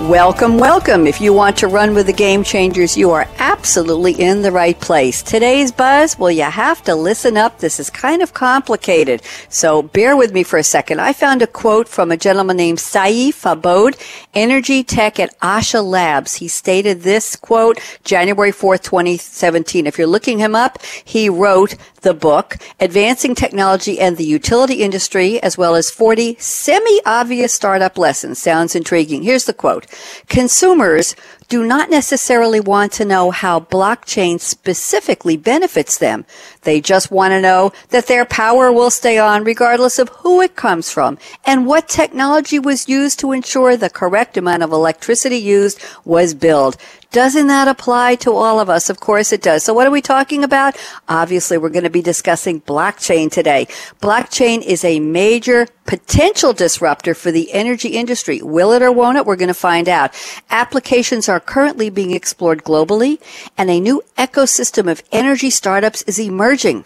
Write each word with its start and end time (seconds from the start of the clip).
Welcome, 0.00 0.58
welcome. 0.58 1.06
If 1.06 1.20
you 1.20 1.32
want 1.32 1.56
to 1.58 1.68
run 1.68 1.94
with 1.94 2.06
the 2.06 2.12
game 2.12 2.42
changers, 2.42 2.96
you 2.96 3.12
are 3.12 3.28
absolutely 3.38 4.12
in 4.12 4.42
the 4.42 4.50
right 4.50 4.78
place. 4.80 5.22
Today's 5.22 5.70
buzz, 5.70 6.18
well, 6.18 6.30
you 6.30 6.42
have 6.42 6.82
to 6.84 6.96
listen 6.96 7.36
up. 7.36 7.58
This 7.58 7.78
is 7.78 7.88
kind 7.88 8.20
of 8.20 8.34
complicated. 8.34 9.22
So 9.48 9.82
bear 9.82 10.16
with 10.16 10.32
me 10.32 10.42
for 10.42 10.58
a 10.58 10.64
second. 10.64 11.00
I 11.00 11.12
found 11.12 11.40
a 11.40 11.46
quote 11.46 11.88
from 11.88 12.10
a 12.10 12.16
gentleman 12.16 12.56
named 12.56 12.78
Saif 12.78 13.44
Abboud, 13.44 13.96
energy 14.34 14.82
tech 14.82 15.20
at 15.20 15.38
Asha 15.40 15.84
Labs. 15.84 16.34
He 16.34 16.48
stated 16.48 17.02
this 17.02 17.36
quote, 17.36 17.78
January 18.02 18.50
4th, 18.50 18.82
2017. 18.82 19.86
If 19.86 19.98
you're 19.98 20.06
looking 20.08 20.38
him 20.38 20.56
up, 20.56 20.82
he 21.04 21.28
wrote 21.28 21.76
the 22.00 22.14
book, 22.14 22.56
Advancing 22.80 23.36
Technology 23.36 24.00
and 24.00 24.16
the 24.16 24.24
Utility 24.24 24.82
Industry, 24.82 25.40
as 25.40 25.56
well 25.56 25.76
as 25.76 25.90
40 25.90 26.36
semi-obvious 26.40 27.52
startup 27.52 27.96
lessons. 27.96 28.42
Sounds 28.42 28.74
intriguing. 28.74 29.22
Here's 29.22 29.44
the 29.44 29.54
quote. 29.54 29.81
Consumers 30.28 31.14
do 31.48 31.64
not 31.64 31.90
necessarily 31.90 32.60
want 32.60 32.92
to 32.92 33.04
know 33.04 33.30
how 33.30 33.60
blockchain 33.60 34.40
specifically 34.40 35.36
benefits 35.36 35.98
them. 35.98 36.24
They 36.62 36.80
just 36.80 37.10
want 37.10 37.32
to 37.32 37.40
know 37.40 37.72
that 37.90 38.06
their 38.06 38.24
power 38.24 38.72
will 38.72 38.90
stay 38.90 39.18
on 39.18 39.44
regardless 39.44 39.98
of 39.98 40.08
who 40.08 40.40
it 40.40 40.56
comes 40.56 40.90
from 40.90 41.18
and 41.44 41.66
what 41.66 41.88
technology 41.88 42.58
was 42.58 42.88
used 42.88 43.18
to 43.20 43.32
ensure 43.32 43.76
the 43.76 43.90
correct 43.90 44.36
amount 44.36 44.62
of 44.62 44.72
electricity 44.72 45.38
used 45.38 45.80
was 46.04 46.34
billed. 46.34 46.76
Doesn't 47.10 47.48
that 47.48 47.68
apply 47.68 48.14
to 48.16 48.32
all 48.32 48.58
of 48.58 48.70
us? 48.70 48.88
Of 48.88 49.00
course 49.00 49.34
it 49.34 49.42
does. 49.42 49.62
So 49.62 49.74
what 49.74 49.86
are 49.86 49.90
we 49.90 50.00
talking 50.00 50.42
about? 50.42 50.78
Obviously, 51.10 51.58
we're 51.58 51.68
going 51.68 51.84
to 51.84 51.90
be 51.90 52.00
discussing 52.00 52.62
blockchain 52.62 53.30
today. 53.30 53.66
Blockchain 54.00 54.62
is 54.62 54.82
a 54.82 54.98
major 54.98 55.68
potential 55.84 56.54
disruptor 56.54 57.12
for 57.12 57.30
the 57.30 57.52
energy 57.52 57.90
industry. 57.90 58.40
Will 58.40 58.72
it 58.72 58.80
or 58.80 58.90
won't 58.90 59.18
it? 59.18 59.26
We're 59.26 59.36
going 59.36 59.48
to 59.48 59.54
find 59.54 59.90
out. 59.90 60.14
Applications 60.48 61.28
are 61.28 61.40
currently 61.40 61.90
being 61.90 62.12
explored 62.12 62.64
globally 62.64 63.20
and 63.58 63.68
a 63.68 63.78
new 63.78 64.02
ecosystem 64.16 64.90
of 64.90 65.02
energy 65.12 65.50
startups 65.50 66.00
is 66.02 66.18
emerging 66.18 66.51
charging. 66.52 66.84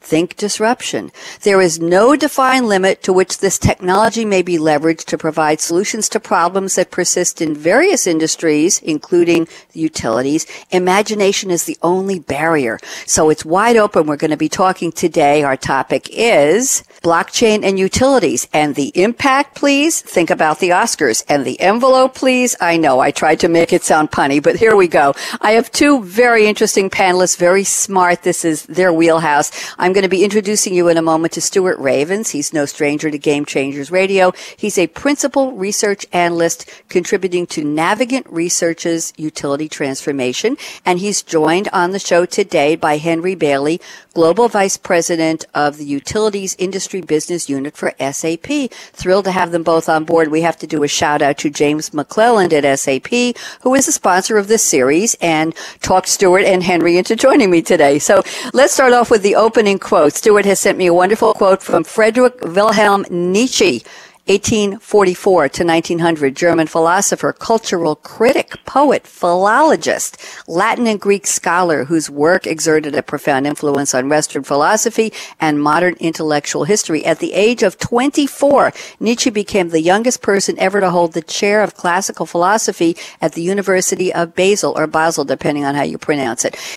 Think 0.00 0.36
disruption. 0.36 1.10
There 1.42 1.60
is 1.60 1.80
no 1.80 2.16
defined 2.16 2.66
limit 2.66 3.02
to 3.02 3.12
which 3.12 3.38
this 3.38 3.58
technology 3.58 4.24
may 4.24 4.42
be 4.42 4.56
leveraged 4.56 5.04
to 5.06 5.18
provide 5.18 5.60
solutions 5.60 6.08
to 6.10 6.20
problems 6.20 6.76
that 6.76 6.90
persist 6.90 7.42
in 7.42 7.54
various 7.54 8.06
industries, 8.06 8.80
including 8.80 9.48
utilities. 9.72 10.46
Imagination 10.70 11.50
is 11.50 11.64
the 11.64 11.76
only 11.82 12.20
barrier. 12.20 12.78
So 13.06 13.28
it's 13.28 13.44
wide 13.44 13.76
open. 13.76 14.06
We're 14.06 14.16
going 14.16 14.30
to 14.30 14.36
be 14.36 14.48
talking 14.48 14.92
today. 14.92 15.42
Our 15.42 15.56
topic 15.56 16.08
is 16.10 16.84
blockchain 17.02 17.64
and 17.64 17.78
utilities 17.78 18.48
and 18.52 18.76
the 18.76 18.92
impact, 18.94 19.56
please. 19.56 20.00
Think 20.00 20.30
about 20.30 20.60
the 20.60 20.70
Oscars 20.70 21.22
and 21.28 21.44
the 21.44 21.60
envelope, 21.60 22.14
please. 22.14 22.56
I 22.60 22.76
know 22.76 23.00
I 23.00 23.10
tried 23.10 23.40
to 23.40 23.48
make 23.48 23.72
it 23.72 23.84
sound 23.84 24.10
punny, 24.10 24.42
but 24.42 24.56
here 24.56 24.76
we 24.76 24.88
go. 24.88 25.14
I 25.40 25.52
have 25.52 25.70
two 25.70 26.02
very 26.02 26.46
interesting 26.46 26.88
panelists, 26.88 27.36
very 27.36 27.64
smart. 27.64 28.22
This 28.22 28.44
is 28.44 28.64
their 28.66 28.92
wheelhouse. 28.92 29.50
I'm 29.78 29.87
going 29.92 30.02
to 30.02 30.08
be 30.08 30.24
introducing 30.24 30.74
you 30.74 30.88
in 30.88 30.96
a 30.96 31.02
moment 31.02 31.32
to 31.34 31.40
Stuart 31.40 31.78
Ravens. 31.78 32.30
He's 32.30 32.52
no 32.52 32.66
stranger 32.66 33.10
to 33.10 33.18
Game 33.18 33.44
Changers 33.44 33.90
Radio. 33.90 34.32
He's 34.56 34.78
a 34.78 34.86
principal 34.88 35.52
research 35.52 36.06
analyst 36.12 36.68
contributing 36.88 37.46
to 37.48 37.64
Navigant 37.64 38.26
Research's 38.28 39.12
utility 39.16 39.68
transformation. 39.68 40.56
And 40.84 40.98
he's 40.98 41.22
joined 41.22 41.68
on 41.72 41.92
the 41.92 41.98
show 41.98 42.26
today 42.26 42.76
by 42.76 42.96
Henry 42.96 43.34
Bailey, 43.34 43.80
Global 44.18 44.48
Vice 44.48 44.76
President 44.76 45.44
of 45.54 45.76
the 45.76 45.84
Utilities 45.84 46.56
Industry 46.58 47.00
Business 47.00 47.48
Unit 47.48 47.76
for 47.76 47.92
SAP. 48.00 48.68
Thrilled 48.92 49.26
to 49.26 49.30
have 49.30 49.52
them 49.52 49.62
both 49.62 49.88
on 49.88 50.02
board. 50.02 50.26
We 50.26 50.40
have 50.40 50.56
to 50.56 50.66
do 50.66 50.82
a 50.82 50.88
shout 50.88 51.22
out 51.22 51.38
to 51.38 51.50
James 51.50 51.90
McClelland 51.90 52.52
at 52.52 52.78
SAP, 52.80 53.36
who 53.62 53.76
is 53.76 53.86
the 53.86 53.92
sponsor 53.92 54.36
of 54.36 54.48
this 54.48 54.64
series 54.64 55.16
and 55.20 55.54
talked 55.82 56.08
Stuart 56.08 56.42
and 56.42 56.64
Henry 56.64 56.98
into 56.98 57.14
joining 57.14 57.48
me 57.48 57.62
today. 57.62 58.00
So 58.00 58.24
let's 58.52 58.74
start 58.74 58.92
off 58.92 59.08
with 59.08 59.22
the 59.22 59.36
opening 59.36 59.78
quote. 59.78 60.14
Stuart 60.14 60.46
has 60.46 60.58
sent 60.58 60.78
me 60.78 60.88
a 60.88 60.92
wonderful 60.92 61.32
quote 61.32 61.62
from 61.62 61.84
Friedrich 61.84 62.40
Wilhelm 62.42 63.06
Nietzsche. 63.10 63.84
1844 64.28 65.48
to 65.48 65.64
1900, 65.64 66.36
German 66.36 66.66
philosopher, 66.66 67.32
cultural 67.32 67.96
critic, 67.96 68.52
poet, 68.66 69.06
philologist, 69.06 70.18
Latin 70.46 70.86
and 70.86 71.00
Greek 71.00 71.26
scholar 71.26 71.84
whose 71.84 72.10
work 72.10 72.46
exerted 72.46 72.94
a 72.94 73.02
profound 73.02 73.46
influence 73.46 73.94
on 73.94 74.10
Western 74.10 74.42
philosophy 74.42 75.14
and 75.40 75.62
modern 75.62 75.94
intellectual 75.94 76.64
history. 76.64 77.06
At 77.06 77.20
the 77.20 77.32
age 77.32 77.62
of 77.62 77.78
24, 77.78 78.74
Nietzsche 79.00 79.30
became 79.30 79.70
the 79.70 79.80
youngest 79.80 80.20
person 80.20 80.58
ever 80.58 80.80
to 80.80 80.90
hold 80.90 81.14
the 81.14 81.22
chair 81.22 81.62
of 81.62 81.74
classical 81.74 82.26
philosophy 82.26 82.98
at 83.22 83.32
the 83.32 83.42
University 83.42 84.12
of 84.12 84.34
Basel 84.34 84.74
or 84.76 84.86
Basel, 84.86 85.24
depending 85.24 85.64
on 85.64 85.74
how 85.74 85.84
you 85.84 85.96
pronounce 85.96 86.44
it. 86.44 86.76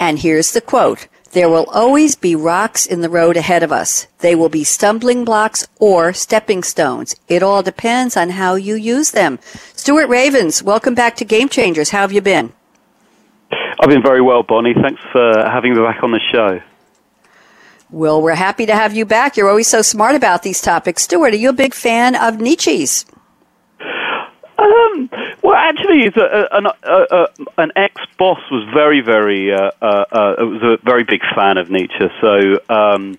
And 0.00 0.18
here's 0.18 0.52
the 0.52 0.60
quote. 0.60 1.06
There 1.32 1.50
will 1.50 1.66
always 1.66 2.16
be 2.16 2.34
rocks 2.34 2.86
in 2.86 3.02
the 3.02 3.10
road 3.10 3.36
ahead 3.36 3.62
of 3.62 3.70
us. 3.70 4.06
They 4.20 4.34
will 4.34 4.48
be 4.48 4.64
stumbling 4.64 5.26
blocks 5.26 5.68
or 5.78 6.14
stepping 6.14 6.62
stones. 6.62 7.14
It 7.28 7.42
all 7.42 7.62
depends 7.62 8.16
on 8.16 8.30
how 8.30 8.54
you 8.54 8.74
use 8.74 9.10
them. 9.10 9.38
Stuart 9.74 10.08
Ravens, 10.08 10.62
welcome 10.62 10.94
back 10.94 11.16
to 11.16 11.26
Game 11.26 11.50
Changers. 11.50 11.90
How 11.90 12.00
have 12.00 12.12
you 12.12 12.22
been? 12.22 12.54
I've 13.78 13.90
been 13.90 14.02
very 14.02 14.22
well, 14.22 14.42
Bonnie. 14.42 14.74
Thanks 14.74 15.02
for 15.12 15.32
having 15.44 15.74
me 15.74 15.82
back 15.82 16.02
on 16.02 16.12
the 16.12 16.20
show. 16.32 16.60
Well, 17.90 18.22
we're 18.22 18.34
happy 18.34 18.64
to 18.64 18.74
have 18.74 18.94
you 18.94 19.04
back. 19.04 19.36
You're 19.36 19.50
always 19.50 19.68
so 19.68 19.82
smart 19.82 20.14
about 20.14 20.42
these 20.42 20.62
topics. 20.62 21.02
Stuart, 21.02 21.34
are 21.34 21.36
you 21.36 21.50
a 21.50 21.54
big 21.54 21.74
fan 21.74 22.16
of 22.16 22.40
Nietzsche's? 22.40 23.04
Um, 24.58 25.10
well, 25.48 25.56
actually, 25.56 26.04
a, 26.08 26.46
a, 26.52 27.06
a, 27.10 27.26
an 27.56 27.72
ex-boss 27.74 28.38
was 28.50 28.68
very, 28.74 29.00
very, 29.00 29.50
uh, 29.50 29.70
uh, 29.80 30.04
uh, 30.12 30.34
was 30.40 30.62
a 30.62 30.84
very 30.84 31.04
big 31.04 31.22
fan 31.34 31.56
of 31.56 31.70
Nietzsche. 31.70 32.06
So, 32.20 32.60
um, 32.68 33.18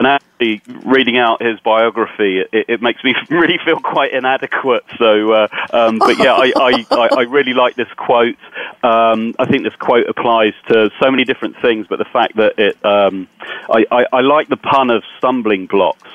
and 0.00 0.08
actually, 0.08 0.62
reading 0.84 1.16
out 1.16 1.40
his 1.40 1.60
biography, 1.60 2.40
it, 2.40 2.66
it, 2.68 2.82
makes 2.82 3.04
me 3.04 3.14
really 3.30 3.56
feel 3.64 3.78
quite 3.78 4.14
inadequate. 4.14 4.82
So, 4.98 5.30
uh, 5.30 5.48
um, 5.72 6.00
but 6.00 6.18
yeah, 6.18 6.34
I, 6.34 6.52
I, 6.56 7.08
I, 7.18 7.22
really 7.22 7.54
like 7.54 7.76
this 7.76 7.88
quote. 7.96 8.36
Um, 8.82 9.32
I 9.38 9.46
think 9.46 9.62
this 9.62 9.76
quote 9.76 10.08
applies 10.08 10.54
to 10.70 10.90
so 11.00 11.08
many 11.12 11.22
different 11.22 11.54
things, 11.62 11.86
but 11.88 12.00
the 12.00 12.04
fact 12.12 12.34
that 12.36 12.58
it, 12.58 12.84
um, 12.84 13.28
I, 13.70 13.86
I, 13.92 14.06
I 14.12 14.20
like 14.22 14.48
the 14.48 14.56
pun 14.56 14.90
of 14.90 15.04
stumbling 15.18 15.66
blocks 15.66 16.10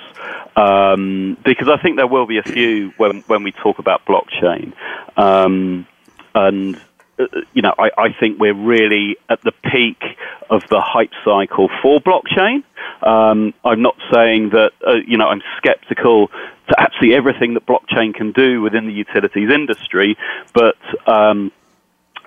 um, 0.56 1.38
because 1.44 1.70
I 1.70 1.82
think 1.82 1.98
there 1.98 2.08
will 2.08 2.26
be 2.26 2.38
a 2.38 2.44
few 2.44 2.92
when 2.98 3.22
when 3.28 3.44
we 3.44 3.52
talk 3.52 3.80
about 3.80 4.06
blockchain, 4.06 4.74
um, 5.18 5.88
and 6.36 6.76
uh, 7.20 7.26
you 7.54 7.62
know 7.62 7.74
I, 7.78 7.90
I, 7.98 8.16
think 8.20 8.40
we're 8.40 8.54
really 8.54 9.18
at 9.30 9.42
the 9.42 9.52
peak 9.72 10.02
of 10.50 10.64
the 10.70 10.82
hype 10.82 11.14
cycle 11.24 11.70
for 11.82 12.00
blockchain. 12.00 12.64
Um, 13.02 13.54
I'm 13.64 13.82
not 13.82 13.96
saying 14.14 14.50
that 14.50 14.74
uh, 14.86 14.96
you 15.08 15.18
know 15.18 15.28
I'm 15.28 15.42
skeptical 15.58 16.28
to 16.28 16.76
absolutely 16.80 17.16
everything 17.16 17.54
that 17.56 17.66
blockchain 17.66 18.14
can 18.14 18.32
do 18.32 18.62
within 18.62 18.88
the 18.88 18.94
utilities 18.94 19.50
industry, 19.50 20.18
but 20.54 20.78
um, 21.08 21.52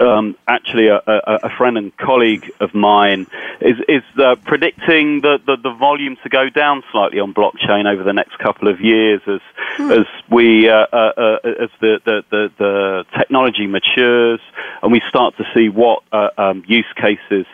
um, 0.01 0.37
actually 0.49 0.89
a, 0.89 0.97
a, 1.07 1.39
a, 1.45 1.51
friend 1.57 1.79
and 1.79 1.97
colleague 1.97 2.51
of 2.61 2.75
mine 2.75 3.27
is 3.61 3.77
is 3.89 4.03
uh, 4.19 4.37
predicting 4.45 5.21
the, 5.21 5.39
the, 5.47 5.57
the, 5.63 5.73
volume 5.75 6.17
to 6.23 6.29
go 6.29 6.49
down 6.49 6.83
slightly 6.91 7.21
on 7.21 7.33
blockchain 7.33 7.87
over 7.87 8.03
the 8.03 8.13
next 8.13 8.39
couple 8.39 8.69
of 8.69 8.81
years 8.81 9.21
as 9.27 9.41
hmm. 9.77 9.91
as 9.91 10.07
we 10.31 10.69
uh, 10.69 10.87
uh, 10.93 11.13
uh 11.17 11.39
as 11.45 11.71
the, 11.81 12.01
the, 12.05 12.25
the, 12.31 12.53
the, 12.59 13.05
technology 13.17 13.67
matures 13.67 14.41
and 14.83 14.91
we 14.93 15.01
start 15.09 15.37
to 15.37 15.45
see 15.55 15.69
what 15.69 16.03
uh, 16.13 16.31
um, 16.39 16.65
use 16.67 16.87
cases 16.97 17.47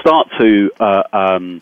start 0.00 0.28
to 0.38 0.70
uh, 0.80 1.02
um, 1.12 1.60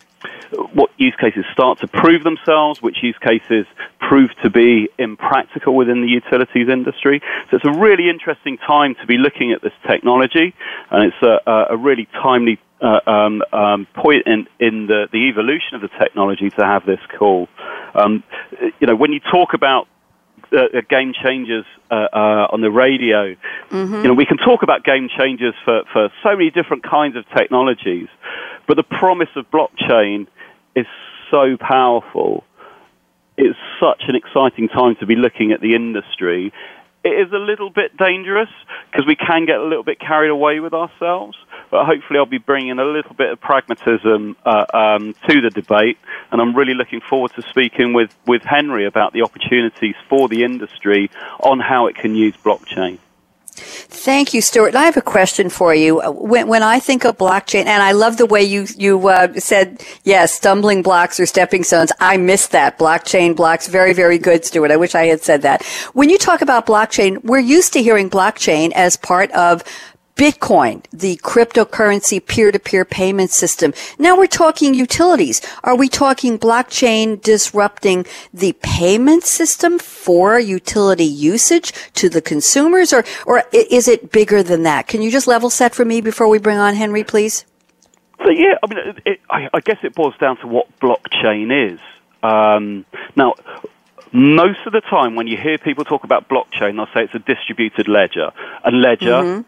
what 0.73 0.89
use 0.97 1.15
cases 1.19 1.45
start 1.51 1.79
to 1.79 1.87
prove 1.87 2.23
themselves, 2.23 2.81
which 2.81 2.97
use 3.03 3.17
cases 3.21 3.65
prove 3.99 4.29
to 4.43 4.49
be 4.49 4.89
impractical 4.97 5.75
within 5.75 6.01
the 6.01 6.07
utilities 6.07 6.69
industry. 6.69 7.21
So 7.49 7.57
it's 7.57 7.65
a 7.65 7.79
really 7.79 8.09
interesting 8.09 8.57
time 8.57 8.95
to 9.01 9.05
be 9.05 9.17
looking 9.17 9.51
at 9.51 9.61
this 9.61 9.73
technology, 9.87 10.53
and 10.89 11.11
it's 11.11 11.21
a, 11.21 11.67
a 11.69 11.77
really 11.77 12.07
timely 12.21 12.59
uh, 12.81 12.99
um, 13.07 13.41
um, 13.51 13.87
point 13.95 14.27
in, 14.27 14.47
in 14.59 14.87
the, 14.87 15.07
the 15.11 15.29
evolution 15.29 15.75
of 15.75 15.81
the 15.81 15.89
technology 15.99 16.49
to 16.51 16.63
have 16.63 16.85
this 16.85 16.99
call. 17.17 17.47
Um, 17.95 18.23
you 18.79 18.87
know, 18.87 18.95
when 18.95 19.11
you 19.11 19.19
talk 19.19 19.53
about 19.53 19.87
uh, 20.51 20.77
uh 20.77 20.81
game 20.89 21.13
changers 21.13 21.65
uh, 21.91 22.07
uh, 22.13 22.47
on 22.51 22.61
the 22.61 22.71
radio. 22.71 23.35
Mm-hmm. 23.69 23.95
You 23.95 24.03
know, 24.03 24.13
we 24.13 24.25
can 24.25 24.37
talk 24.37 24.63
about 24.63 24.83
game 24.83 25.09
changers 25.09 25.53
for, 25.65 25.83
for 25.91 26.09
so 26.23 26.31
many 26.31 26.49
different 26.49 26.83
kinds 26.83 27.15
of 27.15 27.25
technologies, 27.35 28.07
but 28.67 28.77
the 28.77 28.83
promise 28.83 29.29
of 29.35 29.49
blockchain 29.51 30.27
is 30.75 30.85
so 31.31 31.57
powerful. 31.59 32.43
It's 33.37 33.57
such 33.79 34.03
an 34.07 34.15
exciting 34.15 34.67
time 34.67 34.95
to 34.99 35.05
be 35.05 35.15
looking 35.15 35.51
at 35.51 35.61
the 35.61 35.75
industry. 35.75 36.51
It 37.03 37.27
is 37.27 37.31
a 37.31 37.37
little 37.37 37.69
bit 37.69 37.95
dangerous 37.95 38.49
because 38.91 39.05
we 39.05 39.15
can 39.15 39.45
get 39.45 39.57
a 39.57 39.63
little 39.63 39.83
bit 39.83 39.99
carried 39.99 40.29
away 40.29 40.59
with 40.59 40.73
ourselves. 40.73 41.37
But 41.69 41.85
hopefully, 41.85 42.19
I'll 42.19 42.25
be 42.25 42.37
bringing 42.37 42.79
a 42.79 42.85
little 42.85 43.13
bit 43.13 43.31
of 43.31 43.41
pragmatism 43.41 44.35
uh, 44.45 44.65
um, 44.73 45.15
to 45.29 45.41
the 45.41 45.49
debate, 45.49 45.97
and 46.31 46.41
I'm 46.41 46.55
really 46.55 46.73
looking 46.73 47.01
forward 47.01 47.31
to 47.35 47.41
speaking 47.43 47.93
with, 47.93 48.15
with 48.25 48.43
Henry 48.43 48.85
about 48.85 49.13
the 49.13 49.23
opportunities 49.23 49.95
for 50.09 50.27
the 50.27 50.43
industry 50.43 51.11
on 51.39 51.59
how 51.59 51.87
it 51.87 51.95
can 51.95 52.15
use 52.15 52.35
blockchain. 52.37 52.99
Thank 53.59 54.35
you, 54.35 54.41
Stuart. 54.41 54.75
I 54.75 54.83
have 54.83 54.97
a 54.97 55.01
question 55.01 55.49
for 55.49 55.73
you. 55.73 55.99
When, 55.99 56.47
when 56.47 56.61
I 56.61 56.79
think 56.79 57.05
of 57.05 57.17
blockchain, 57.17 57.65
and 57.65 57.81
I 57.81 57.91
love 57.91 58.17
the 58.17 58.27
way 58.27 58.43
you 58.43 58.67
you 58.77 59.07
uh, 59.07 59.33
said, 59.39 59.77
yes, 59.79 59.95
yeah, 60.03 60.25
stumbling 60.27 60.83
blocks 60.83 61.19
or 61.19 61.25
stepping 61.25 61.63
stones. 61.63 61.91
I 61.99 62.17
missed 62.17 62.51
that 62.51 62.77
blockchain 62.77 63.35
blocks. 63.35 63.67
Very, 63.67 63.93
very 63.93 64.19
good, 64.19 64.45
Stuart. 64.45 64.69
I 64.69 64.77
wish 64.77 64.93
I 64.93 65.05
had 65.05 65.23
said 65.23 65.41
that. 65.41 65.65
When 65.93 66.09
you 66.09 66.19
talk 66.19 66.41
about 66.43 66.67
blockchain, 66.67 67.23
we're 67.23 67.39
used 67.39 67.73
to 67.73 67.81
hearing 67.81 68.11
blockchain 68.11 68.71
as 68.73 68.95
part 68.95 69.31
of 69.31 69.63
Bitcoin, 70.17 70.83
the 70.91 71.17
cryptocurrency 71.17 72.25
peer-to-peer 72.25 72.85
payment 72.85 73.29
system. 73.29 73.71
Now 73.99 74.17
we're 74.17 74.25
talking 74.25 74.73
utilities. 74.73 75.43
Are 75.63 75.75
we 75.75 75.87
talking 75.87 76.39
blockchain 76.39 77.21
disrupting 77.21 78.03
the 78.33 78.53
payment 78.63 79.25
system 79.25 79.77
for 79.77 80.39
utility 80.39 81.05
usage 81.05 81.71
to 81.93 82.09
the 82.09 82.19
consumers 82.19 82.91
or, 82.93 83.03
or 83.27 83.43
is 83.53 83.87
it 83.87 84.11
bigger 84.11 84.41
than 84.41 84.63
that? 84.63 84.87
Can 84.87 85.03
you 85.03 85.11
just 85.11 85.27
level 85.27 85.51
set 85.51 85.75
for 85.75 85.85
me 85.85 86.01
before 86.01 86.27
we 86.27 86.39
bring 86.39 86.57
on 86.57 86.73
Henry, 86.73 87.03
please? 87.03 87.45
So 88.23 88.31
yeah, 88.31 88.55
I 88.63 88.73
mean, 88.73 88.87
it, 88.87 88.97
it, 89.05 89.19
I, 89.29 89.49
I, 89.53 89.59
guess 89.59 89.77
it 89.83 89.93
boils 89.93 90.17
down 90.19 90.37
to 90.37 90.47
what 90.47 90.67
blockchain 90.79 91.73
is. 91.73 91.79
Um, 92.23 92.87
now, 93.15 93.35
most 94.11 94.65
of 94.65 94.73
the 94.73 94.81
time 94.81 95.13
when 95.13 95.27
you 95.27 95.37
hear 95.37 95.59
people 95.59 95.85
talk 95.85 96.03
about 96.03 96.27
blockchain, 96.27 96.75
they'll 96.75 96.87
say 96.87 97.03
it's 97.03 97.13
a 97.13 97.19
distributed 97.19 97.87
ledger. 97.87 98.31
A 98.63 98.71
ledger 98.71 99.11
mm-hmm 99.11 99.41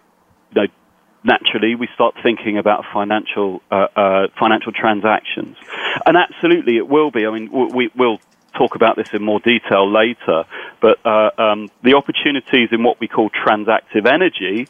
naturally 1.23 1.75
we 1.75 1.87
start 1.93 2.15
thinking 2.23 2.57
about 2.57 2.85
financial 2.93 3.61
uh, 3.71 3.87
uh, 3.95 4.27
financial 4.39 4.71
transactions, 4.71 5.57
and 6.05 6.17
absolutely 6.17 6.77
it 6.77 6.87
will 6.87 7.11
be. 7.11 7.25
I 7.25 7.31
mean, 7.31 7.51
we, 7.51 7.89
will 7.95 8.19
talk 8.57 8.75
about 8.75 8.95
this 8.95 9.13
in 9.13 9.23
more 9.23 9.39
detail 9.39 9.91
later, 9.91 10.43
but 10.81 10.99
uh, 11.05 11.29
um, 11.37 11.69
the 11.83 11.95
opportunities 11.95 12.69
in 12.71 12.83
what 12.83 12.99
we 12.99 13.07
call 13.07 13.29
transactive 13.29 14.05
energy 14.07 14.67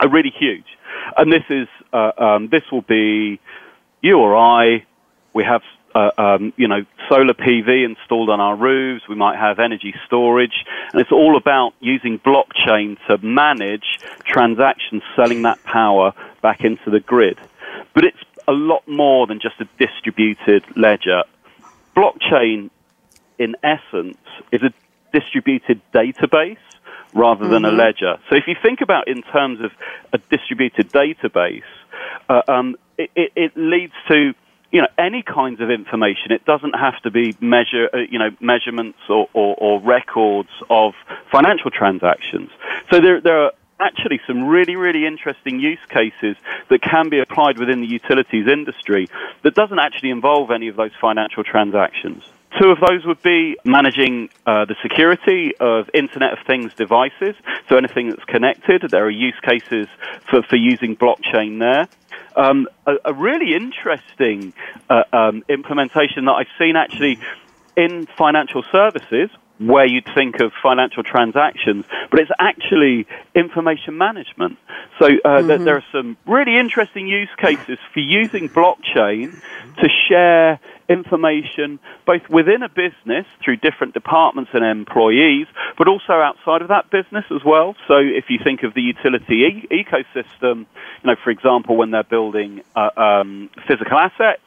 are 0.00 0.08
really 0.08 0.32
huge, 0.36 0.66
and 1.16 1.32
this 1.32 1.44
is 1.50 1.68
uh, 1.92 2.12
um, 2.18 2.48
this 2.48 2.62
will 2.70 2.82
be 2.82 3.40
you 4.00 4.18
or 4.18 4.36
I. 4.36 4.84
We 5.34 5.44
have 5.44 5.62
uh, 5.94 6.10
um, 6.18 6.52
you 6.56 6.66
know, 6.66 6.84
solar 7.08 7.34
PV 7.34 7.84
installed 7.84 8.28
on 8.28 8.40
our 8.40 8.56
roofs. 8.56 9.04
We 9.08 9.14
might 9.14 9.38
have 9.38 9.58
energy 9.58 9.94
storage, 10.06 10.64
and 10.92 11.00
it's 11.00 11.12
all 11.12 11.36
about 11.36 11.72
using 11.80 12.18
blockchain 12.18 12.98
to 13.06 13.18
manage 13.24 14.00
transactions, 14.26 15.02
selling 15.14 15.42
that 15.42 15.62
power 15.62 16.12
back 16.42 16.62
into 16.62 16.90
the 16.90 17.00
grid. 17.00 17.38
But 17.94 18.04
it's 18.04 18.18
a 18.48 18.52
lot 18.52 18.86
more 18.88 19.26
than 19.26 19.40
just 19.40 19.60
a 19.60 19.68
distributed 19.78 20.64
ledger. 20.76 21.22
Blockchain, 21.96 22.70
in 23.38 23.54
essence, 23.62 24.18
is 24.50 24.62
a 24.62 24.72
distributed 25.12 25.80
database 25.92 26.58
rather 27.14 27.46
than 27.46 27.62
mm-hmm. 27.62 27.78
a 27.78 27.84
ledger. 27.84 28.18
So 28.28 28.36
if 28.36 28.48
you 28.48 28.56
think 28.60 28.80
about 28.80 29.06
in 29.06 29.22
terms 29.22 29.60
of 29.60 29.70
a 30.12 30.18
distributed 30.18 30.90
database, 30.90 31.62
uh, 32.28 32.42
um, 32.48 32.76
it, 32.98 33.10
it, 33.14 33.32
it 33.36 33.52
leads 33.56 33.92
to 34.08 34.34
you 34.74 34.80
know 34.80 34.88
any 34.98 35.22
kinds 35.22 35.60
of 35.60 35.70
information. 35.70 36.32
It 36.32 36.44
doesn't 36.44 36.74
have 36.74 37.00
to 37.02 37.10
be 37.10 37.36
measure 37.40 37.88
uh, 37.94 37.98
you 38.10 38.18
know 38.18 38.30
measurements 38.40 38.98
or, 39.08 39.28
or, 39.32 39.54
or, 39.56 39.80
records 39.80 40.50
of 40.68 40.94
financial 41.30 41.70
transactions. 41.70 42.50
So 42.90 43.00
there 43.00 43.20
there 43.20 43.44
are 43.44 43.52
actually 43.78 44.20
some 44.26 44.48
really 44.48 44.74
really 44.74 45.06
interesting 45.06 45.60
use 45.60 45.78
cases 45.88 46.36
that 46.70 46.82
can 46.82 47.08
be 47.08 47.20
applied 47.20 47.56
within 47.56 47.82
the 47.82 47.86
utilities 47.86 48.48
industry 48.48 49.08
that 49.42 49.54
doesn't 49.54 49.78
actually 49.78 50.10
involve 50.10 50.50
any 50.50 50.66
of 50.66 50.74
those 50.74 50.92
financial 51.00 51.44
transactions. 51.44 52.24
Two 52.60 52.68
of 52.70 52.78
those 52.80 53.04
would 53.04 53.22
be 53.22 53.56
managing 53.64 54.28
uh, 54.46 54.64
the 54.64 54.76
security 54.82 55.54
of 55.58 55.90
Internet 55.92 56.34
of 56.34 56.38
Things 56.46 56.72
devices, 56.74 57.34
so 57.68 57.76
anything 57.76 58.10
that's 58.10 58.24
connected. 58.24 58.82
There 58.90 59.04
are 59.04 59.10
use 59.10 59.38
cases 59.42 59.88
for, 60.30 60.42
for 60.42 60.56
using 60.56 60.96
blockchain 60.96 61.58
there. 61.58 61.88
Um, 62.36 62.68
a, 62.86 62.94
a, 63.06 63.12
really 63.12 63.54
interesting 63.54 64.52
uh, 64.88 65.02
um, 65.12 65.44
implementation 65.48 66.24
that 66.26 66.32
I've 66.32 66.46
seen 66.58 66.76
actually 66.76 67.18
in 67.76 68.06
financial 68.16 68.64
services 68.70 69.30
where 69.58 69.86
you'd 69.86 70.08
think 70.14 70.40
of 70.40 70.52
financial 70.62 71.02
transactions, 71.02 71.84
but 72.10 72.20
it's 72.20 72.30
actually 72.38 73.06
information 73.34 73.96
management. 73.96 74.58
So 74.98 75.06
uh, 75.06 75.10
mm-hmm. 75.10 75.64
there 75.64 75.76
are 75.76 75.84
some 75.92 76.16
really 76.26 76.58
interesting 76.58 77.06
use 77.06 77.28
cases 77.38 77.78
for 77.92 78.00
using 78.00 78.48
blockchain 78.48 79.40
to 79.80 79.88
share 80.08 80.58
information 80.88 81.78
both 82.06 82.22
within 82.28 82.62
a 82.62 82.68
business 82.68 83.26
through 83.42 83.56
different 83.56 83.94
departments 83.94 84.50
and 84.54 84.64
employees, 84.64 85.46
but 85.78 85.88
also 85.88 86.12
outside 86.14 86.62
of 86.62 86.68
that 86.68 86.90
business 86.90 87.24
as 87.34 87.42
well. 87.44 87.74
So 87.88 87.96
if 87.96 88.26
you 88.28 88.38
think 88.42 88.62
of 88.62 88.74
the 88.74 88.82
utility 88.82 89.44
e- 89.44 89.84
ecosystem, 89.84 90.66
you 91.02 91.04
know, 91.04 91.16
for 91.22 91.30
example, 91.30 91.76
when 91.76 91.90
they're 91.90 92.02
building 92.02 92.62
uh, 92.76 92.90
um, 92.96 93.50
physical 93.66 93.98
assets, 93.98 94.42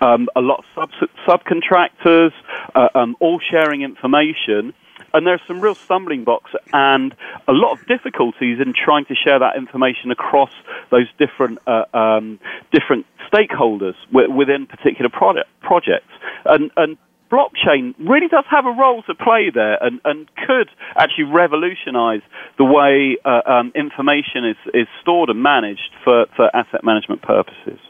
um, 0.00 0.28
a 0.34 0.40
lot 0.40 0.64
of 0.74 0.88
sub- 0.98 1.10
subcontractors, 1.26 2.32
uh, 2.74 2.88
um, 2.94 3.16
all 3.20 3.40
sharing 3.40 3.82
information 3.82 4.74
and 5.16 5.26
there's 5.26 5.40
some 5.48 5.60
real 5.60 5.74
stumbling 5.74 6.24
blocks 6.24 6.50
and 6.74 7.14
a 7.48 7.52
lot 7.52 7.72
of 7.72 7.86
difficulties 7.86 8.60
in 8.60 8.74
trying 8.74 9.06
to 9.06 9.14
share 9.14 9.38
that 9.38 9.56
information 9.56 10.10
across 10.10 10.50
those 10.90 11.08
different 11.18 11.58
uh, 11.66 11.84
um, 11.96 12.38
different 12.70 13.06
stakeholders 13.32 13.94
w- 14.12 14.30
within 14.30 14.66
particular 14.66 15.08
product, 15.08 15.48
projects. 15.60 16.12
And, 16.44 16.70
and 16.76 16.98
blockchain 17.32 17.94
really 17.98 18.28
does 18.28 18.44
have 18.50 18.66
a 18.66 18.70
role 18.70 19.02
to 19.04 19.14
play 19.14 19.50
there 19.52 19.82
and, 19.82 20.00
and 20.04 20.28
could 20.46 20.68
actually 20.96 21.24
revolutionize 21.24 22.20
the 22.58 22.64
way 22.64 23.16
uh, 23.24 23.40
um, 23.50 23.72
information 23.74 24.44
is, 24.44 24.56
is 24.74 24.86
stored 25.00 25.30
and 25.30 25.42
managed 25.42 25.92
for, 26.04 26.26
for 26.36 26.54
asset 26.54 26.84
management 26.84 27.22
purposes. 27.22 27.80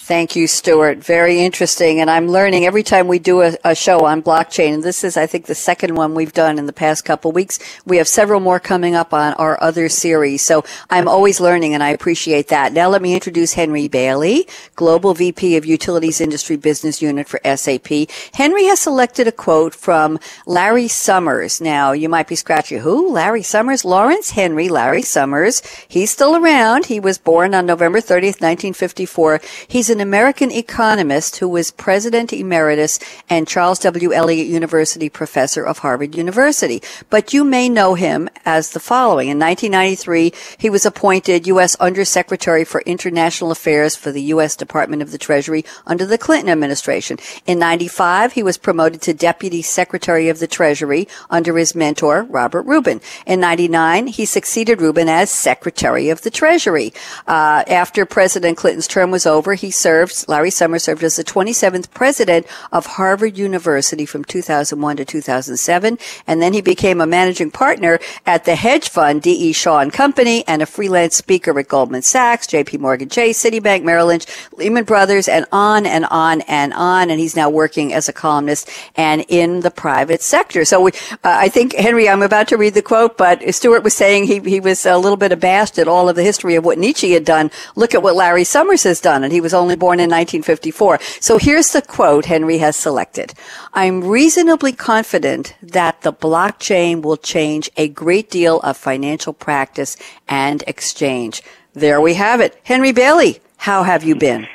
Thank 0.00 0.36
you, 0.36 0.46
Stuart. 0.46 0.98
Very 0.98 1.40
interesting. 1.40 2.00
And 2.00 2.08
I'm 2.08 2.28
learning 2.28 2.64
every 2.64 2.82
time 2.82 3.08
we 3.08 3.18
do 3.18 3.42
a, 3.42 3.58
a, 3.64 3.74
show 3.74 4.06
on 4.06 4.22
blockchain. 4.22 4.74
And 4.74 4.82
this 4.82 5.04
is, 5.04 5.18
I 5.18 5.26
think, 5.26 5.46
the 5.46 5.54
second 5.54 5.96
one 5.96 6.14
we've 6.14 6.32
done 6.32 6.58
in 6.58 6.64
the 6.64 6.72
past 6.72 7.04
couple 7.04 7.30
weeks. 7.32 7.58
We 7.84 7.98
have 7.98 8.08
several 8.08 8.40
more 8.40 8.58
coming 8.58 8.94
up 8.94 9.12
on 9.12 9.34
our 9.34 9.62
other 9.62 9.88
series. 9.90 10.40
So 10.40 10.64
I'm 10.88 11.08
always 11.08 11.40
learning 11.40 11.74
and 11.74 11.82
I 11.82 11.90
appreciate 11.90 12.48
that. 12.48 12.72
Now 12.72 12.88
let 12.88 13.02
me 13.02 13.12
introduce 13.12 13.52
Henry 13.52 13.86
Bailey, 13.86 14.48
Global 14.76 15.12
VP 15.12 15.56
of 15.56 15.66
Utilities 15.66 16.22
Industry 16.22 16.56
Business 16.56 17.02
Unit 17.02 17.28
for 17.28 17.40
SAP. 17.44 18.08
Henry 18.32 18.64
has 18.64 18.80
selected 18.80 19.26
a 19.26 19.32
quote 19.32 19.74
from 19.74 20.18
Larry 20.46 20.88
Summers. 20.88 21.60
Now 21.60 21.92
you 21.92 22.08
might 22.08 22.28
be 22.28 22.36
scratching, 22.36 22.80
who? 22.80 23.12
Larry 23.12 23.42
Summers? 23.42 23.84
Lawrence 23.84 24.30
Henry, 24.30 24.68
Larry 24.70 25.02
Summers. 25.02 25.60
He's 25.86 26.10
still 26.10 26.36
around. 26.36 26.86
He 26.86 27.00
was 27.00 27.18
born 27.18 27.52
on 27.52 27.66
November 27.66 28.00
30th, 28.00 28.40
1954. 28.40 29.40
He's 29.66 29.87
an 29.90 29.98
an 29.98 30.02
American 30.02 30.52
economist 30.52 31.38
who 31.38 31.48
was 31.48 31.72
president 31.72 32.32
emeritus 32.32 33.00
and 33.28 33.48
Charles 33.48 33.80
W. 33.80 34.12
Eliot 34.12 34.46
University 34.46 35.08
professor 35.08 35.64
of 35.64 35.78
Harvard 35.78 36.14
University. 36.14 36.80
But 37.10 37.32
you 37.32 37.42
may 37.42 37.68
know 37.68 37.94
him 37.94 38.28
as 38.44 38.70
the 38.70 38.78
following. 38.78 39.28
In 39.28 39.40
1993, 39.40 40.32
he 40.56 40.70
was 40.70 40.86
appointed 40.86 41.48
U.S. 41.48 41.74
Undersecretary 41.80 42.64
for 42.64 42.80
International 42.82 43.50
Affairs 43.50 43.96
for 43.96 44.12
the 44.12 44.22
U.S. 44.34 44.54
Department 44.54 45.02
of 45.02 45.10
the 45.10 45.18
Treasury 45.18 45.64
under 45.84 46.06
the 46.06 46.16
Clinton 46.16 46.48
administration. 46.48 47.18
In 47.44 47.58
95, 47.58 48.34
he 48.34 48.44
was 48.44 48.56
promoted 48.56 49.02
to 49.02 49.12
Deputy 49.12 49.62
Secretary 49.62 50.28
of 50.28 50.38
the 50.38 50.46
Treasury 50.46 51.08
under 51.28 51.58
his 51.58 51.74
mentor, 51.74 52.22
Robert 52.22 52.62
Rubin. 52.62 53.00
In 53.26 53.40
99, 53.40 54.06
he 54.06 54.24
succeeded 54.24 54.80
Rubin 54.80 55.08
as 55.08 55.28
Secretary 55.28 56.08
of 56.08 56.22
the 56.22 56.30
Treasury. 56.30 56.92
Uh, 57.26 57.64
after 57.66 58.06
President 58.06 58.56
Clinton's 58.56 58.86
term 58.86 59.10
was 59.10 59.26
over, 59.26 59.54
he 59.54 59.72
served, 59.78 60.28
Larry 60.28 60.50
Summers 60.50 60.84
served 60.84 61.02
as 61.02 61.16
the 61.16 61.24
27th 61.24 61.90
president 61.92 62.46
of 62.72 62.86
Harvard 62.86 63.38
University 63.38 64.04
from 64.04 64.24
2001 64.24 64.96
to 64.96 65.04
2007, 65.04 65.98
and 66.26 66.42
then 66.42 66.52
he 66.52 66.60
became 66.60 67.00
a 67.00 67.06
managing 67.06 67.50
partner 67.50 67.98
at 68.26 68.44
the 68.44 68.56
hedge 68.56 68.88
fund 68.88 69.22
D.E. 69.22 69.52
Shaw 69.52 69.78
and 69.78 69.92
Company 69.92 70.44
and 70.46 70.62
a 70.62 70.66
freelance 70.66 71.16
speaker 71.16 71.58
at 71.58 71.68
Goldman 71.68 72.02
Sachs, 72.02 72.46
J.P. 72.46 72.78
Morgan 72.78 73.08
Chase, 73.08 73.42
Citibank, 73.42 73.82
Merrill 73.82 74.06
Lynch, 74.06 74.26
Lehman 74.56 74.84
Brothers, 74.84 75.28
and 75.28 75.46
on 75.52 75.86
and 75.86 76.04
on 76.06 76.40
and 76.42 76.72
on. 76.74 77.10
And 77.10 77.20
he's 77.20 77.36
now 77.36 77.48
working 77.48 77.92
as 77.92 78.08
a 78.08 78.12
columnist 78.12 78.68
and 78.96 79.24
in 79.28 79.60
the 79.60 79.70
private 79.70 80.22
sector. 80.22 80.64
So 80.64 80.82
we, 80.82 80.92
uh, 81.12 81.16
I 81.24 81.48
think, 81.48 81.74
Henry, 81.74 82.08
I'm 82.08 82.22
about 82.22 82.48
to 82.48 82.56
read 82.56 82.74
the 82.74 82.82
quote, 82.82 83.16
but 83.16 83.54
Stuart 83.54 83.82
was 83.82 83.94
saying 83.94 84.24
he, 84.24 84.40
he 84.40 84.60
was 84.60 84.84
a 84.86 84.98
little 84.98 85.16
bit 85.16 85.32
abashed 85.32 85.78
at 85.78 85.88
all 85.88 86.08
of 86.08 86.16
the 86.16 86.22
history 86.22 86.54
of 86.54 86.64
what 86.64 86.78
Nietzsche 86.78 87.12
had 87.12 87.24
done. 87.24 87.50
Look 87.76 87.94
at 87.94 88.02
what 88.02 88.16
Larry 88.16 88.44
Summers 88.44 88.82
has 88.84 89.00
done, 89.00 89.24
and 89.24 89.32
he 89.32 89.40
was 89.40 89.54
only 89.54 89.67
born 89.76 90.00
in 90.00 90.10
1954. 90.10 90.98
So 91.20 91.38
here's 91.38 91.72
the 91.72 91.82
quote 91.82 92.26
Henry 92.26 92.58
has 92.58 92.76
selected. 92.76 93.34
I'm 93.74 94.04
reasonably 94.04 94.72
confident 94.72 95.54
that 95.62 96.02
the 96.02 96.12
blockchain 96.12 97.02
will 97.02 97.16
change 97.16 97.70
a 97.76 97.88
great 97.88 98.30
deal 98.30 98.60
of 98.60 98.76
financial 98.76 99.32
practice 99.32 99.96
and 100.28 100.62
exchange. 100.66 101.42
There 101.74 102.00
we 102.00 102.14
have 102.14 102.40
it. 102.40 102.58
Henry 102.64 102.92
Bailey, 102.92 103.40
how 103.56 103.82
have 103.82 104.04
you 104.04 104.14
been? 104.14 104.48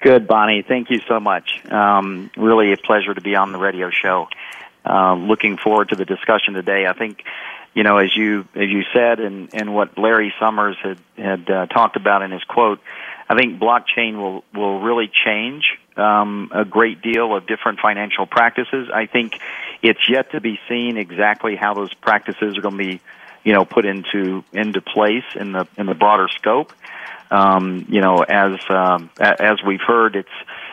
Good, 0.00 0.28
Bonnie. 0.28 0.62
Thank 0.62 0.90
you 0.90 1.00
so 1.08 1.18
much. 1.18 1.64
Um, 1.70 2.30
really 2.36 2.72
a 2.72 2.76
pleasure 2.76 3.12
to 3.12 3.20
be 3.20 3.34
on 3.34 3.52
the 3.52 3.58
radio 3.58 3.90
show. 3.90 4.28
Uh, 4.84 5.14
looking 5.14 5.56
forward 5.56 5.88
to 5.90 5.96
the 5.96 6.04
discussion 6.04 6.54
today. 6.54 6.86
I 6.86 6.92
think, 6.92 7.24
you 7.74 7.82
know, 7.82 7.98
as 7.98 8.16
you 8.16 8.46
as 8.54 8.68
you 8.68 8.84
said, 8.92 9.18
and 9.20 9.52
and 9.52 9.74
what 9.74 9.98
Larry 9.98 10.32
Summers 10.38 10.76
had 10.82 10.98
had 11.16 11.50
uh, 11.50 11.66
talked 11.66 11.96
about 11.96 12.22
in 12.22 12.30
his 12.30 12.44
quote, 12.44 12.80
I 13.28 13.36
think 13.36 13.60
blockchain 13.60 14.16
will 14.16 14.44
will 14.54 14.80
really 14.80 15.10
change 15.24 15.64
um, 15.96 16.50
a 16.54 16.64
great 16.64 17.02
deal 17.02 17.36
of 17.36 17.46
different 17.46 17.80
financial 17.80 18.26
practices. 18.26 18.88
I 18.92 19.06
think 19.06 19.34
it's 19.82 20.08
yet 20.08 20.32
to 20.32 20.40
be 20.40 20.58
seen 20.68 20.96
exactly 20.96 21.56
how 21.56 21.74
those 21.74 21.92
practices 21.94 22.56
are 22.56 22.62
going 22.62 22.78
to 22.78 22.84
be, 22.84 23.00
you 23.44 23.52
know, 23.52 23.64
put 23.64 23.84
into 23.84 24.44
into 24.52 24.80
place 24.80 25.24
in 25.34 25.52
the 25.52 25.68
in 25.76 25.86
the 25.86 25.94
broader 25.94 26.28
scope. 26.28 26.72
Um, 27.30 27.84
you 27.90 28.00
know, 28.00 28.22
as 28.22 28.58
um, 28.70 29.10
as 29.20 29.62
we've 29.62 29.82
heard, 29.86 30.16
it's 30.16 30.28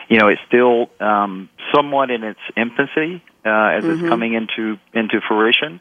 you 0.08 0.18
know 0.18 0.28
it's 0.28 0.40
still 0.46 0.90
um, 1.00 1.48
somewhat 1.74 2.10
in 2.10 2.22
its 2.22 2.40
infancy 2.56 3.22
uh, 3.44 3.48
as 3.48 3.84
mm-hmm. 3.84 3.90
it's 3.92 4.08
coming 4.08 4.34
into 4.34 4.78
into 4.92 5.20
fruition. 5.26 5.80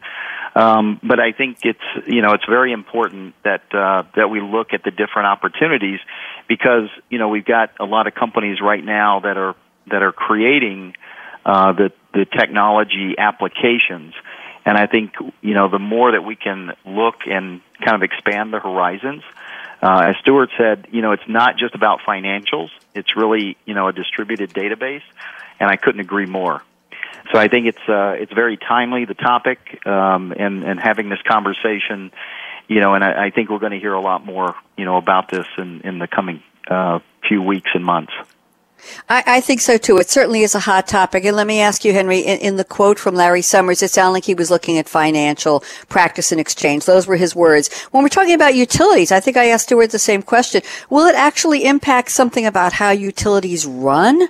Um, 0.55 0.99
but 1.03 1.19
I 1.19 1.33
think 1.33 1.59
it's 1.63 2.07
you 2.07 2.21
know 2.21 2.31
it's 2.33 2.45
very 2.45 2.71
important 2.71 3.35
that 3.43 3.63
uh, 3.73 4.03
that 4.15 4.29
we 4.29 4.41
look 4.41 4.73
at 4.73 4.83
the 4.83 4.91
different 4.91 5.27
opportunities 5.27 5.99
because 6.47 6.89
you 7.09 7.19
know 7.19 7.29
we've 7.29 7.45
got 7.45 7.71
a 7.79 7.85
lot 7.85 8.07
of 8.07 8.15
companies 8.15 8.61
right 8.61 8.83
now 8.83 9.19
that 9.21 9.37
are 9.37 9.55
that 9.87 10.01
are 10.01 10.13
creating 10.13 10.95
uh, 11.45 11.73
the 11.73 11.91
the 12.13 12.25
technology 12.25 13.15
applications. 13.17 14.13
And 14.65 14.77
I 14.77 14.87
think 14.87 15.13
you 15.41 15.53
know 15.53 15.69
the 15.69 15.79
more 15.79 16.13
that 16.13 16.23
we 16.23 16.35
can 16.35 16.71
look 16.85 17.15
and 17.27 17.61
kind 17.83 17.95
of 17.95 18.03
expand 18.03 18.53
the 18.53 18.59
horizons, 18.59 19.23
uh, 19.85 20.09
as 20.09 20.15
Stuart 20.21 20.49
said, 20.57 20.87
you 20.91 21.03
know, 21.03 21.11
it's 21.11 21.27
not 21.27 21.57
just 21.57 21.75
about 21.75 21.99
financials. 22.07 22.69
It's 22.95 23.15
really, 23.15 23.55
you 23.65 23.75
know, 23.75 23.87
a 23.87 23.93
distributed 23.93 24.49
database, 24.51 25.03
and 25.59 25.69
I 25.69 25.75
couldn't 25.75 26.01
agree 26.01 26.25
more. 26.25 26.63
So 27.31 27.37
I 27.37 27.49
think 27.49 27.67
it's 27.67 27.87
uh, 27.87 28.15
it's 28.17 28.33
very 28.33 28.57
timely 28.57 29.05
the 29.05 29.13
topic, 29.13 29.59
um, 29.85 30.31
and 30.31 30.63
and 30.63 30.79
having 30.79 31.09
this 31.09 31.21
conversation, 31.27 32.11
you 32.67 32.79
know, 32.79 32.95
and 32.95 33.03
I, 33.03 33.25
I 33.25 33.29
think 33.29 33.51
we're 33.51 33.59
going 33.59 33.73
to 33.73 33.79
hear 33.79 33.93
a 33.93 34.01
lot 34.01 34.25
more, 34.25 34.55
you 34.75 34.85
know, 34.85 34.97
about 34.97 35.29
this 35.29 35.45
in 35.59 35.81
in 35.81 35.99
the 35.99 36.07
coming 36.07 36.41
uh, 36.67 36.99
few 37.27 37.43
weeks 37.43 37.69
and 37.75 37.85
months. 37.85 38.13
I, 39.09 39.23
I, 39.27 39.41
think 39.41 39.61
so 39.61 39.77
too. 39.77 39.97
It 39.97 40.09
certainly 40.09 40.41
is 40.41 40.55
a 40.55 40.59
hot 40.59 40.87
topic. 40.87 41.25
And 41.25 41.35
let 41.35 41.47
me 41.47 41.59
ask 41.59 41.85
you, 41.85 41.93
Henry, 41.93 42.19
in, 42.19 42.39
in, 42.39 42.55
the 42.57 42.63
quote 42.63 42.99
from 42.99 43.15
Larry 43.15 43.41
Summers, 43.41 43.83
it 43.83 43.91
sounded 43.91 44.13
like 44.13 44.25
he 44.25 44.33
was 44.33 44.49
looking 44.49 44.77
at 44.77 44.89
financial 44.89 45.63
practice 45.89 46.31
and 46.31 46.41
exchange. 46.41 46.85
Those 46.85 47.07
were 47.07 47.15
his 47.15 47.35
words. 47.35 47.73
When 47.91 48.03
we're 48.03 48.09
talking 48.09 48.33
about 48.33 48.55
utilities, 48.55 49.11
I 49.11 49.19
think 49.19 49.37
I 49.37 49.49
asked 49.49 49.65
Stuart 49.65 49.91
the 49.91 49.99
same 49.99 50.21
question. 50.21 50.61
Will 50.89 51.07
it 51.07 51.15
actually 51.15 51.65
impact 51.65 52.11
something 52.11 52.45
about 52.45 52.73
how 52.73 52.91
utilities 52.91 53.65
run? 53.65 54.27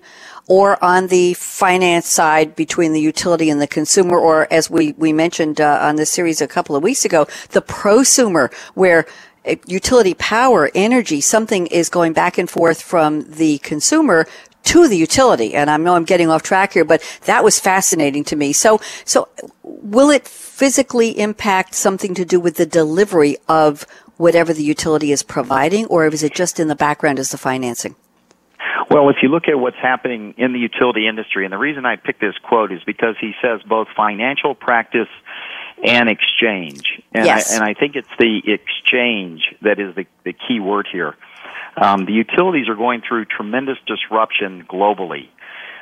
Or 0.47 0.83
on 0.83 1.07
the 1.07 1.33
finance 1.33 2.07
side 2.07 2.55
between 2.55 2.93
the 2.93 3.01
utility 3.01 3.49
and 3.49 3.59
the 3.59 3.65
consumer, 3.65 4.19
or 4.19 4.47
as 4.53 4.69
we, 4.69 4.91
we 4.91 5.11
mentioned 5.11 5.59
uh, 5.59 5.79
on 5.81 5.95
this 5.95 6.11
series 6.11 6.39
a 6.39 6.47
couple 6.47 6.75
of 6.75 6.83
weeks 6.83 7.03
ago, 7.03 7.25
the 7.49 7.63
prosumer, 7.63 8.53
where 8.75 9.07
Uh, 9.45 9.55
utility 9.67 10.13
power, 10.15 10.71
energy, 10.73 11.21
something 11.21 11.67
is 11.67 11.89
going 11.89 12.13
back 12.13 12.37
and 12.37 12.49
forth 12.49 12.81
from 12.81 13.23
the 13.29 13.57
consumer 13.59 14.25
to 14.63 14.87
the 14.87 14.97
utility. 14.97 15.53
And 15.53 15.69
I 15.69 15.77
know 15.77 15.95
I'm 15.95 16.05
getting 16.05 16.29
off 16.29 16.43
track 16.43 16.73
here, 16.73 16.85
but 16.85 17.01
that 17.25 17.43
was 17.43 17.59
fascinating 17.59 18.23
to 18.25 18.35
me. 18.35 18.51
So, 18.51 18.81
so 19.05 19.29
will 19.63 20.09
it 20.09 20.27
physically 20.27 21.19
impact 21.19 21.75
something 21.75 22.15
to 22.15 22.25
do 22.25 22.39
with 22.39 22.55
the 22.55 22.65
delivery 22.65 23.37
of 23.47 23.85
whatever 24.17 24.53
the 24.53 24.63
utility 24.63 25.11
is 25.11 25.23
providing, 25.23 25.85
or 25.87 26.07
is 26.07 26.23
it 26.23 26.33
just 26.33 26.59
in 26.59 26.67
the 26.67 26.75
background 26.75 27.19
as 27.19 27.29
the 27.29 27.37
financing? 27.37 27.95
Well, 28.89 29.09
if 29.09 29.17
you 29.21 29.29
look 29.29 29.47
at 29.47 29.59
what's 29.59 29.77
happening 29.77 30.35
in 30.37 30.53
the 30.53 30.59
utility 30.59 31.07
industry, 31.07 31.43
and 31.43 31.51
the 31.51 31.57
reason 31.57 31.85
I 31.85 31.95
picked 31.95 32.21
this 32.21 32.37
quote 32.37 32.71
is 32.71 32.83
because 32.85 33.15
he 33.19 33.33
says 33.41 33.61
both 33.67 33.87
financial 33.95 34.55
practice 34.55 35.07
and 35.83 36.09
exchange. 36.09 37.01
And, 37.13 37.25
yes. 37.25 37.51
I, 37.51 37.55
and 37.55 37.63
I 37.63 37.73
think 37.73 37.95
it's 37.95 38.09
the 38.19 38.41
exchange 38.45 39.55
that 39.61 39.79
is 39.79 39.95
the, 39.95 40.05
the 40.23 40.33
key 40.33 40.59
word 40.59 40.87
here. 40.91 41.15
Um, 41.77 42.05
the 42.05 42.13
utilities 42.13 42.69
are 42.69 42.75
going 42.75 43.01
through 43.07 43.25
tremendous 43.25 43.77
disruption 43.85 44.65
globally. 44.69 45.29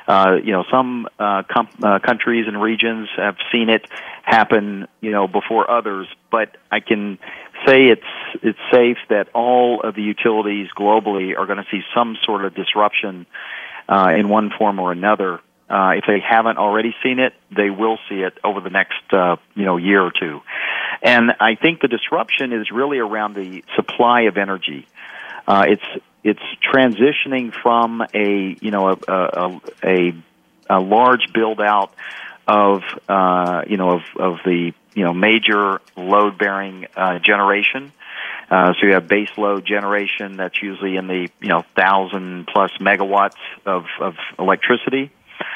Uh, 0.06 0.36
you 0.42 0.52
know, 0.52 0.64
some 0.70 1.08
uh, 1.18 1.44
com- 1.50 1.68
uh, 1.82 1.98
countries 2.00 2.46
and 2.46 2.60
regions 2.60 3.08
have 3.16 3.36
seen 3.50 3.70
it 3.70 3.86
happen, 4.22 4.86
you 5.00 5.10
know, 5.10 5.26
before 5.26 5.70
others. 5.70 6.06
But 6.30 6.56
I 6.70 6.80
can 6.80 7.18
say 7.66 7.86
it's 7.86 8.02
it's 8.42 8.58
safe 8.70 8.98
that 9.08 9.28
all 9.34 9.80
of 9.82 9.94
the 9.94 10.02
utilities 10.02 10.68
globally 10.76 11.38
are 11.38 11.46
going 11.46 11.58
to 11.58 11.66
see 11.70 11.80
some 11.94 12.18
sort 12.22 12.44
of 12.44 12.54
disruption 12.54 13.24
uh, 13.88 14.12
in 14.14 14.28
one 14.28 14.50
form 14.50 14.78
or 14.78 14.92
another 14.92 15.40
uh, 15.68 15.92
if 15.96 16.04
they 16.06 16.20
haven't 16.20 16.58
already 16.58 16.94
seen 17.02 17.18
it, 17.18 17.32
they 17.54 17.70
will 17.70 17.98
see 18.08 18.16
it 18.16 18.38
over 18.44 18.60
the 18.60 18.70
next 18.70 19.02
uh, 19.12 19.36
you 19.54 19.64
know 19.64 19.76
year 19.76 20.02
or 20.02 20.12
two. 20.18 20.40
And 21.02 21.32
I 21.40 21.54
think 21.54 21.80
the 21.80 21.88
disruption 21.88 22.52
is 22.52 22.70
really 22.70 22.98
around 22.98 23.34
the 23.34 23.64
supply 23.76 24.22
of 24.22 24.36
energy. 24.36 24.86
Uh, 25.46 25.66
it's 25.68 26.04
it's 26.22 26.42
transitioning 26.72 27.52
from 27.52 28.02
a 28.14 28.56
you 28.60 28.70
know 28.70 28.90
a 28.90 29.12
a, 29.12 29.60
a, 29.82 30.14
a 30.70 30.80
large 30.80 31.32
build 31.32 31.60
out 31.60 31.92
of 32.46 32.82
uh, 33.08 33.62
you 33.66 33.76
know 33.76 33.90
of 33.90 34.02
of 34.16 34.38
the 34.44 34.72
you 34.94 35.04
know 35.04 35.12
major 35.12 35.80
load 35.96 36.38
bearing 36.38 36.86
uh, 36.96 37.18
generation. 37.18 37.92
Uh, 38.50 38.72
so 38.78 38.86
you 38.86 38.92
have 38.92 39.08
base 39.08 39.30
load 39.36 39.64
generation 39.66 40.36
that's 40.36 40.62
usually 40.62 40.96
in 40.96 41.06
the 41.06 41.28
you 41.40 41.48
know 41.48 41.64
thousand 41.74 42.46
plus 42.46 42.70
megawatts 42.80 43.36
of, 43.64 43.84
of 44.00 44.14
electricity. 44.38 45.10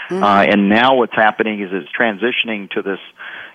Mm-hmm. 0.08 0.22
Uh, 0.22 0.42
and 0.42 0.68
now 0.68 0.96
what's 0.96 1.14
happening 1.14 1.60
is 1.60 1.70
it's 1.72 1.90
transitioning 1.92 2.70
to 2.70 2.82
this, 2.82 3.00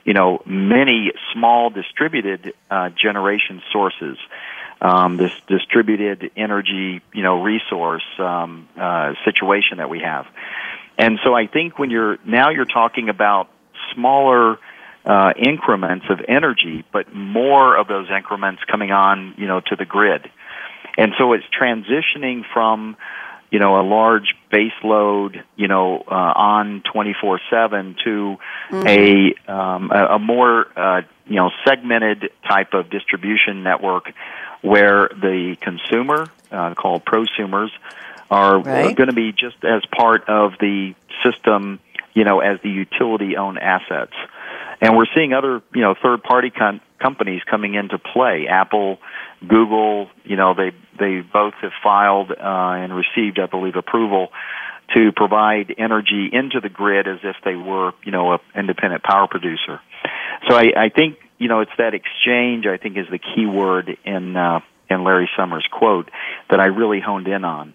you 0.03 0.13
know, 0.13 0.41
many 0.45 1.11
small 1.33 1.69
distributed 1.69 2.53
uh, 2.69 2.89
generation 2.89 3.61
sources. 3.71 4.17
Um, 4.81 5.15
this 5.15 5.31
distributed 5.47 6.31
energy, 6.35 7.01
you 7.13 7.23
know, 7.23 7.41
resource 7.41 8.03
um, 8.19 8.67
uh, 8.77 9.13
situation 9.23 9.77
that 9.77 9.89
we 9.89 9.99
have. 10.01 10.27
And 10.97 11.19
so 11.23 11.33
I 11.33 11.47
think 11.47 11.79
when 11.79 11.89
you're 11.89 12.17
now 12.25 12.49
you're 12.49 12.65
talking 12.65 13.07
about 13.07 13.49
smaller 13.93 14.59
uh, 15.05 15.33
increments 15.37 16.05
of 16.09 16.19
energy, 16.27 16.83
but 16.91 17.13
more 17.13 17.77
of 17.77 17.87
those 17.87 18.09
increments 18.09 18.61
coming 18.69 18.91
on, 18.91 19.35
you 19.37 19.47
know, 19.47 19.61
to 19.61 19.75
the 19.75 19.85
grid. 19.85 20.29
And 20.97 21.13
so 21.17 21.33
it's 21.33 21.45
transitioning 21.59 22.43
from 22.53 22.95
you 23.53 23.59
know, 23.59 23.79
a 23.79 23.85
large 23.85 24.33
base 24.51 24.73
load, 24.83 25.43
you 25.55 25.67
know, 25.67 26.03
uh, 26.07 26.33
on 26.35 26.81
24/7 26.91 27.95
to 28.03 28.37
mm-hmm. 28.71 28.87
a, 28.87 29.53
um, 29.53 29.91
a 29.91 30.15
a 30.15 30.19
more 30.19 30.65
uh, 30.75 31.01
you 31.27 31.35
know 31.35 31.51
segmented 31.63 32.31
type 32.49 32.73
of 32.73 32.89
distribution 32.89 33.61
network 33.61 34.11
where 34.61 35.07
the 35.09 35.55
consumer, 35.61 36.25
uh, 36.51 36.73
called 36.73 37.05
prosumers, 37.05 37.69
are 38.31 38.57
Right. 38.57 38.95
going 38.95 39.09
to 39.09 39.15
be 39.15 39.31
just 39.31 39.63
as 39.63 39.85
part 39.95 40.27
of 40.27 40.53
the 40.59 40.95
system, 41.23 41.79
you 42.15 42.23
know, 42.23 42.39
as 42.39 42.59
the 42.61 42.71
utility 42.71 43.37
owned 43.37 43.59
assets. 43.59 44.13
And 44.81 44.97
we're 44.97 45.07
seeing 45.15 45.33
other, 45.33 45.61
you 45.73 45.81
know, 45.81 45.95
third 46.01 46.23
party 46.23 46.49
com- 46.49 46.81
companies 47.01 47.41
coming 47.49 47.75
into 47.75 47.97
play. 47.97 48.47
Apple, 48.49 48.99
Google, 49.47 50.09
you 50.23 50.35
know, 50.35 50.53
they 50.53 50.71
they 50.99 51.21
both 51.21 51.53
have 51.61 51.71
filed 51.83 52.31
uh, 52.31 52.35
and 52.39 52.93
received, 52.93 53.39
I 53.39 53.45
believe, 53.47 53.75
approval 53.75 54.29
to 54.93 55.11
provide 55.15 55.73
energy 55.77 56.29
into 56.31 56.59
the 56.59 56.69
grid 56.69 57.07
as 57.07 57.19
if 57.23 57.35
they 57.43 57.55
were, 57.55 57.93
you 58.03 58.11
know, 58.11 58.33
an 58.33 58.39
independent 58.55 59.03
power 59.03 59.27
producer. 59.27 59.79
So 60.47 60.55
I, 60.55 60.71
I 60.75 60.89
think, 60.89 61.17
you 61.37 61.47
know, 61.47 61.61
it's 61.61 61.71
that 61.77 61.93
exchange. 61.93 62.65
I 62.65 62.77
think 62.77 62.97
is 62.97 63.07
the 63.09 63.19
key 63.19 63.45
word 63.45 63.97
in 64.05 64.35
uh, 64.35 64.59
in 64.89 65.03
Larry 65.03 65.29
Summers' 65.37 65.67
quote 65.71 66.09
that 66.49 66.59
I 66.59 66.65
really 66.65 66.99
honed 66.99 67.27
in 67.27 67.43
on. 67.43 67.73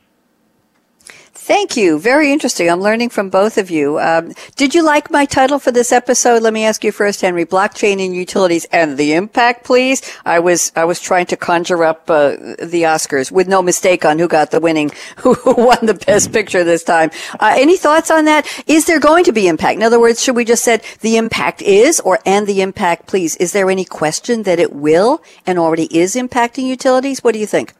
Thank 1.48 1.78
you. 1.78 1.98
Very 1.98 2.30
interesting. 2.30 2.68
I'm 2.68 2.82
learning 2.82 3.08
from 3.08 3.30
both 3.30 3.56
of 3.56 3.70
you. 3.70 3.98
Um, 3.98 4.34
did 4.56 4.74
you 4.74 4.82
like 4.82 5.10
my 5.10 5.24
title 5.24 5.58
for 5.58 5.72
this 5.72 5.92
episode? 5.92 6.42
Let 6.42 6.52
me 6.52 6.66
ask 6.66 6.84
you 6.84 6.92
first, 6.92 7.22
Henry. 7.22 7.46
Blockchain 7.46 8.04
and 8.04 8.14
utilities 8.14 8.66
and 8.66 8.98
the 8.98 9.14
impact, 9.14 9.64
please. 9.64 10.02
I 10.26 10.40
was 10.40 10.72
I 10.76 10.84
was 10.84 11.00
trying 11.00 11.24
to 11.24 11.38
conjure 11.38 11.84
up 11.84 12.10
uh, 12.10 12.32
the 12.62 12.82
Oscars 12.82 13.32
with 13.32 13.48
no 13.48 13.62
mistake 13.62 14.04
on 14.04 14.18
who 14.18 14.28
got 14.28 14.50
the 14.50 14.60
winning, 14.60 14.90
who 15.16 15.38
won 15.46 15.86
the 15.86 15.94
best 15.94 16.34
picture 16.34 16.64
this 16.64 16.84
time. 16.84 17.10
Uh, 17.40 17.54
any 17.56 17.78
thoughts 17.78 18.10
on 18.10 18.26
that? 18.26 18.46
Is 18.66 18.84
there 18.84 19.00
going 19.00 19.24
to 19.24 19.32
be 19.32 19.48
impact? 19.48 19.76
In 19.76 19.82
other 19.82 19.98
words, 19.98 20.22
should 20.22 20.36
we 20.36 20.44
just 20.44 20.62
said 20.62 20.82
the 21.00 21.16
impact 21.16 21.62
is 21.62 21.98
or 22.00 22.18
and 22.26 22.46
the 22.46 22.60
impact, 22.60 23.06
please? 23.06 23.36
Is 23.36 23.52
there 23.52 23.70
any 23.70 23.86
question 23.86 24.42
that 24.42 24.58
it 24.58 24.74
will 24.74 25.22
and 25.46 25.58
already 25.58 25.88
is 25.96 26.14
impacting 26.14 26.66
utilities? 26.66 27.24
What 27.24 27.32
do 27.32 27.38
you 27.40 27.46
think? 27.46 27.72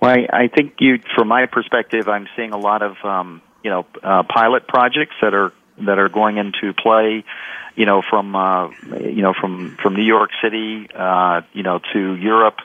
Well, 0.00 0.16
I, 0.30 0.48
think 0.48 0.74
you, 0.80 0.98
from 1.14 1.28
my 1.28 1.46
perspective, 1.46 2.08
I'm 2.08 2.28
seeing 2.36 2.52
a 2.52 2.58
lot 2.58 2.82
of 2.82 2.96
um, 3.04 3.42
you 3.62 3.70
know 3.70 3.86
uh, 4.02 4.22
pilot 4.22 4.66
projects 4.68 5.14
that 5.22 5.34
are 5.34 5.52
that 5.78 5.98
are 5.98 6.08
going 6.08 6.36
into 6.36 6.72
play. 6.74 7.24
You 7.76 7.86
know, 7.86 8.02
from 8.08 8.36
uh, 8.36 8.68
you 9.00 9.22
know 9.22 9.34
from 9.38 9.76
from 9.82 9.94
New 9.94 10.04
York 10.04 10.30
City, 10.42 10.86
uh, 10.94 11.42
you 11.52 11.62
know, 11.62 11.80
to 11.92 12.14
Europe, 12.14 12.58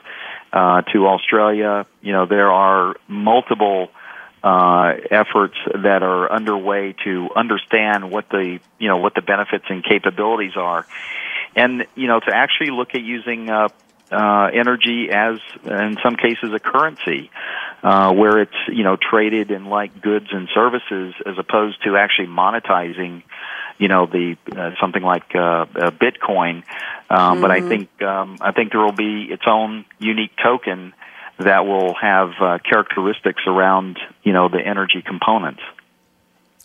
uh, 0.52 0.82
to 0.92 1.06
Australia. 1.06 1.86
You 2.00 2.12
know, 2.12 2.26
there 2.26 2.50
are 2.52 2.94
multiple 3.08 3.90
uh, 4.42 4.94
efforts 5.10 5.56
that 5.66 6.02
are 6.02 6.30
underway 6.30 6.94
to 7.04 7.28
understand 7.34 8.10
what 8.10 8.28
the 8.30 8.58
you 8.78 8.88
know 8.88 8.98
what 8.98 9.14
the 9.14 9.22
benefits 9.22 9.64
and 9.68 9.84
capabilities 9.84 10.56
are, 10.56 10.86
and 11.56 11.86
you 11.94 12.06
know 12.06 12.20
to 12.20 12.34
actually 12.34 12.70
look 12.70 12.94
at 12.94 13.02
using 13.02 13.50
uh, 13.50 13.68
uh, 14.10 14.50
energy 14.52 15.08
as 15.10 15.38
in 15.64 15.96
some 16.02 16.16
cases 16.16 16.52
a 16.54 16.58
currency, 16.58 17.30
uh, 17.82 18.12
where 18.12 18.40
it's 18.40 18.56
you 18.68 18.84
know 18.84 18.96
traded 18.96 19.50
in 19.50 19.66
like 19.66 20.00
goods 20.00 20.26
and 20.32 20.48
services 20.54 21.14
as 21.26 21.38
opposed 21.38 21.82
to 21.84 21.96
actually 21.96 22.28
monetizing. 22.28 23.22
You 23.78 23.88
know 23.88 24.06
the 24.06 24.36
uh, 24.54 24.72
something 24.80 25.02
like 25.02 25.34
uh, 25.34 25.38
uh, 25.38 25.90
Bitcoin, 25.90 26.64
um, 27.08 27.40
but 27.40 27.50
I 27.50 27.60
think 27.66 28.02
um, 28.02 28.36
I 28.40 28.52
think 28.52 28.72
there 28.72 28.80
will 28.80 28.92
be 28.92 29.28
its 29.30 29.44
own 29.46 29.86
unique 29.98 30.32
token 30.42 30.92
that 31.38 31.64
will 31.64 31.94
have 31.94 32.32
uh, 32.40 32.58
characteristics 32.58 33.42
around 33.46 33.98
you 34.22 34.32
know 34.32 34.48
the 34.48 34.60
energy 34.60 35.02
components. 35.02 35.62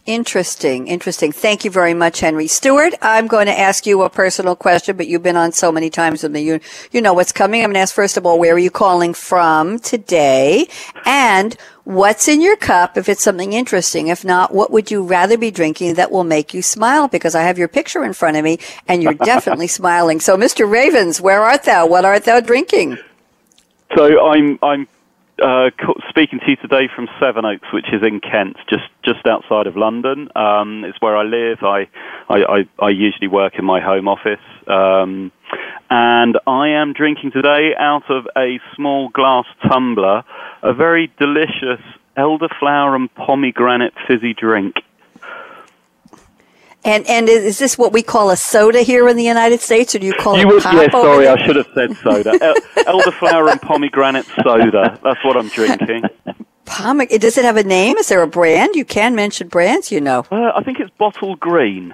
Interesting, 0.06 0.88
interesting. 0.88 1.32
Thank 1.32 1.66
you 1.66 1.72
very 1.72 1.96
much, 1.96 2.20
Henry 2.20 2.46
Stuart. 2.46 2.94
I'm 3.02 3.26
going 3.26 3.48
to 3.48 3.60
ask 3.60 3.88
you 3.88 4.04
a 4.04 4.10
personal 4.10 4.56
question, 4.56 4.96
but 4.98 5.08
you've 5.08 5.24
been 5.24 5.36
on 5.36 5.52
so 5.52 5.72
many 5.72 5.90
times 5.90 6.22
with 6.22 6.32
me. 6.32 6.42
You, 6.42 6.60
you 6.92 7.02
know 7.02 7.14
what's 7.14 7.32
coming. 7.32 7.62
I'm 7.62 7.70
going 7.70 7.74
to 7.74 7.80
ask 7.80 7.96
first 7.96 8.16
of 8.16 8.24
all, 8.24 8.38
where 8.38 8.54
are 8.54 8.60
you 8.60 8.70
calling 8.70 9.16
from 9.16 9.80
today? 9.80 10.68
And 11.06 11.58
what's 11.86 12.28
in 12.28 12.40
your 12.40 12.56
cup 12.56 12.98
if 12.98 13.10
it's 13.10 13.24
something 13.24 13.54
interesting? 13.54 14.10
If 14.10 14.24
not, 14.24 14.54
what 14.54 14.70
would 14.70 14.92
you 14.92 15.02
rather 15.02 15.40
be 15.40 15.50
drinking 15.50 15.96
that 15.96 16.12
will 16.12 16.24
make 16.24 16.54
you 16.54 16.62
smile? 16.62 17.08
Because 17.08 17.34
I 17.34 17.42
have 17.42 17.58
your 17.58 17.68
picture 17.68 18.06
in 18.06 18.14
front 18.14 18.38
of 18.38 18.44
me 18.44 18.60
and 18.88 19.02
you're 19.02 19.14
definitely 19.26 19.68
smiling. 19.68 20.20
So, 20.20 20.38
Mr. 20.38 20.70
Ravens, 20.70 21.20
where 21.20 21.42
art 21.42 21.64
thou? 21.64 21.88
What 21.88 22.06
art 22.06 22.26
thou 22.26 22.42
drinking? 22.42 23.00
So 23.96 24.24
I'm 24.24 24.60
I'm 24.62 24.88
uh, 25.42 25.70
speaking 26.10 26.40
to 26.40 26.52
you 26.52 26.56
today 26.58 26.88
from 26.96 27.08
Sevenoaks, 27.20 27.68
which 27.74 27.88
is 27.92 28.02
in 28.04 28.20
Kent, 28.20 28.58
just 28.70 28.84
just 29.04 29.26
outside 29.26 29.68
of 29.68 29.76
London. 29.76 30.30
Um, 30.36 30.84
it's 30.86 31.00
where 31.02 31.16
I 31.16 31.24
live. 31.24 31.60
I, 31.62 31.88
I, 32.30 32.44
I, 32.44 32.86
I 32.86 32.90
usually 32.90 33.28
work 33.28 33.54
in 33.58 33.66
my 33.66 33.82
home 33.82 34.08
office, 34.08 34.44
um, 34.68 35.32
and 35.90 36.38
I 36.48 36.70
am 36.70 36.94
drinking 36.94 37.32
today 37.32 37.72
out 37.78 38.10
of 38.10 38.28
a 38.38 38.60
small 38.76 39.10
glass 39.10 39.46
tumbler 39.68 40.24
a 40.64 40.74
very 40.74 41.12
delicious 41.20 41.84
elderflower 42.18 42.96
and 42.96 43.14
pomegranate 43.14 43.94
fizzy 44.08 44.34
drink. 44.34 44.76
And 46.86 47.06
and 47.10 47.28
is 47.28 47.58
this 47.58 47.78
what 47.78 47.92
we 47.94 48.04
call 48.04 48.30
a 48.30 48.38
soda 48.38 48.82
here 48.82 49.10
in 49.10 49.18
the 49.18 49.24
United 49.24 49.60
States, 49.60 49.96
or 49.96 50.00
do 50.00 50.06
you 50.06 50.14
call 50.14 50.38
You 50.38 50.44
it 50.44 50.54
would, 50.54 50.64
pop? 50.64 50.74
yes, 50.76 50.92
sorry. 50.92 51.28
I 51.36 51.46
should 51.46 51.56
have 51.56 51.68
said 51.74 51.98
soda. 51.98 52.38
El- 52.42 52.56
elderflower 53.02 53.52
and 53.52 53.60
pomegranate 53.62 54.26
soda. 54.44 55.00
That's 55.04 55.24
what 55.26 55.36
I'm 55.36 55.48
drinking. 55.50 56.04
Pome- 56.66 57.08
does 57.20 57.38
it 57.38 57.46
have 57.46 57.58
a 57.58 57.64
name? 57.64 57.98
Is 57.98 58.08
there 58.10 58.22
a 58.22 58.28
brand? 58.28 58.76
You 58.76 58.86
can 58.86 59.16
mention 59.16 59.48
brands, 59.48 59.92
you 59.92 60.00
know. 60.02 60.26
Uh, 60.32 60.52
I 60.56 60.64
think 60.64 60.80
it's 60.80 60.92
Bottle 60.98 61.36
Green. 61.36 61.94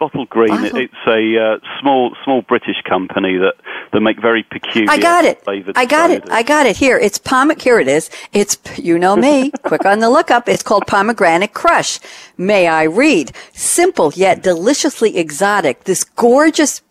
Bottle 0.00 0.24
Green. 0.24 0.48
Bottle- 0.48 0.78
it's 0.78 0.94
a 1.06 1.38
uh, 1.38 1.58
small 1.80 2.16
small 2.24 2.40
British 2.40 2.82
company 2.88 3.36
that, 3.36 3.54
that 3.92 4.00
make 4.00 4.20
very 4.20 4.42
peculiar 4.42 4.90
I 4.90 4.96
got 4.98 5.24
it. 5.26 5.42
I 5.46 5.84
got 5.84 6.10
it. 6.10 6.28
I 6.30 6.42
got 6.42 6.66
it. 6.66 6.76
Here, 6.76 6.98
it's 6.98 7.18
pom. 7.18 7.50
Here 7.60 7.78
it 7.78 7.86
is. 7.86 8.10
It's 8.32 8.58
you 8.78 8.98
know 8.98 9.14
me. 9.14 9.50
Quick 9.62 9.84
on 9.84 10.00
the 10.00 10.08
lookup. 10.08 10.48
It's 10.48 10.62
called 10.62 10.86
pomegranate 10.86 11.52
crush. 11.52 12.00
May 12.38 12.66
I 12.66 12.84
read? 12.84 13.32
Simple 13.52 14.10
yet 14.16 14.42
deliciously 14.42 15.18
exotic. 15.18 15.84
This 15.84 16.02
gorgeous. 16.02 16.82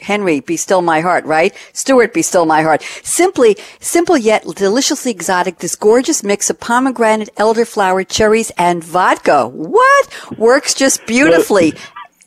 Henry, 0.00 0.40
be 0.40 0.56
still 0.56 0.82
my 0.82 1.00
heart, 1.00 1.24
right? 1.26 1.54
Stuart, 1.74 2.12
be 2.14 2.22
still 2.22 2.46
my 2.46 2.62
heart. 2.62 2.82
Simply, 3.04 3.56
simple 3.78 4.16
yet 4.16 4.42
deliciously 4.56 5.12
exotic, 5.12 5.58
this 5.58 5.76
gorgeous 5.76 6.24
mix 6.24 6.50
of 6.50 6.58
pomegranate, 6.58 7.28
elderflower, 7.36 8.08
cherries, 8.08 8.50
and 8.58 8.82
vodka. 8.82 9.46
What? 9.46 10.38
Works 10.38 10.74
just 10.74 11.06
beautifully. 11.06 11.74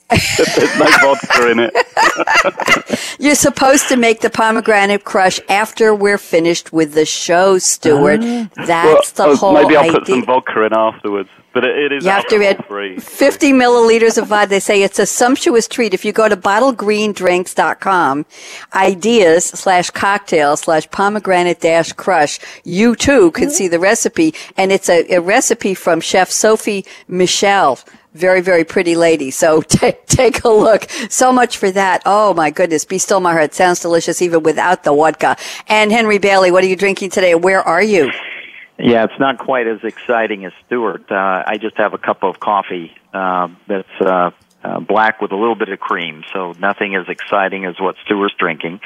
There's 0.10 0.78
no 0.80 0.86
vodka 1.02 1.52
in 1.52 1.60
it. 1.60 1.74
You're 3.20 3.36
supposed 3.36 3.88
to 3.90 3.98
make 3.98 4.22
the 4.22 4.30
pomegranate 4.30 5.04
crush 5.04 5.40
after 5.50 5.96
we're 5.96 6.18
finished 6.20 6.72
with 6.72 6.94
the 6.94 7.06
show, 7.06 7.58
Stuart. 7.58 8.22
That's 8.56 9.18
Well, 9.18 9.30
the 9.30 9.34
uh, 9.34 9.36
whole 9.36 9.54
maybe 9.54 9.76
I'll 9.76 9.84
idea. 9.84 9.94
put 10.00 10.08
some 10.08 10.24
vodka 10.26 10.64
in 10.64 10.74
afterwards. 10.74 11.30
But 11.54 11.64
it, 11.66 11.78
it 11.78 11.92
is 11.94 12.04
you 12.04 12.12
have 12.12 12.28
to 12.28 12.46
add 12.46 12.66
free. 12.66 13.00
50 13.00 13.54
milliliters 13.54 14.18
of 14.22 14.28
vodka. 14.28 14.50
They 14.50 14.60
say 14.60 14.84
it's 14.84 15.00
a 15.00 15.06
sumptuous 15.06 15.68
treat. 15.68 15.94
If 15.94 16.04
you 16.06 16.12
go 16.12 16.28
to 16.30 16.36
bottlegreendrinks.com, 16.38 18.26
ideas 18.76 19.46
slash 19.46 19.90
cocktail 19.90 20.58
slash 20.58 20.90
pomegranate 20.92 21.62
dash 21.62 21.94
crush, 21.94 22.40
you 22.64 22.96
too 22.96 23.32
can 23.32 23.50
see 23.50 23.68
the 23.68 23.80
recipe. 23.80 24.34
And 24.58 24.72
it's 24.72 24.90
a, 24.90 25.06
a 25.14 25.22
recipe 25.22 25.74
from 25.74 26.02
Chef 26.02 26.30
Sophie 26.30 26.86
Michel. 27.08 27.80
Very, 28.16 28.40
very 28.40 28.64
pretty 28.64 28.96
lady. 28.96 29.30
So 29.30 29.62
take, 29.68 30.06
take 30.08 30.44
a 30.46 30.50
look. 30.50 30.90
So 31.10 31.34
much 31.34 31.58
for 31.58 31.70
that. 31.72 32.02
Oh 32.06 32.34
my 32.34 32.50
goodness. 32.50 32.86
Be 32.86 32.98
still 32.98 33.20
my 33.20 33.34
heart. 33.34 33.54
Sounds 33.54 33.82
delicious 33.82 34.22
even 34.22 34.42
without 34.42 34.84
the 34.84 34.94
vodka. 34.94 35.36
And 35.68 35.92
Henry 35.92 36.18
Bailey, 36.18 36.50
what 36.50 36.64
are 36.64 36.68
you 36.68 36.78
drinking 36.78 37.10
today? 37.10 37.36
Where 37.36 37.62
are 37.62 37.84
you? 37.84 38.12
Yeah, 38.78 39.04
it's 39.06 39.20
not 39.20 39.38
quite 39.38 39.68
as 39.68 39.84
exciting 39.84 40.46
as 40.46 40.54
Stuart. 40.66 41.12
Uh, 41.12 41.44
I 41.46 41.58
just 41.58 41.78
have 41.78 41.94
a 41.94 41.98
cup 41.98 42.24
of 42.24 42.40
coffee 42.40 42.94
uh, 43.14 43.50
that's 43.68 44.02
uh, 44.02 44.32
uh, 44.64 44.80
black 44.80 45.22
with 45.22 45.32
a 45.32 45.36
little 45.36 45.56
bit 45.56 45.70
of 45.70 45.80
cream, 45.80 46.24
so 46.34 46.54
nothing 46.60 46.96
as 46.96 47.08
exciting 47.08 47.66
as 47.66 47.80
what 47.80 47.96
Stuart's 48.04 48.36
drinking. 48.36 48.82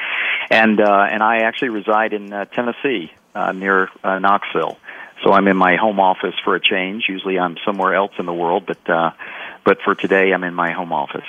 And 0.48 0.80
uh, 0.80 1.08
and 1.10 1.22
I 1.22 1.38
actually 1.38 1.70
reside 1.70 2.12
in 2.12 2.32
uh, 2.32 2.44
Tennessee, 2.46 3.12
uh, 3.34 3.52
near 3.52 3.88
uh, 4.04 4.18
Knoxville. 4.18 4.78
So 5.22 5.32
I'm 5.32 5.48
in 5.48 5.56
my 5.56 5.76
home 5.76 6.00
office 6.00 6.34
for 6.44 6.54
a 6.54 6.60
change. 6.60 7.04
Usually 7.08 7.38
I'm 7.38 7.56
somewhere 7.64 7.94
else 7.94 8.12
in 8.18 8.26
the 8.26 8.32
world, 8.32 8.64
but 8.66 8.88
uh, 8.88 9.10
but 9.64 9.78
for 9.84 9.94
today 9.94 10.32
I'm 10.32 10.44
in 10.44 10.54
my 10.54 10.72
home 10.72 10.92
office. 10.92 11.28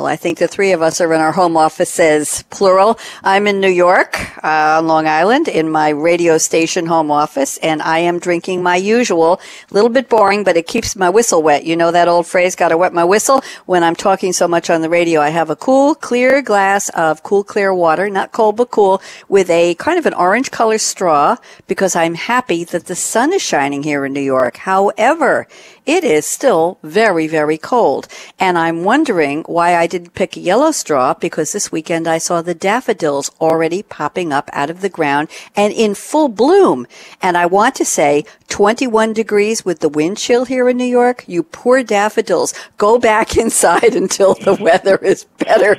Well, 0.00 0.06
I 0.06 0.16
think 0.16 0.38
the 0.38 0.48
three 0.48 0.72
of 0.72 0.80
us 0.80 0.98
are 1.02 1.12
in 1.12 1.20
our 1.20 1.30
home 1.30 1.58
offices, 1.58 2.42
plural. 2.48 2.98
I'm 3.22 3.46
in 3.46 3.60
New 3.60 3.68
York, 3.68 4.18
uh, 4.42 4.78
on 4.78 4.86
Long 4.86 5.06
Island, 5.06 5.46
in 5.46 5.70
my 5.70 5.90
radio 5.90 6.38
station 6.38 6.86
home 6.86 7.10
office, 7.10 7.58
and 7.58 7.82
I 7.82 7.98
am 7.98 8.18
drinking 8.18 8.62
my 8.62 8.76
usual, 8.76 9.42
a 9.70 9.74
little 9.74 9.90
bit 9.90 10.08
boring, 10.08 10.42
but 10.42 10.56
it 10.56 10.66
keeps 10.66 10.96
my 10.96 11.10
whistle 11.10 11.42
wet. 11.42 11.64
You 11.64 11.76
know 11.76 11.90
that 11.90 12.08
old 12.08 12.26
phrase, 12.26 12.56
gotta 12.56 12.78
wet 12.78 12.94
my 12.94 13.04
whistle? 13.04 13.42
When 13.66 13.84
I'm 13.84 13.94
talking 13.94 14.32
so 14.32 14.48
much 14.48 14.70
on 14.70 14.80
the 14.80 14.88
radio, 14.88 15.20
I 15.20 15.28
have 15.28 15.50
a 15.50 15.56
cool, 15.56 15.94
clear 15.94 16.40
glass 16.40 16.88
of 16.90 17.22
cool, 17.22 17.44
clear 17.44 17.74
water, 17.74 18.08
not 18.08 18.32
cold, 18.32 18.56
but 18.56 18.70
cool, 18.70 19.02
with 19.28 19.50
a 19.50 19.74
kind 19.74 19.98
of 19.98 20.06
an 20.06 20.14
orange 20.14 20.50
color 20.50 20.78
straw, 20.78 21.36
because 21.66 21.94
I'm 21.94 22.14
happy 22.14 22.64
that 22.64 22.86
the 22.86 22.96
sun 22.96 23.34
is 23.34 23.42
shining 23.42 23.82
here 23.82 24.06
in 24.06 24.14
New 24.14 24.20
York. 24.20 24.56
However, 24.56 25.46
it 25.86 26.04
is 26.04 26.26
still 26.26 26.78
very, 26.82 27.26
very 27.26 27.58
cold. 27.58 28.08
And 28.38 28.58
I'm 28.58 28.84
wondering 28.84 29.42
why 29.44 29.76
I 29.76 29.86
didn't 29.86 30.14
pick 30.14 30.36
a 30.36 30.40
yellow 30.40 30.70
straw 30.70 31.14
because 31.14 31.52
this 31.52 31.72
weekend 31.72 32.06
I 32.06 32.18
saw 32.18 32.42
the 32.42 32.54
daffodils 32.54 33.30
already 33.40 33.82
popping 33.82 34.32
up 34.32 34.50
out 34.52 34.70
of 34.70 34.80
the 34.80 34.88
ground 34.88 35.28
and 35.56 35.72
in 35.72 35.94
full 35.94 36.28
bloom. 36.28 36.86
And 37.22 37.36
I 37.36 37.46
want 37.46 37.74
to 37.76 37.84
say 37.84 38.24
21 38.50 39.12
degrees 39.12 39.64
with 39.64 39.78
the 39.78 39.88
wind 39.88 40.18
chill 40.18 40.44
here 40.44 40.68
in 40.68 40.76
New 40.76 40.84
York. 40.84 41.24
You 41.26 41.42
poor 41.44 41.82
daffodils, 41.82 42.52
go 42.76 42.98
back 42.98 43.36
inside 43.38 43.94
until 43.94 44.34
the 44.34 44.54
weather 44.54 44.96
is 44.96 45.24
better. 45.38 45.76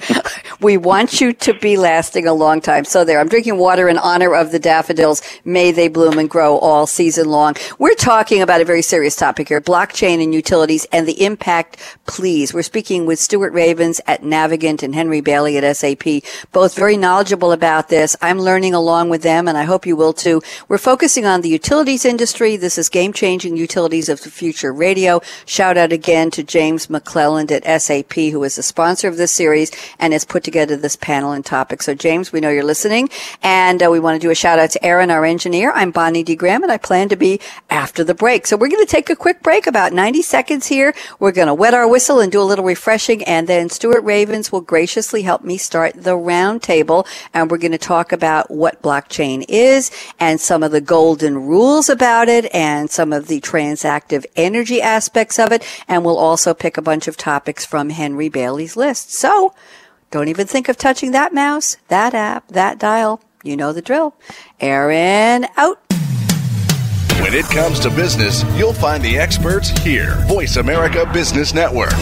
we 0.62 0.78
want 0.78 1.22
you 1.22 1.34
to 1.34 1.54
be 1.54 1.78
lasting 1.78 2.26
a 2.26 2.34
long 2.34 2.62
time. 2.62 2.86
So 2.86 3.04
there, 3.04 3.20
I'm 3.20 3.28
drinking 3.28 3.58
water 3.58 3.90
in 3.90 3.98
honor 3.98 4.34
of 4.34 4.52
the 4.52 4.60
daffodils. 4.60 5.22
May 5.44 5.72
they 5.72 5.90
bloom 5.90 6.18
and 6.18 6.30
grow 6.30 6.58
all 6.58 6.88
season 6.88 7.30
long. 7.30 7.56
We're 7.78 7.94
talking 7.94 8.42
about 8.42 8.62
a 8.62 8.66
very 8.66 8.82
serious 8.82 9.16
topic 9.16 9.50
here, 9.50 9.62
blockchain 9.62 10.24
and 10.24 10.34
utilities 10.34 10.86
and 10.92 11.08
the 11.08 11.24
impact, 11.24 11.78
please. 12.08 12.54
We're 12.54 12.64
speaking 12.64 13.06
with 13.06 13.20
Stuart 13.20 13.52
Ravens 13.52 14.00
at 14.08 14.24
Navigant 14.24 14.82
and 14.82 14.96
Henry 14.96 15.20
Bailey 15.20 15.58
at 15.58 15.76
SAP, 15.76 16.24
both 16.54 16.76
very 16.76 16.96
knowledgeable 16.96 17.52
about 17.52 17.90
this. 17.90 18.16
I'm 18.22 18.40
learning 18.40 18.74
along 18.74 19.10
with 19.10 19.24
them 19.24 19.48
and 19.50 19.58
I 19.58 19.64
hope 19.64 19.86
you 19.86 19.98
will 19.98 20.14
too. 20.14 20.42
We're 20.70 20.78
focusing 20.78 21.26
on 21.26 21.42
the 21.42 21.50
utilities 21.50 22.06
industry. 22.06 22.56
This 22.62 22.78
is 22.78 22.90
game 22.90 23.12
changing 23.12 23.58
utilities 23.58 24.08
of 24.08 24.22
the 24.22 24.30
future 24.30 24.72
radio. 24.72 25.20
Shout 25.48 25.78
out 25.78 25.92
again 25.92 26.30
to 26.30 26.44
James 26.44 26.88
McClelland 26.88 27.50
at 27.50 27.82
SAP, 27.82 28.14
who 28.14 28.44
is 28.44 28.56
the 28.56 28.62
sponsor 28.62 29.08
of 29.08 29.18
this 29.18 29.32
series 29.32 29.72
and 29.98 30.14
has 30.14 30.26
put 30.26 30.44
together 30.44 30.78
this 30.78 30.96
panel 30.96 31.32
and 31.32 31.44
topic. 31.44 31.82
So 31.82 31.96
James, 31.96 32.32
we 32.32 32.40
know 32.40 32.52
you're 32.52 32.64
listening 32.64 33.10
and 33.42 33.82
uh, 33.82 33.90
we 33.90 34.00
want 34.00 34.22
to 34.22 34.28
do 34.28 34.30
a 34.30 34.36
shout 34.36 34.60
out 34.60 34.70
to 34.70 34.86
Aaron, 34.86 35.10
our 35.10 35.26
engineer. 35.26 35.72
I'm 35.72 35.90
Bonnie 35.90 36.22
D. 36.22 36.36
Graham 36.36 36.62
and 36.62 36.72
I 36.72 36.78
plan 36.78 37.10
to 37.10 37.16
be 37.16 37.40
after 37.72 38.04
the 38.04 38.14
break. 38.14 38.46
So 38.46 38.58
we're 38.58 38.70
going 38.70 38.86
to 38.86 38.92
take 38.92 39.10
a 39.10 39.16
quick 39.16 39.42
break, 39.42 39.66
about 39.66 39.92
90 39.92 40.22
seconds 40.22 40.68
here. 40.68 40.94
We're 41.18 41.32
going 41.32 41.48
to 41.48 41.56
wet 41.56 41.74
our 41.74 41.88
whistle 41.88 42.20
and 42.20 42.32
do 42.32 42.40
a 42.40 42.44
little 42.44 42.66
refreshing 42.66 43.24
and 43.24 43.48
then 43.48 43.70
Stuart 43.70 44.04
Ravens 44.04 44.52
will 44.52 44.62
graciously 44.62 45.24
help 45.24 45.44
me 45.44 45.58
start 45.58 45.96
the 45.96 46.12
roundtable 46.12 47.08
and 47.34 47.50
we're 47.50 47.58
going 47.58 47.72
to 47.72 47.80
talk 47.80 48.12
about 48.12 48.52
what 48.52 48.84
blockchain 48.84 49.46
is 49.50 49.90
and 50.20 50.40
some 50.40 50.62
of 50.62 50.72
the 50.72 50.80
golden 50.80 51.48
rules 51.48 51.90
about 51.90 52.30
it 52.30 52.51
and 52.54 52.90
some 52.90 53.14
of 53.14 53.28
the 53.28 53.42
transactive 53.42 54.26
energy 54.36 54.82
aspects 54.82 55.40
of 55.40 55.52
it. 55.52 55.66
And 55.88 56.06
we'll 56.06 56.18
also 56.18 56.54
pick 56.54 56.78
a 56.78 56.82
bunch 56.82 57.08
of 57.08 57.18
topics 57.18 57.66
from 57.66 57.90
Henry 57.90 58.30
Bailey's 58.30 58.78
list. 58.78 59.14
So 59.14 59.54
don't 60.12 60.28
even 60.28 60.48
think 60.48 60.70
of 60.70 60.78
touching 60.78 61.12
that 61.12 61.34
mouse, 61.34 61.78
that 61.88 62.14
app, 62.14 62.48
that 62.50 62.78
dial. 62.78 63.22
You 63.44 63.58
know 63.58 63.74
the 63.74 63.82
drill. 63.82 64.16
Aaron 64.60 65.48
out. 65.58 65.80
When 67.22 67.34
it 67.34 67.46
comes 67.46 67.80
to 67.82 67.90
business, 67.90 68.44
you'll 68.58 68.74
find 68.74 69.04
the 69.04 69.18
experts 69.18 69.70
here. 69.70 70.16
Voice 70.28 70.58
America 70.58 71.10
Business 71.14 71.54
Network. 71.54 71.94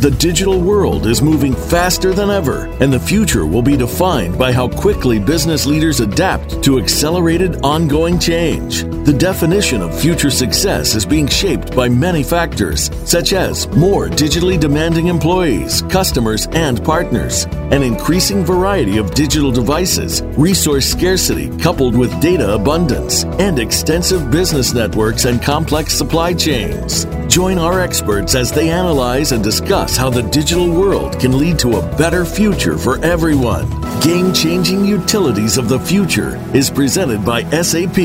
The 0.00 0.12
digital 0.12 0.60
world 0.60 1.08
is 1.08 1.20
moving 1.20 1.54
faster 1.54 2.14
than 2.14 2.30
ever, 2.30 2.66
and 2.80 2.92
the 2.92 3.00
future 3.00 3.44
will 3.44 3.62
be 3.62 3.76
defined 3.76 4.38
by 4.38 4.52
how 4.52 4.68
quickly 4.68 5.18
business 5.18 5.66
leaders 5.66 5.98
adapt 5.98 6.62
to 6.62 6.78
accelerated 6.78 7.64
ongoing 7.64 8.20
change. 8.20 8.84
The 8.84 9.16
definition 9.18 9.82
of 9.82 10.00
future 10.00 10.30
success 10.30 10.94
is 10.94 11.04
being 11.04 11.26
shaped 11.26 11.74
by 11.74 11.88
many 11.88 12.22
factors, 12.22 12.92
such 13.10 13.32
as 13.32 13.66
more 13.70 14.06
digitally 14.06 14.60
demanding 14.60 15.08
employees, 15.08 15.82
customers, 15.90 16.46
and 16.52 16.84
partners, 16.84 17.46
an 17.72 17.82
increasing 17.82 18.44
variety 18.44 18.98
of 18.98 19.14
digital 19.16 19.50
devices, 19.50 20.22
resource 20.38 20.86
scarcity 20.86 21.48
coupled 21.58 21.96
with 21.96 22.20
data 22.20 22.54
abundance, 22.54 23.24
and 23.40 23.58
extensive 23.58 24.30
business 24.30 24.72
networks 24.72 25.24
and 25.24 25.42
complex 25.42 25.92
supply 25.92 26.32
chains. 26.32 27.04
Join 27.26 27.58
our 27.58 27.80
experts 27.80 28.34
as 28.34 28.52
they 28.52 28.70
analyze 28.70 29.32
and 29.32 29.42
discuss 29.42 29.87
how 29.96 30.10
the 30.10 30.22
digital 30.22 30.70
world 30.70 31.18
can 31.18 31.38
lead 31.38 31.58
to 31.60 31.78
a 31.78 31.96
better 31.96 32.24
future 32.24 32.76
for 32.76 33.02
everyone. 33.04 33.68
Game 34.00 34.32
changing 34.32 34.84
utilities 34.84 35.58
of 35.58 35.68
the 35.68 35.78
future 35.78 36.36
is 36.54 36.70
presented 36.70 37.24
by 37.24 37.42
SAP. 37.62 37.96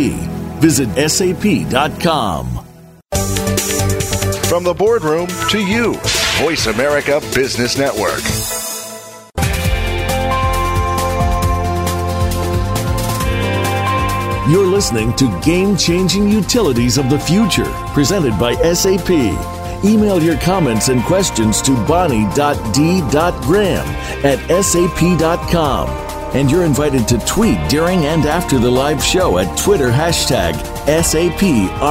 Visit 0.62 0.90
sap.com. 1.10 2.48
From 4.48 4.64
the 4.64 4.74
boardroom 4.78 5.28
to 5.50 5.60
you, 5.60 5.96
Voice 6.38 6.68
America 6.68 7.20
Business 7.34 7.78
Network. 7.78 8.22
You're 14.50 14.68
listening 14.68 15.14
to 15.16 15.40
Game 15.40 15.78
Changing 15.78 16.30
Utilities 16.30 16.98
of 16.98 17.10
the 17.10 17.18
Future, 17.18 17.72
presented 17.94 18.38
by 18.38 18.56
SAP. 18.74 19.63
Email 19.86 20.24
your 20.24 20.38
comments 20.38 20.88
and 20.88 21.04
questions 21.04 21.62
to 21.62 21.76
bonnie.d.graham 21.86 23.86
at 24.26 24.64
sap.com. 24.64 25.90
And 26.34 26.50
you're 26.50 26.64
invited 26.64 27.06
to 27.10 27.18
tweet 27.26 27.60
during 27.70 28.06
and 28.06 28.26
after 28.26 28.58
the 28.58 28.72
live 28.72 29.04
show 29.04 29.38
at 29.38 29.58
Twitter 29.58 29.92
hashtag 29.92 30.54
SAPRADIO. 30.88 31.90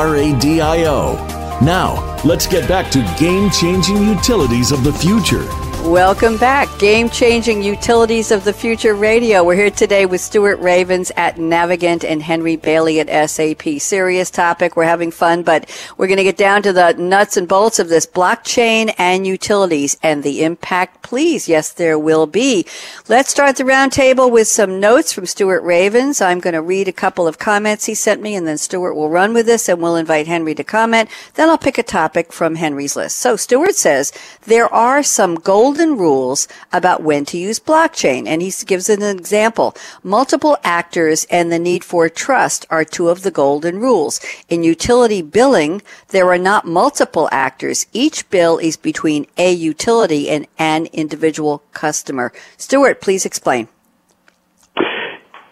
Now, 1.62 2.20
let's 2.24 2.46
get 2.46 2.66
back 2.66 2.90
to 2.92 3.02
game 3.18 3.50
changing 3.50 4.02
utilities 4.02 4.72
of 4.72 4.82
the 4.82 4.92
future. 4.92 5.46
Welcome 5.86 6.36
back. 6.36 6.68
Game 6.78 7.10
changing 7.10 7.60
utilities 7.60 8.30
of 8.30 8.44
the 8.44 8.52
future 8.52 8.94
radio. 8.94 9.42
We're 9.42 9.56
here 9.56 9.70
today 9.70 10.06
with 10.06 10.20
Stuart 10.20 10.60
Ravens 10.60 11.10
at 11.16 11.38
Navigant 11.38 12.04
and 12.04 12.22
Henry 12.22 12.54
Bailey 12.54 13.00
at 13.00 13.28
SAP. 13.28 13.80
Serious 13.80 14.30
topic. 14.30 14.76
We're 14.76 14.84
having 14.84 15.10
fun, 15.10 15.42
but 15.42 15.68
we're 15.98 16.06
going 16.06 16.18
to 16.18 16.22
get 16.22 16.36
down 16.36 16.62
to 16.62 16.72
the 16.72 16.92
nuts 16.92 17.36
and 17.36 17.48
bolts 17.48 17.80
of 17.80 17.88
this 17.88 18.06
blockchain 18.06 18.94
and 18.96 19.26
utilities 19.26 19.98
and 20.04 20.22
the 20.22 20.44
impact, 20.44 21.02
please. 21.02 21.48
Yes, 21.48 21.72
there 21.72 21.98
will 21.98 22.28
be. 22.28 22.64
Let's 23.08 23.30
start 23.30 23.56
the 23.56 23.64
roundtable 23.64 24.30
with 24.30 24.46
some 24.46 24.78
notes 24.78 25.12
from 25.12 25.26
Stuart 25.26 25.62
Ravens. 25.62 26.20
I'm 26.20 26.38
going 26.38 26.54
to 26.54 26.62
read 26.62 26.86
a 26.86 26.92
couple 26.92 27.26
of 27.26 27.40
comments 27.40 27.86
he 27.86 27.96
sent 27.96 28.22
me 28.22 28.36
and 28.36 28.46
then 28.46 28.56
Stuart 28.56 28.94
will 28.94 29.10
run 29.10 29.34
with 29.34 29.46
this 29.46 29.68
and 29.68 29.82
we'll 29.82 29.96
invite 29.96 30.28
Henry 30.28 30.54
to 30.54 30.64
comment. 30.64 31.10
Then 31.34 31.50
I'll 31.50 31.58
pick 31.58 31.76
a 31.76 31.82
topic 31.82 32.32
from 32.32 32.54
Henry's 32.54 32.94
list. 32.94 33.18
So 33.18 33.34
Stuart 33.34 33.74
says 33.74 34.12
there 34.42 34.72
are 34.72 35.02
some 35.02 35.34
gold 35.34 35.71
golden 35.72 35.96
rules 35.96 36.48
about 36.70 37.02
when 37.02 37.24
to 37.24 37.38
use 37.38 37.58
blockchain. 37.58 38.26
And 38.26 38.42
he 38.42 38.52
gives 38.66 38.90
an 38.90 39.02
example. 39.02 39.74
Multiple 40.02 40.58
actors 40.62 41.24
and 41.30 41.50
the 41.50 41.58
need 41.58 41.82
for 41.82 42.10
trust 42.10 42.66
are 42.68 42.84
two 42.84 43.08
of 43.08 43.22
the 43.22 43.30
golden 43.30 43.78
rules. 43.78 44.20
In 44.50 44.62
utility 44.62 45.22
billing, 45.22 45.80
there 46.08 46.28
are 46.28 46.36
not 46.36 46.66
multiple 46.66 47.26
actors. 47.32 47.86
Each 47.94 48.28
bill 48.28 48.58
is 48.58 48.76
between 48.76 49.26
a 49.38 49.50
utility 49.50 50.28
and 50.28 50.46
an 50.58 50.88
individual 50.92 51.62
customer. 51.72 52.34
Stuart, 52.58 53.00
please 53.00 53.24
explain. 53.24 53.68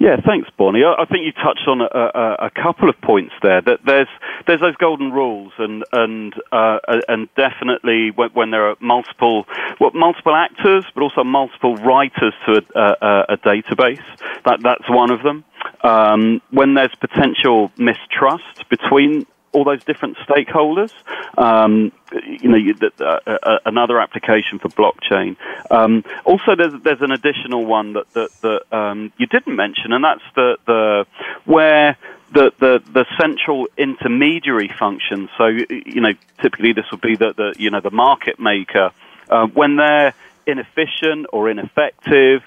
Yeah, 0.01 0.17
thanks, 0.25 0.49
Bonnie. 0.57 0.83
I 0.83 1.05
think 1.05 1.27
you 1.27 1.33
touched 1.33 1.69
on 1.69 1.83
a, 1.83 1.85
a, 1.85 2.47
a, 2.47 2.51
couple 2.51 2.89
of 2.89 2.99
points 3.03 3.35
there. 3.43 3.61
That 3.61 3.81
there's 3.85 4.09
there's 4.47 4.61
those 4.61 4.75
golden 4.77 5.13
rules, 5.13 5.53
and 5.59 5.85
and 5.93 6.33
uh, 6.51 6.79
and 7.07 7.29
definitely 7.37 8.11
when, 8.11 8.31
when, 8.31 8.51
there 8.51 8.71
are 8.71 8.77
multiple 8.81 9.45
well, 9.79 9.91
multiple 9.93 10.35
actors, 10.35 10.87
but 10.95 11.03
also 11.03 11.23
multiple 11.23 11.77
writers 11.77 12.33
to 12.47 12.63
a, 12.75 13.27
a, 13.29 13.37
database. 13.37 14.01
That 14.47 14.61
that's 14.63 14.89
one 14.89 15.11
of 15.11 15.23
them. 15.23 15.45
Um, 15.85 16.41
when 16.51 16.73
there's 16.73 16.95
potential 16.99 17.71
mistrust 17.77 18.71
between 18.71 19.27
all 19.53 19.65
those 19.65 19.83
different 19.85 20.17
stakeholders. 20.19 20.93
Um, 21.37 21.93
you 22.25 22.49
know, 22.49 22.57
you, 22.57 22.75
uh, 23.01 23.05
uh, 23.27 23.59
another 23.65 24.01
application 24.01 24.59
for 24.59 24.69
blockchain. 24.69 25.37
Um, 25.71 26.05
also, 26.25 26.55
there's 26.57 26.81
there's 26.83 27.03
an 27.03 27.13
additional 27.13 27.65
one 27.65 27.95
that 27.95 28.13
that, 28.15 28.31
that 28.43 28.77
um, 28.77 29.13
you 29.17 29.27
didn't 29.27 29.57
mention, 29.57 29.93
and 29.93 30.05
that's 30.05 30.25
the 30.35 30.57
the 30.67 31.07
where 31.45 31.97
the, 32.33 32.53
the, 32.61 32.81
the 32.93 33.07
central 33.19 33.67
intermediary 33.77 34.71
function. 34.79 35.29
So, 35.37 35.47
you 35.47 36.01
know, 36.01 36.13
typically 36.41 36.73
this 36.73 36.85
would 36.93 37.01
be 37.01 37.17
the, 37.17 37.33
the 37.33 37.55
you 37.59 37.71
know 37.71 37.81
the 37.81 37.91
market 37.91 38.39
maker 38.39 38.93
uh, 39.31 39.47
when 39.47 39.77
they're 39.77 40.15
inefficient 40.47 41.27
or 41.33 41.49
ineffective, 41.49 42.43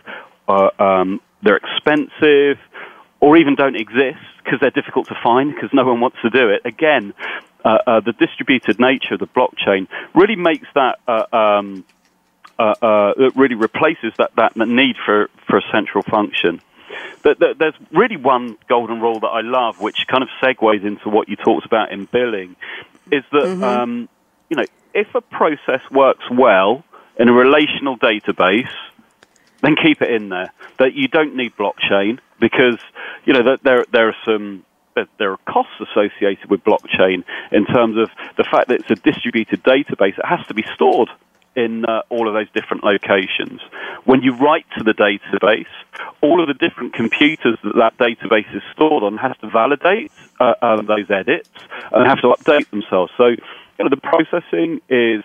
um, 0.48 1.22
they're 1.42 1.58
expensive, 1.58 2.60
or 3.24 3.38
even 3.38 3.56
don't 3.56 3.78
exist 3.78 4.20
because 4.44 4.60
they're 4.60 4.70
difficult 4.70 5.08
to 5.08 5.16
find 5.24 5.56
because 5.56 5.70
no 5.72 5.86
one 5.86 6.02
wants 6.02 6.18
to 6.22 6.30
do 6.30 6.50
it. 6.50 6.62
Again, 6.66 7.14
uh, 7.64 7.78
uh, 7.88 8.00
the 8.02 8.12
distributed 8.12 8.82
nature 8.82 9.14
of 9.14 9.22
the 9.22 9.28
blockchain 9.28 9.88
really 10.14 10.36
makes 10.36 10.68
that. 10.76 11.00
Uh, 11.08 11.26
um, 11.32 11.86
uh, 12.60 12.76
uh, 12.82 13.14
it 13.18 13.36
really 13.38 13.56
replaces 13.56 14.12
that, 14.18 14.32
that 14.36 14.58
need 14.58 14.98
for, 15.06 15.30
for 15.48 15.58
a 15.58 15.62
central 15.72 16.04
function. 16.04 16.62
But 17.24 17.40
there's 17.40 17.74
really 17.92 18.18
one 18.18 18.58
golden 18.68 19.00
rule 19.00 19.22
that 19.22 19.28
I 19.28 19.40
love, 19.40 19.80
which 19.80 20.06
kind 20.08 20.22
of 20.22 20.30
segues 20.42 20.84
into 20.84 21.10
what 21.10 21.30
you 21.30 21.38
talked 21.38 21.66
about 21.66 21.94
in 21.94 22.06
billing, 22.06 22.58
is 23.10 23.24
that 23.32 23.44
mm-hmm. 23.44 23.64
um, 23.64 24.10
you 24.50 24.58
know 24.58 24.66
if 24.94 25.16
a 25.16 25.22
process 25.22 25.82
works 25.90 26.26
well 26.30 26.84
in 27.18 27.30
a 27.30 27.34
relational 27.34 27.98
database, 27.98 28.70
then 29.62 29.76
keep 29.82 30.02
it 30.02 30.12
in 30.12 30.30
there. 30.30 30.52
That 30.78 30.94
you 30.94 31.08
don't 31.08 31.36
need 31.36 31.56
blockchain 31.56 32.20
because 32.44 32.78
you 33.24 33.32
know 33.32 33.58
there 33.64 33.86
there 33.94 34.10
are 34.10 34.16
some 34.26 34.66
there 35.18 35.32
are 35.32 35.38
costs 35.48 35.80
associated 35.80 36.50
with 36.50 36.62
blockchain 36.64 37.24
in 37.52 37.66
terms 37.66 37.98
of 37.98 38.10
the 38.38 38.44
fact 38.44 38.68
that 38.68 38.82
it's 38.82 38.92
a 38.92 38.96
distributed 38.96 39.64
database. 39.64 40.20
It 40.20 40.26
has 40.26 40.46
to 40.48 40.54
be 40.54 40.66
stored 40.76 41.10
in 41.56 41.86
uh, 41.86 42.02
all 42.10 42.28
of 42.28 42.34
those 42.34 42.50
different 42.54 42.84
locations. 42.84 43.62
When 44.04 44.22
you 44.22 44.36
write 44.36 44.66
to 44.78 44.84
the 44.84 44.94
database, 44.94 45.74
all 46.22 46.42
of 46.42 46.48
the 46.48 46.54
different 46.54 46.94
computers 46.94 47.58
that 47.64 47.76
that 47.76 47.98
database 47.98 48.54
is 48.54 48.62
stored 48.74 49.04
on 49.04 49.18
has 49.18 49.38
to 49.38 49.50
validate 49.50 50.12
uh, 50.40 50.54
um, 50.62 50.86
those 50.86 51.10
edits 51.10 51.50
and 51.92 52.06
have 52.06 52.20
to 52.22 52.28
update 52.28 52.70
themselves. 52.70 53.12
So, 53.18 53.28
you 53.28 53.38
know, 53.80 53.90
the 53.90 53.98
processing 53.98 54.82
is 54.90 55.24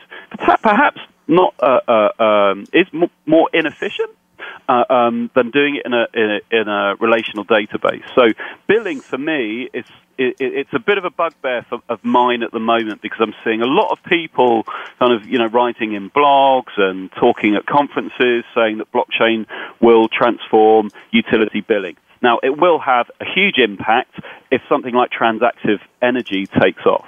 perhaps 0.63 1.01
not 1.27 1.55
uh, 1.59 1.81
uh, 1.89 2.23
um, 2.23 2.67
is 2.73 2.87
more 3.27 3.51
inefficient 3.53 4.11
uh, 4.69 4.85
um, 4.91 5.31
than 5.35 5.51
doing 5.51 5.77
it 5.77 5.83
in 5.87 5.93
a, 5.93 6.07
in 6.15 6.31
a, 6.31 6.61
in 6.61 6.69
a 6.69 6.95
relational 7.01 7.45
database. 7.45 8.05
So 8.15 8.29
billing 8.67 9.01
for 9.01 9.19
me 9.19 9.69
is 9.73 9.85
it, 10.19 10.37
it's 10.41 10.73
a 10.73 10.79
bit 10.79 10.99
of 10.99 11.05
a 11.05 11.11
bugbear 11.11 11.65
for, 11.69 11.81
of 11.89 12.05
mine 12.05 12.43
at 12.43 12.51
the 12.51 12.59
moment 12.59 13.01
because 13.01 13.19
I'm 13.21 13.35
seeing 13.45 13.63
a 13.63 13.67
lot 13.67 13.91
of 13.91 14.03
people 14.03 14.65
kind 14.99 15.13
of 15.13 15.27
you 15.27 15.39
know 15.39 15.47
writing 15.47 15.93
in 15.95 16.11
blogs 16.11 16.77
and 16.77 17.11
talking 17.13 17.55
at 17.55 17.67
conferences 17.67 18.45
saying 18.55 18.79
that 18.79 18.93
blockchain 18.93 19.47
will 19.81 20.09
transform 20.09 20.91
utility 21.11 21.61
billing. 21.61 21.97
Now 22.21 22.41
it 22.43 22.59
will 22.59 22.81
have 22.81 23.11
a 23.21 23.25
huge 23.25 23.59
impact 23.59 24.19
if 24.51 24.61
something 24.69 24.95
like 24.95 25.11
transactive 25.11 25.79
energy 26.03 26.47
takes 26.47 26.85
off 26.85 27.07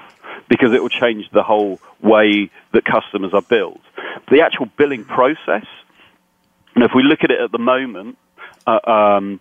because 0.48 0.72
it 0.72 0.82
will 0.82 0.88
change 0.88 1.28
the 1.32 1.42
whole 1.42 1.80
way 2.00 2.50
that 2.72 2.84
customers 2.84 3.32
are 3.34 3.42
billed. 3.42 3.80
The 4.30 4.42
actual 4.42 4.66
billing 4.76 5.04
process 5.04 5.66
and 6.74 6.84
if 6.84 6.92
we 6.94 7.02
look 7.02 7.20
at 7.22 7.30
it 7.30 7.40
at 7.40 7.52
the 7.52 7.58
moment, 7.58 8.16
uh, 8.66 8.90
um, 8.90 9.40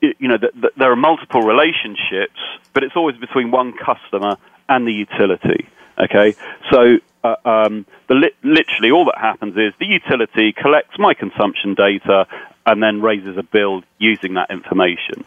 it, 0.00 0.16
you 0.18 0.28
know, 0.28 0.38
the, 0.38 0.50
the, 0.60 0.70
there 0.76 0.90
are 0.90 0.96
multiple 0.96 1.42
relationships, 1.42 2.40
but 2.72 2.82
it's 2.82 2.96
always 2.96 3.16
between 3.16 3.50
one 3.50 3.72
customer 3.72 4.36
and 4.68 4.86
the 4.86 4.92
utility. 4.92 5.68
Okay, 5.98 6.36
so 6.72 6.96
uh, 7.22 7.36
um, 7.48 7.86
li- 8.10 8.34
literally 8.42 8.90
all 8.90 9.04
that 9.04 9.18
happens 9.18 9.54
is 9.56 9.72
the 9.78 9.86
utility 9.86 10.52
collects 10.52 10.98
my 10.98 11.14
consumption 11.14 11.74
data 11.74 12.26
and 12.66 12.82
then 12.82 13.00
raises 13.00 13.36
a 13.38 13.42
bill 13.42 13.82
using 13.98 14.34
that 14.34 14.50
information. 14.50 15.24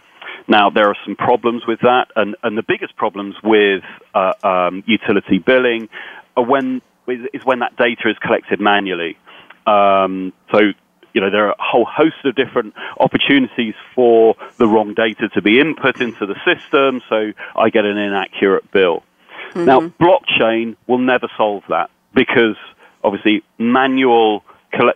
Now, 0.47 0.69
there 0.69 0.87
are 0.87 0.95
some 1.05 1.15
problems 1.15 1.63
with 1.67 1.79
that, 1.81 2.07
and, 2.15 2.35
and 2.43 2.57
the 2.57 2.63
biggest 2.63 2.95
problems 2.95 3.35
with 3.43 3.83
uh, 4.13 4.33
um, 4.43 4.83
utility 4.85 5.39
billing 5.39 5.89
when, 6.35 6.81
is 7.07 7.41
when 7.43 7.59
that 7.59 7.75
data 7.77 8.09
is 8.09 8.17
collected 8.19 8.61
manually. 8.61 9.17
Um, 9.65 10.33
so 10.53 10.59
you 11.17 11.21
know, 11.21 11.31
there 11.31 11.47
are 11.47 11.53
a 11.53 11.55
whole 11.57 11.85
host 11.85 12.17
of 12.25 12.35
different 12.35 12.75
opportunities 12.99 13.73
for 13.95 14.35
the 14.57 14.67
wrong 14.67 14.93
data 14.93 15.27
to 15.29 15.41
be 15.41 15.59
input 15.59 15.99
into 15.99 16.27
the 16.27 16.35
system, 16.45 17.01
so 17.09 17.33
I 17.55 17.71
get 17.71 17.85
an 17.85 17.97
inaccurate 17.97 18.71
bill. 18.71 19.01
Mm-hmm. 19.53 19.65
Now, 19.65 19.79
blockchain 19.99 20.75
will 20.85 20.99
never 20.99 21.27
solve 21.35 21.63
that 21.69 21.89
because 22.13 22.55
obviously 23.03 23.41
manual 23.57 24.43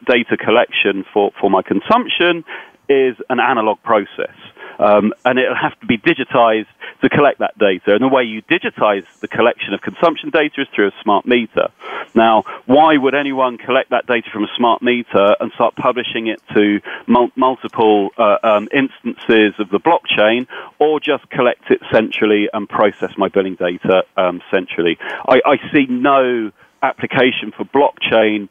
data 0.05 0.38
collection 0.38 1.05
for, 1.12 1.31
for 1.41 1.49
my 1.49 1.63
consumption 1.63 2.45
is 2.88 3.15
an 3.31 3.39
analog 3.39 3.81
process. 3.81 4.36
Um, 4.82 5.13
and 5.24 5.38
it'll 5.38 5.56
have 5.56 5.80
to 5.80 5.86
be 5.86 5.98
digitized 5.98 6.67
to 7.02 7.10
collect 7.10 7.39
that 7.39 7.58
data. 7.58 7.94
And 7.94 8.02
the 8.02 8.08
way 8.08 8.24
you 8.24 8.41
digitize 8.41 9.06
the 9.20 9.28
collection 9.28 9.74
of 9.74 9.82
consumption 9.82 10.32
data 10.32 10.62
is 10.62 10.67
through 10.74 10.88
a 10.88 10.91
smart 11.04 11.26
meter. 11.26 11.70
Now, 12.15 12.44
why 12.65 12.98
would 12.98 13.13
anyone 13.13 13.58
collect 13.58 13.91
that 13.91 14.08
data 14.08 14.28
from 14.34 14.44
a 14.44 14.52
smart 14.58 14.82
meter 14.82 15.36
and 15.39 15.52
start 15.54 15.76
publishing 15.76 16.28
it 16.28 16.41
to 16.56 16.82
mul- 17.08 17.32
multiple 17.36 18.10
uh, 18.17 18.38
um, 18.44 18.67
instances 18.74 19.54
of 19.60 19.70
the 19.70 19.80
blockchain, 19.80 20.48
or 20.80 21.00
just 21.00 21.30
collect 21.30 21.70
it 21.70 21.80
centrally 21.91 22.50
and 22.52 22.67
process 22.67 23.12
my 23.17 23.28
billing 23.28 23.56
data 23.56 24.04
um, 24.17 24.41
centrally? 24.50 24.98
I, 25.28 25.41
I 25.46 25.72
see 25.72 25.86
no 25.88 26.52
application 26.82 27.54
for 27.56 27.65
blockchain 27.65 28.50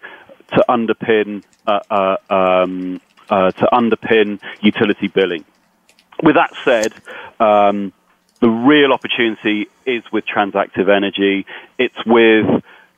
to 0.53 0.65
underpin 0.69 1.43
uh, 1.67 1.81
uh, 1.91 2.17
um, 2.33 3.01
uh, 3.29 3.51
to 3.53 3.69
underpin 3.73 4.41
utility 4.61 5.09
billing 5.09 5.45
with 6.23 6.37
that 6.37 6.53
said, 6.65 6.93
um, 7.39 7.93
the 8.41 8.49
real 8.49 8.93
opportunity 8.93 9.69
is 9.87 10.03
with 10.13 10.25
transactive 10.27 10.89
energy. 10.89 11.47
It's 11.79 12.05
with 12.07 12.47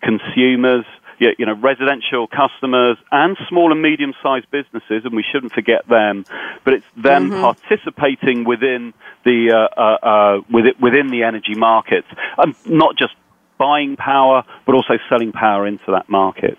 consumers, 0.01 0.85
you 1.19 1.47
know, 1.47 1.55
residential 1.55 2.27
customers 2.27 2.97
and 3.11 3.37
small 3.49 3.73
and 3.73 3.81
medium-sized 3.81 4.51
businesses, 4.51 5.05
and 5.05 5.15
we 5.15 5.25
shouldn't 5.31 5.53
forget 5.53 5.87
them. 5.89 6.25
But 6.65 6.75
it's 6.75 6.87
them 6.97 7.31
mm-hmm. 7.31 7.41
participating 7.41 8.45
within 8.45 8.95
the 9.25 9.53
uh, 9.53 9.81
uh, 9.81 9.99
uh, 10.03 10.41
within 10.81 11.11
the 11.11 11.23
energy 11.25 11.55
markets, 11.55 12.09
and 12.39 12.55
not 12.67 12.97
just 12.97 13.15
buying 13.59 13.97
power, 13.97 14.45
but 14.67 14.75
also 14.75 14.99
selling 15.09 15.33
power 15.33 15.67
into 15.67 15.93
that 15.93 16.09
market. 16.09 16.59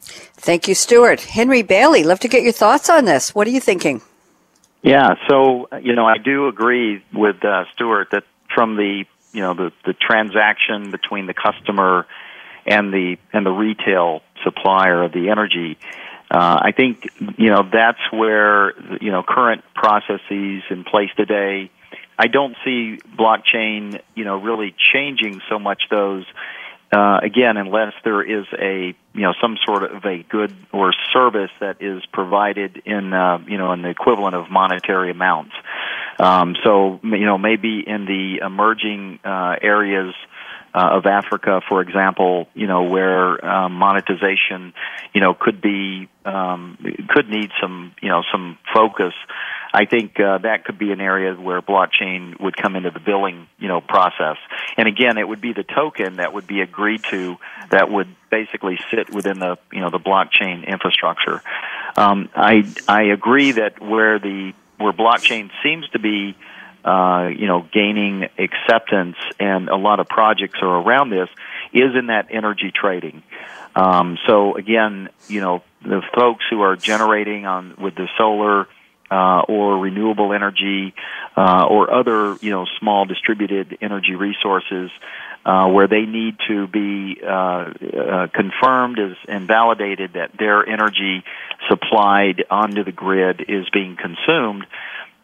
Thank 0.00 0.68
you, 0.68 0.74
Stuart. 0.74 1.20
Henry 1.20 1.62
Bailey, 1.62 2.04
love 2.04 2.20
to 2.20 2.28
get 2.28 2.42
your 2.42 2.52
thoughts 2.52 2.88
on 2.90 3.04
this. 3.04 3.34
What 3.34 3.46
are 3.46 3.50
you 3.50 3.60
thinking? 3.60 4.02
Yeah, 4.82 5.14
so 5.28 5.68
you 5.82 5.94
know, 5.94 6.06
I 6.06 6.18
do 6.18 6.48
agree 6.48 7.02
with 7.12 7.44
uh, 7.44 7.64
Stuart 7.74 8.08
that 8.12 8.24
from 8.54 8.76
the 8.76 9.04
you 9.32 9.42
know 9.42 9.54
the 9.54 9.72
the 9.84 9.92
transaction 9.94 10.90
between 10.90 11.26
the 11.26 11.34
customer 11.34 12.06
and 12.66 12.92
the 12.92 13.16
and 13.32 13.44
the 13.44 13.50
retail 13.50 14.22
supplier 14.44 15.02
of 15.02 15.12
the 15.12 15.30
energy, 15.30 15.76
uh, 16.30 16.58
I 16.62 16.72
think 16.72 17.06
you 17.36 17.50
know 17.50 17.68
that's 17.70 18.00
where 18.12 18.74
you 19.00 19.10
know 19.10 19.22
current 19.22 19.64
processes 19.74 20.62
in 20.70 20.84
place 20.84 21.10
today. 21.16 21.70
I 22.18 22.28
don't 22.28 22.56
see 22.64 22.98
blockchain 23.18 24.00
you 24.14 24.24
know 24.24 24.36
really 24.36 24.74
changing 24.92 25.40
so 25.48 25.58
much 25.58 25.84
those 25.90 26.24
uh, 26.96 27.18
again, 27.22 27.58
unless 27.58 27.92
there 28.04 28.22
is 28.22 28.46
a 28.58 28.94
you 29.12 29.22
know 29.22 29.34
some 29.42 29.58
sort 29.66 29.82
of 29.82 30.04
a 30.06 30.22
good 30.22 30.54
or 30.72 30.94
service 31.12 31.50
that 31.60 31.82
is 31.82 32.02
provided 32.10 32.82
in 32.86 33.12
uh, 33.12 33.38
you 33.46 33.58
know 33.58 33.72
in 33.72 33.82
the 33.82 33.90
equivalent 33.90 34.34
of 34.34 34.50
monetary 34.50 35.10
amounts. 35.10 35.52
Um, 36.18 36.56
so 36.64 36.98
you 37.02 37.26
know 37.26 37.36
maybe 37.36 37.84
in 37.86 38.06
the 38.06 38.38
emerging 38.44 39.20
uh, 39.24 39.56
areas. 39.60 40.14
Uh, 40.74 40.98
of 40.98 41.06
Africa, 41.06 41.62
for 41.66 41.80
example, 41.80 42.48
you 42.52 42.66
know 42.66 42.82
where 42.82 43.42
um, 43.42 43.72
monetization, 43.72 44.74
you 45.14 45.22
know, 45.22 45.32
could 45.32 45.62
be 45.62 46.06
um, 46.26 46.76
could 47.08 47.30
need 47.30 47.50
some 47.62 47.94
you 48.02 48.10
know 48.10 48.22
some 48.30 48.58
focus. 48.74 49.14
I 49.76 49.84
think 49.84 50.18
uh, 50.18 50.38
that 50.38 50.64
could 50.64 50.78
be 50.78 50.90
an 50.90 51.02
area 51.02 51.34
where 51.34 51.60
blockchain 51.60 52.40
would 52.40 52.56
come 52.56 52.76
into 52.76 52.90
the 52.90 52.98
billing, 52.98 53.46
you 53.58 53.68
know, 53.68 53.82
process. 53.82 54.38
And 54.78 54.88
again, 54.88 55.18
it 55.18 55.28
would 55.28 55.42
be 55.42 55.52
the 55.52 55.64
token 55.64 56.16
that 56.16 56.32
would 56.32 56.46
be 56.46 56.62
agreed 56.62 57.04
to 57.10 57.36
that 57.68 57.90
would 57.90 58.08
basically 58.30 58.78
sit 58.90 59.12
within 59.12 59.38
the, 59.38 59.58
you 59.70 59.80
know, 59.80 59.90
the 59.90 59.98
blockchain 59.98 60.66
infrastructure. 60.66 61.42
Um, 61.94 62.30
I 62.34 62.64
I 62.88 63.02
agree 63.02 63.52
that 63.52 63.78
where 63.78 64.18
the 64.18 64.54
where 64.78 64.94
blockchain 64.94 65.50
seems 65.62 65.86
to 65.90 65.98
be 65.98 66.34
uh, 66.82 67.28
you 67.36 67.46
know, 67.46 67.66
gaining 67.70 68.28
acceptance, 68.38 69.16
and 69.38 69.68
a 69.68 69.76
lot 69.76 70.00
of 70.00 70.08
projects 70.08 70.60
are 70.62 70.80
around 70.80 71.10
this, 71.10 71.28
is 71.74 71.94
in 71.94 72.06
that 72.06 72.28
energy 72.30 72.70
trading. 72.72 73.22
Um, 73.74 74.16
so 74.26 74.56
again, 74.56 75.10
you 75.28 75.42
know, 75.42 75.62
the 75.82 76.00
folks 76.14 76.44
who 76.48 76.62
are 76.62 76.76
generating 76.76 77.44
on 77.44 77.74
with 77.76 77.96
the 77.96 78.08
solar 78.16 78.68
uh, 79.10 79.42
or 79.48 79.78
renewable 79.78 80.32
energy 80.32 80.94
uh, 81.36 81.66
or 81.68 81.92
other 81.92 82.36
you 82.40 82.50
know 82.50 82.66
small 82.78 83.04
distributed 83.04 83.78
energy 83.80 84.14
resources 84.14 84.90
uh, 85.44 85.68
where 85.68 85.86
they 85.86 86.02
need 86.02 86.36
to 86.48 86.66
be 86.66 87.20
uh, 87.22 87.28
uh, 87.28 88.26
confirmed 88.34 88.98
as, 88.98 89.16
and 89.28 89.46
validated 89.46 90.14
that 90.14 90.32
their 90.36 90.68
energy 90.68 91.22
supplied 91.68 92.44
onto 92.50 92.82
the 92.82 92.92
grid 92.92 93.44
is 93.48 93.68
being 93.70 93.96
consumed 93.96 94.66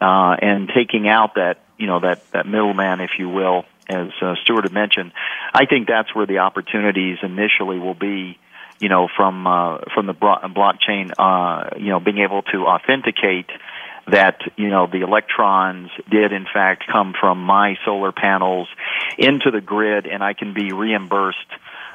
uh, 0.00 0.36
and 0.40 0.70
taking 0.74 1.08
out 1.08 1.34
that 1.34 1.58
you 1.76 1.86
know 1.86 2.00
that 2.00 2.22
that 2.32 2.46
middleman 2.46 3.00
if 3.00 3.10
you 3.18 3.28
will 3.28 3.64
as 3.88 4.10
Stuart 4.44 4.62
had 4.62 4.72
mentioned 4.72 5.12
I 5.52 5.66
think 5.66 5.88
that's 5.88 6.14
where 6.14 6.26
the 6.26 6.38
opportunities 6.38 7.18
initially 7.22 7.78
will 7.78 7.94
be 7.94 8.38
you 8.82 8.88
know, 8.88 9.08
from 9.16 9.46
uh, 9.46 9.78
from 9.94 10.06
the 10.06 10.12
blockchain, 10.12 11.12
uh, 11.16 11.78
you 11.78 11.90
know, 11.90 12.00
being 12.00 12.18
able 12.18 12.42
to 12.42 12.66
authenticate 12.66 13.46
that 14.08 14.40
you 14.56 14.68
know 14.68 14.88
the 14.88 15.02
electrons 15.02 15.88
did 16.10 16.32
in 16.32 16.46
fact 16.52 16.82
come 16.90 17.14
from 17.18 17.40
my 17.40 17.76
solar 17.84 18.10
panels 18.10 18.66
into 19.16 19.52
the 19.52 19.60
grid, 19.60 20.06
and 20.08 20.22
I 20.22 20.32
can 20.32 20.52
be 20.52 20.72
reimbursed 20.72 21.38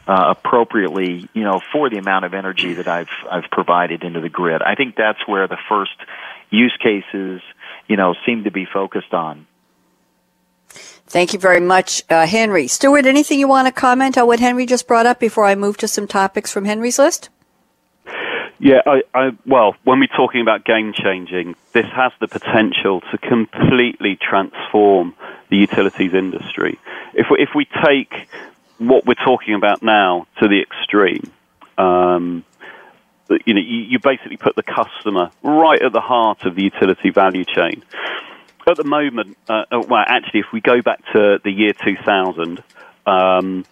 uh, 0.07 0.33
appropriately, 0.37 1.27
you 1.33 1.43
know, 1.43 1.59
for 1.73 1.89
the 1.89 1.97
amount 1.97 2.23
of 2.23 2.33
energy 2.33 2.75
that 2.75 2.87
I've 2.87 3.11
I've 3.29 3.51
provided 3.51 4.05
into 4.05 4.21
the 4.21 4.29
grid. 4.29 4.61
I 4.61 4.75
think 4.75 4.95
that's 4.95 5.19
where 5.27 5.45
the 5.49 5.57
first 5.67 5.91
use 6.49 6.75
cases, 6.81 7.41
you 7.89 7.97
know, 7.97 8.15
seem 8.25 8.45
to 8.45 8.51
be 8.51 8.65
focused 8.65 9.13
on. 9.13 9.45
Thank 11.09 11.31
you 11.31 11.39
very 11.39 11.61
much, 11.61 12.03
uh, 12.09 12.27
Henry. 12.27 12.67
Stuart, 12.67 13.05
anything 13.05 13.39
you 13.39 13.47
want 13.47 13.67
to 13.67 13.71
comment 13.71 14.17
on 14.17 14.27
what 14.27 14.41
Henry 14.41 14.65
just 14.65 14.87
brought 14.87 15.05
up 15.05 15.19
before 15.19 15.45
I 15.45 15.55
move 15.55 15.77
to 15.77 15.87
some 15.87 16.05
topics 16.05 16.51
from 16.51 16.65
Henry's 16.65 16.99
list? 16.99 17.29
Yeah, 18.59 18.81
I, 18.85 19.03
I, 19.13 19.31
well, 19.45 19.75
when 19.85 19.99
we're 19.99 20.07
talking 20.07 20.41
about 20.41 20.65
game 20.65 20.91
changing, 20.91 21.55
this 21.71 21.85
has 21.85 22.11
the 22.19 22.27
potential 22.27 23.01
to 23.11 23.17
completely 23.19 24.17
transform 24.17 25.15
the 25.49 25.57
utilities 25.57 26.13
industry. 26.13 26.77
If 27.13 27.27
we, 27.31 27.37
if 27.39 27.49
we 27.55 27.65
take 27.85 28.27
what 28.77 29.05
we're 29.05 29.13
talking 29.13 29.53
about 29.53 29.81
now 29.83 30.27
to 30.39 30.47
the 30.49 30.59
extreme, 30.61 31.31
um, 31.77 32.43
you 33.45 33.53
know, 33.53 33.61
you, 33.61 33.79
you 33.79 33.99
basically 33.99 34.37
put 34.37 34.55
the 34.55 34.63
customer 34.63 35.31
right 35.43 35.81
at 35.81 35.93
the 35.93 36.01
heart 36.01 36.43
of 36.43 36.55
the 36.55 36.63
utility 36.63 37.11
value 37.11 37.45
chain. 37.45 37.83
At 38.67 38.75
the 38.75 38.83
moment, 38.83 39.37
uh, 39.47 39.63
uh 39.71 39.81
well, 39.87 40.03
actually, 40.05 40.41
if 40.41 40.47
we 40.51 40.59
go 40.59 40.81
back 40.81 40.99
to 41.13 41.39
the 41.41 41.51
year 41.51 41.71
2000, 41.71 42.61
um, 43.05 43.65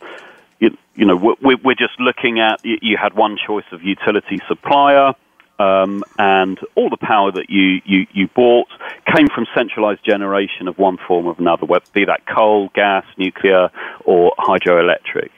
you, 0.60 0.78
you, 0.96 1.06
know, 1.06 1.18
we're, 1.18 1.58
we're, 1.58 1.76
just 1.76 2.00
looking 2.00 2.40
at 2.40 2.62
you, 2.64 2.96
had 2.96 3.14
one 3.14 3.36
choice 3.36 3.66
of 3.74 3.84
utility 3.84 4.40
supplier, 4.48 5.14
um, 5.60 6.04
and 6.18 6.58
all 6.76 6.90
the 6.90 6.98
power 6.98 7.32
that 7.34 7.50
you, 7.50 7.82
you, 7.84 8.08
you 8.14 8.28
bought 8.34 8.70
came 9.14 9.28
from 9.28 9.46
centralized 9.54 10.04
generation 10.06 10.70
of 10.70 10.78
one 10.78 10.98
form 11.06 11.26
or 11.28 11.36
another, 11.38 11.66
whether 11.66 11.86
be 11.94 12.06
that 12.06 12.26
coal, 12.26 12.70
gas, 12.74 13.06
nuclear, 13.18 13.70
or 14.06 14.34
hydroelectric. 14.40 15.30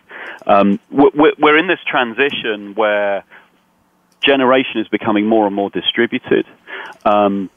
Um, 0.46 0.80
we're, 0.92 1.34
we're 1.40 1.58
in 1.58 1.68
this 1.68 1.80
transition 1.90 2.76
where 2.76 3.24
generation 4.22 4.82
is 4.82 4.88
becoming 4.88 5.26
more 5.26 5.48
and 5.48 5.56
more 5.56 5.72
distributed. 5.72 6.46
Um, 7.06 7.50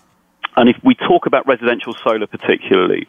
and 0.61 0.69
if 0.69 0.77
we 0.85 0.95
talk 0.95 1.25
about 1.25 1.47
residential 1.47 1.95
solar 2.05 2.27
particularly, 2.27 3.09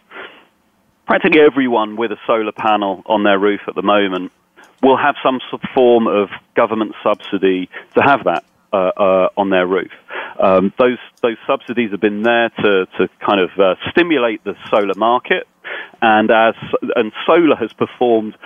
practically 1.05 1.41
everyone 1.41 1.97
with 1.97 2.09
a 2.13 2.17
solar 2.25 2.53
panel 2.53 3.03
on 3.05 3.23
their 3.23 3.37
roof 3.37 3.59
at 3.67 3.75
the 3.75 3.81
moment 3.81 4.31
will 4.81 4.95
have 4.95 5.15
some 5.21 5.41
form 5.75 6.07
of 6.07 6.29
government 6.55 6.93
subsidy 7.03 7.69
to 7.93 8.01
have 8.01 8.23
that 8.23 8.45
uh, 8.71 8.77
uh, 8.77 9.29
on 9.35 9.49
their 9.49 9.67
roof. 9.67 9.91
Um, 10.39 10.73
those 10.79 10.97
those 11.21 11.35
subsidies 11.45 11.91
have 11.91 11.99
been 11.99 12.23
there 12.23 12.49
to 12.49 12.85
to 12.97 13.09
kind 13.19 13.41
of 13.41 13.49
uh, 13.59 13.75
stimulate 13.89 14.45
the 14.45 14.55
solar 14.69 14.95
market, 14.95 15.45
and 16.01 16.31
as 16.31 16.55
and 16.95 17.11
solar 17.25 17.57
has 17.57 17.73
performed 17.73 18.37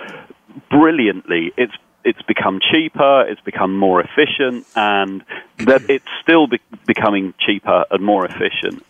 brilliantly. 0.68 1.52
It's 1.56 1.74
it's 2.04 2.22
become 2.22 2.58
cheaper, 2.72 3.22
it's 3.28 3.40
become 3.40 3.76
more 3.76 4.00
efficient, 4.00 4.66
and 4.74 5.24
that 5.58 5.88
it's 5.88 6.06
still 6.22 6.48
be- 6.48 6.60
becoming 6.86 7.34
cheaper 7.38 7.84
and 7.90 8.04
more 8.04 8.24
efficient. 8.24 8.84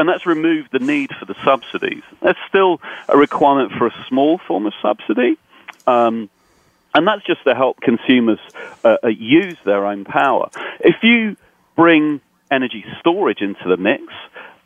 And 0.00 0.08
that's 0.08 0.24
removed 0.24 0.70
the 0.72 0.78
need 0.78 1.10
for 1.14 1.26
the 1.26 1.34
subsidies. 1.44 2.02
There's 2.22 2.34
still 2.48 2.80
a 3.06 3.18
requirement 3.18 3.72
for 3.72 3.86
a 3.86 3.94
small 4.08 4.38
form 4.38 4.64
of 4.64 4.72
subsidy. 4.80 5.36
Um, 5.86 6.30
and 6.94 7.06
that's 7.06 7.22
just 7.26 7.44
to 7.44 7.54
help 7.54 7.82
consumers 7.82 8.38
uh, 8.82 8.96
uh, 9.04 9.08
use 9.08 9.58
their 9.66 9.84
own 9.84 10.06
power. 10.06 10.48
If 10.80 11.02
you 11.02 11.36
bring 11.76 12.22
energy 12.50 12.82
storage 12.98 13.42
into 13.42 13.68
the 13.68 13.76
mix, 13.76 14.04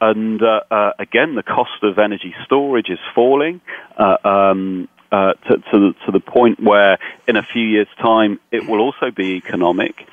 and 0.01 0.41
uh, 0.41 0.61
uh, 0.71 0.93
again, 1.01 1.35
the 1.35 1.43
cost 1.43 1.83
of 1.83 1.99
energy 1.99 2.33
storage 2.45 2.89
is 2.89 3.01
falling. 3.13 3.61
Uh, 3.99 4.17
um, 4.23 4.89
uh, 5.11 5.33
to, 5.49 5.59
to, 5.59 5.65
the, 5.73 5.95
to 6.07 6.13
the 6.13 6.21
point 6.21 6.61
where 6.61 6.97
in 7.27 7.37
a 7.37 7.43
few 7.43 7.63
years' 7.63 7.89
time 8.01 8.39
it 8.53 8.69
will 8.69 8.81
also 8.81 9.11
be 9.11 9.35
economic. 9.35 10.07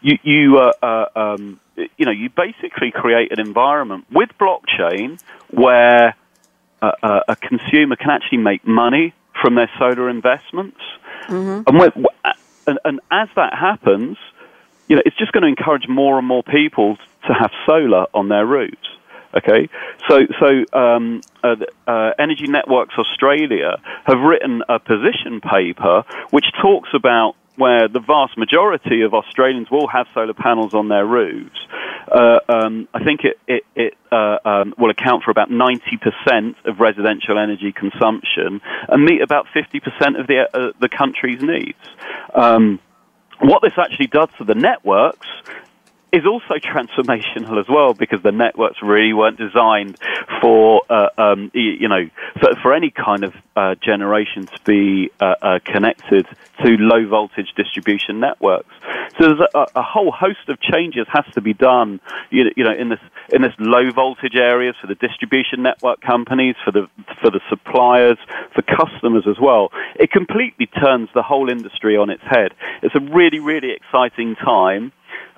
You, 0.00 0.16
you, 0.22 0.72
um, 0.80 1.58
you 1.96 2.06
know, 2.06 2.12
you 2.12 2.30
basically 2.30 2.90
create 2.90 3.32
an 3.32 3.40
environment 3.40 4.06
with 4.10 4.30
blockchain 4.38 5.20
where 5.50 6.14
uh, 6.82 7.20
a 7.28 7.36
consumer 7.36 7.96
can 7.96 8.10
actually 8.10 8.38
make 8.38 8.66
money 8.66 9.14
from 9.40 9.54
their 9.54 9.70
solar 9.78 10.08
investments. 10.08 10.80
Mm-hmm. 11.26 11.62
And, 11.66 11.78
when, 11.78 12.06
and, 12.66 12.78
and 12.84 13.00
as 13.10 13.28
that 13.36 13.54
happens, 13.54 14.16
you 14.88 14.96
know, 14.96 15.02
it's 15.04 15.16
just 15.16 15.32
going 15.32 15.42
to 15.42 15.48
encourage 15.48 15.88
more 15.88 16.18
and 16.18 16.26
more 16.26 16.42
people 16.42 16.96
to 17.26 17.32
have 17.32 17.50
solar 17.66 18.06
on 18.12 18.28
their 18.28 18.46
roofs. 18.46 18.76
Okay, 19.32 19.68
so 20.08 20.26
so 20.40 20.64
um, 20.76 21.20
uh, 21.44 21.54
uh, 21.86 22.10
Energy 22.18 22.48
Networks 22.48 22.94
Australia 22.98 23.80
have 24.04 24.18
written 24.18 24.64
a 24.68 24.80
position 24.80 25.40
paper 25.40 26.02
which 26.30 26.46
talks 26.60 26.88
about 26.94 27.36
where 27.60 27.88
the 27.88 28.00
vast 28.00 28.36
majority 28.36 29.02
of 29.02 29.14
Australians 29.14 29.70
will 29.70 29.86
have 29.86 30.06
solar 30.14 30.34
panels 30.34 30.74
on 30.74 30.88
their 30.88 31.06
roofs. 31.06 31.60
Uh, 32.10 32.38
um, 32.48 32.88
I 32.92 33.04
think 33.04 33.20
it, 33.24 33.38
it, 33.46 33.62
it 33.76 33.94
uh, 34.10 34.38
um, 34.44 34.74
will 34.78 34.90
account 34.90 35.22
for 35.22 35.30
about 35.30 35.50
90% 35.50 36.54
of 36.64 36.80
residential 36.80 37.38
energy 37.38 37.72
consumption 37.72 38.60
and 38.88 39.04
meet 39.04 39.20
about 39.20 39.46
50% 39.54 40.18
of 40.18 40.26
the, 40.26 40.48
uh, 40.52 40.72
the 40.80 40.88
country's 40.88 41.42
needs. 41.42 41.78
Um, 42.34 42.80
what 43.40 43.62
this 43.62 43.74
actually 43.78 44.08
does 44.08 44.28
to 44.38 44.44
the 44.44 44.54
networks 44.54 45.28
is 46.12 46.26
also 46.26 46.54
transformational 46.54 47.60
as 47.60 47.68
well 47.68 47.94
because 47.94 48.22
the 48.22 48.32
networks 48.32 48.78
really 48.82 49.12
weren't 49.12 49.38
designed 49.38 49.96
for 50.40 50.82
uh, 50.90 51.08
um, 51.18 51.50
you 51.54 51.88
know 51.88 52.08
for, 52.40 52.50
for, 52.62 52.74
any 52.74 52.90
kind 52.90 53.24
of 53.24 53.34
uh, 53.56 53.74
generation 53.76 54.46
to 54.46 54.60
be 54.64 55.10
uh, 55.20 55.34
uh, 55.42 55.58
connected 55.64 56.26
to 56.64 56.76
low 56.78 57.06
voltage 57.06 57.52
distribution 57.56 58.20
networks. 58.20 58.72
So 59.18 59.28
there's 59.28 59.48
a, 59.54 59.66
a, 59.76 59.82
whole 59.82 60.10
host 60.10 60.48
of 60.48 60.60
changes 60.60 61.06
has 61.12 61.24
to 61.34 61.40
be 61.40 61.52
done 61.52 62.00
you 62.30 62.50
you 62.56 62.64
know 62.64 62.74
in 62.74 62.88
this 62.88 63.00
in 63.32 63.42
this 63.42 63.54
low 63.58 63.90
voltage 63.90 64.36
areas 64.36 64.74
for 64.80 64.86
the 64.86 64.94
distribution 64.94 65.62
network 65.62 66.00
companies 66.00 66.56
for 66.64 66.72
the 66.72 66.88
for 67.20 67.30
the 67.30 67.40
suppliers 67.48 68.18
for 68.54 68.62
customers 68.62 69.26
as 69.28 69.38
well. 69.40 69.70
It 69.96 70.10
completely 70.10 70.66
turns 70.66 71.08
the 71.14 71.22
whole 71.22 71.50
industry 71.50 71.96
on 71.96 72.10
its 72.10 72.22
head. 72.22 72.52
It's 72.82 72.94
a 72.94 73.00
really 73.00 73.38
really 73.38 73.70
exciting 73.72 74.34
time. 74.36 74.92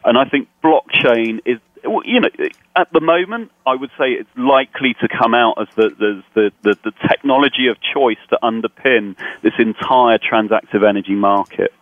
And 0.04 0.18
I 0.18 0.24
think 0.24 0.48
blockchain 0.62 1.40
is, 1.44 1.58
you 2.04 2.20
know, 2.20 2.28
at 2.76 2.88
the 2.92 3.00
moment, 3.00 3.50
I 3.66 3.74
would 3.74 3.90
say 3.98 4.12
it's 4.12 4.30
likely 4.36 4.94
to 5.00 5.08
come 5.08 5.34
out 5.34 5.60
as 5.60 5.68
the, 5.74 5.90
the, 5.90 6.22
the, 6.34 6.52
the, 6.62 6.76
the 6.84 6.92
technology 7.08 7.68
of 7.68 7.76
choice 7.80 8.18
to 8.30 8.38
underpin 8.42 9.16
this 9.42 9.54
entire 9.58 10.18
transactive 10.18 10.88
energy 10.88 11.14
market. 11.14 11.72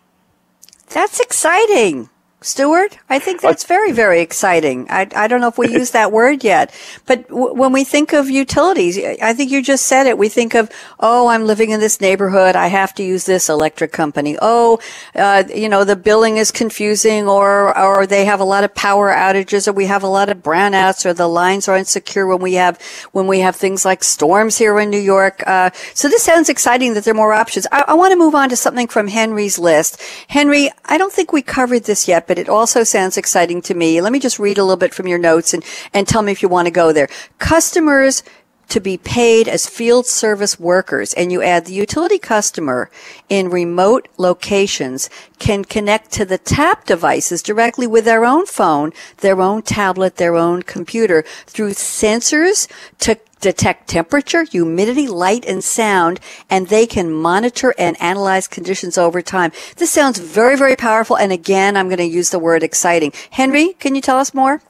That's 0.89 1.21
exciting. 1.21 2.09
Stuart, 2.43 2.99
I 3.11 3.19
think 3.19 3.43
that's 3.43 3.65
very, 3.65 3.93
very 3.93 4.23
exciting. 4.23 4.87
I, 4.89 5.07
I 5.15 5.29
don't 5.29 5.43
know 5.43 5.49
if 5.49 5.59
we 5.59 5.69
use 5.73 5.91
that 5.91 6.11
word 6.11 6.43
yet, 6.43 6.75
but 7.05 7.29
w- 7.29 7.53
when 7.53 7.71
we 7.71 7.85
think 7.85 8.15
of 8.15 8.31
utilities, 8.31 8.99
I 8.99 9.35
think 9.35 9.51
you 9.51 9.63
just 9.63 9.85
said 9.85 10.07
it. 10.07 10.17
We 10.17 10.31
think 10.31 10.55
of, 10.55 10.71
oh, 10.99 11.29
I'm 11.29 11.45
living 11.47 11.69
in 11.69 11.81
this 11.81 12.01
neighborhood. 12.01 12.57
I 12.57 12.69
have 12.69 12.95
to 12.95 13.03
use 13.03 13.27
this 13.27 13.51
electric 13.51 13.93
company. 13.93 14.39
Oh, 14.41 14.79
uh, 15.15 15.45
you 15.55 15.69
know, 15.69 15.85
the 15.85 15.97
billing 15.97 16.39
is 16.39 16.51
confusing 16.51 17.29
or, 17.29 17.77
or 17.77 18.07
they 18.07 18.25
have 18.25 18.41
a 18.41 18.45
lot 18.45 18.65
of 18.65 18.75
power 18.75 19.11
outages 19.11 19.69
or 19.69 19.73
we 19.73 19.85
have 19.87 20.03
a 20.03 20.09
lot 20.09 20.31
of 20.31 20.39
brownouts 20.39 21.05
or 21.05 21.13
the 21.13 21.29
lines 21.29 21.69
are 21.69 21.77
insecure 21.77 22.27
when 22.27 22.41
we 22.41 22.55
have, 22.55 22.81
when 23.13 23.27
we 23.27 23.41
have 23.41 23.55
things 23.55 23.85
like 23.85 24.03
storms 24.03 24.57
here 24.57 24.81
in 24.81 24.89
New 24.89 24.99
York. 24.99 25.43
Uh, 25.47 25.71
so 25.93 26.09
this 26.09 26.23
sounds 26.23 26.49
exciting 26.49 26.95
that 26.95 27.05
there 27.05 27.13
are 27.13 27.15
more 27.15 27.35
options. 27.35 27.67
I, 27.71 27.85
I 27.89 27.95
want 27.95 28.13
to 28.13 28.19
move 28.19 28.35
on 28.35 28.49
to 28.49 28.57
something 28.57 28.89
from 28.89 29.09
Henry's 29.09 29.59
list. 29.59 30.01
Henry, 30.29 30.71
I 30.87 30.97
don't 30.97 31.13
think 31.13 31.35
we 31.35 31.43
covered 31.43 31.85
this 31.85 32.09
yet, 32.09 32.27
but 32.31 32.39
it 32.39 32.49
also 32.49 32.85
sounds 32.85 33.17
exciting 33.17 33.61
to 33.61 33.75
me. 33.75 34.01
Let 34.01 34.13
me 34.13 34.21
just 34.21 34.39
read 34.39 34.57
a 34.57 34.63
little 34.63 34.77
bit 34.77 34.95
from 34.95 35.09
your 35.09 35.19
notes 35.19 35.53
and, 35.53 35.65
and 35.93 36.07
tell 36.07 36.23
me 36.23 36.31
if 36.31 36.45
you 36.45 36.49
want 36.49 36.67
to 36.67 36.71
go 36.71 36.93
there. 36.93 37.09
Customers 37.41 38.23
to 38.71 38.81
be 38.81 38.97
paid 38.97 39.49
as 39.49 39.69
field 39.69 40.07
service 40.07 40.59
workers 40.59 41.13
and 41.15 41.31
you 41.31 41.43
add 41.43 41.67
the 41.67 41.73
utility 41.73 42.19
customer 42.19 42.91
in 43.29 43.51
remote 43.51 44.09
locations 44.17 45.11
can 45.39 45.65
connect 45.65 46.13
to 46.13 46.25
the 46.25 46.39
tap 46.39 46.87
devices 46.87 47.43
directly 47.43 47.87
with 47.87 48.05
their 48.05 48.25
own 48.25 48.47
phone, 48.47 48.93
their 49.19 49.41
own 49.41 49.63
tablet, 49.63 50.17
their 50.17 50.37
own 50.37 50.63
computer 50.63 51.23
through 51.47 51.71
sensors 51.71 52.69
to 52.99 53.19
detect 53.41 53.89
temperature, 53.89 54.45
humidity, 54.45 55.09
light, 55.09 55.45
and 55.47 55.65
sound, 55.65 56.21
and 56.49 56.69
they 56.69 56.87
can 56.87 57.11
monitor 57.11 57.75
and 57.79 58.01
analyze 58.01 58.47
conditions 58.47 58.99
over 58.99 59.23
time. 59.23 59.51
This 59.77 59.91
sounds 59.91 60.19
very, 60.19 60.57
very 60.57 60.77
powerful. 60.77 61.17
And 61.17 61.33
again, 61.33 61.77
I'm 61.77 61.89
going 61.89 61.99
to 61.99 62.05
use 62.05 62.31
the 62.31 62.39
word 62.39 62.63
exciting. 62.63 63.13
Henry, 63.31 63.73
can 63.75 63.95
you 63.95 64.01
tell 64.01 64.19
us 64.19 64.35
more? 64.35 64.63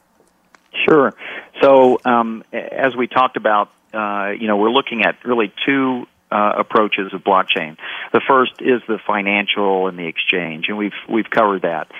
Sure. 0.88 1.12
So, 1.60 1.98
um, 2.04 2.44
as 2.52 2.96
we 2.96 3.06
talked 3.06 3.36
about, 3.36 3.70
uh, 3.92 4.32
you 4.38 4.46
know, 4.46 4.56
we're 4.56 4.70
looking 4.70 5.02
at 5.02 5.24
really 5.24 5.52
two 5.66 6.06
uh, 6.30 6.52
approaches 6.58 7.12
of 7.12 7.22
blockchain. 7.22 7.76
The 8.12 8.20
first 8.26 8.52
is 8.60 8.82
the 8.86 8.98
financial 9.06 9.88
and 9.88 9.98
the 9.98 10.06
exchange, 10.06 10.66
and 10.68 10.78
we've 10.78 10.92
we've 11.08 11.28
covered 11.30 11.62
that. 11.62 11.90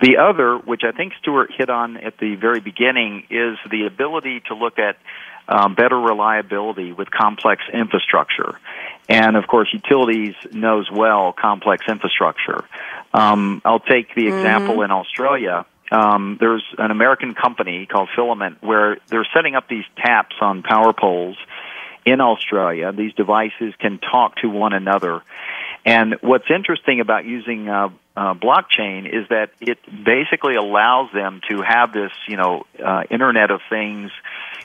The 0.00 0.18
other, 0.18 0.58
which 0.58 0.82
I 0.84 0.92
think 0.92 1.14
Stuart 1.20 1.50
hit 1.56 1.70
on 1.70 1.96
at 1.96 2.18
the 2.18 2.36
very 2.36 2.60
beginning, 2.60 3.26
is 3.30 3.56
the 3.70 3.86
ability 3.86 4.42
to 4.48 4.54
look 4.54 4.78
at 4.78 4.96
um, 5.48 5.74
better 5.74 5.98
reliability 5.98 6.92
with 6.92 7.10
complex 7.10 7.62
infrastructure. 7.72 8.58
And 9.08 9.36
of 9.36 9.46
course, 9.46 9.68
utilities 9.72 10.34
knows 10.52 10.90
well 10.90 11.32
complex 11.32 11.86
infrastructure. 11.88 12.64
Um, 13.14 13.62
I'll 13.64 13.80
take 13.80 14.14
the 14.14 14.26
mm-hmm. 14.26 14.36
example 14.36 14.82
in 14.82 14.90
Australia. 14.90 15.64
Um, 15.90 16.36
there's 16.40 16.64
an 16.78 16.90
American 16.90 17.34
company 17.34 17.86
called 17.86 18.08
Filament 18.14 18.62
where 18.62 18.98
they're 19.08 19.26
setting 19.34 19.54
up 19.54 19.68
these 19.68 19.84
taps 19.96 20.36
on 20.40 20.62
power 20.62 20.92
poles 20.92 21.36
in 22.04 22.20
Australia. 22.20 22.92
These 22.92 23.14
devices 23.14 23.74
can 23.78 23.98
talk 23.98 24.36
to 24.36 24.48
one 24.48 24.72
another. 24.72 25.22
And 25.84 26.16
what's 26.20 26.50
interesting 26.50 27.00
about 27.00 27.24
using 27.24 27.68
uh, 27.68 27.90
uh, 28.16 28.34
blockchain 28.34 29.06
is 29.06 29.28
that 29.28 29.50
it 29.60 29.78
basically 30.04 30.56
allows 30.56 31.12
them 31.12 31.40
to 31.48 31.62
have 31.62 31.92
this, 31.92 32.10
you 32.26 32.36
know, 32.36 32.64
uh, 32.84 33.04
Internet 33.10 33.50
of 33.50 33.60
Things 33.68 34.10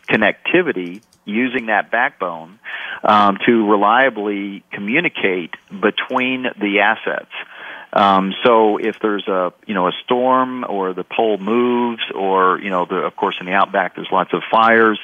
connectivity 0.10 1.02
using 1.26 1.68
that 1.68 1.92
backbone 1.92 2.60
um, 3.04 3.38
to 3.46 3.70
reliably 3.70 4.64
communicate 4.72 5.54
between 5.70 6.48
the 6.60 6.80
assets. 6.80 7.32
Um, 7.94 8.34
so 8.46 8.78
if 8.78 8.98
there's 9.02 9.28
a 9.28 9.54
you 9.68 9.74
know 9.74 9.88
a 9.88 9.92
storm 10.04 10.66
or 10.68 10.94
the 10.94 11.04
pole 11.04 11.38
moves 11.38 12.04
or 12.16 12.60
you 12.60 12.70
know 12.70 12.86
the, 12.86 12.98
of 12.98 13.16
course 13.16 13.36
in 13.40 13.46
the 13.46 13.54
outback 13.54 13.96
there's 13.96 14.10
lots 14.12 14.34
of 14.34 14.44
fires, 14.50 15.00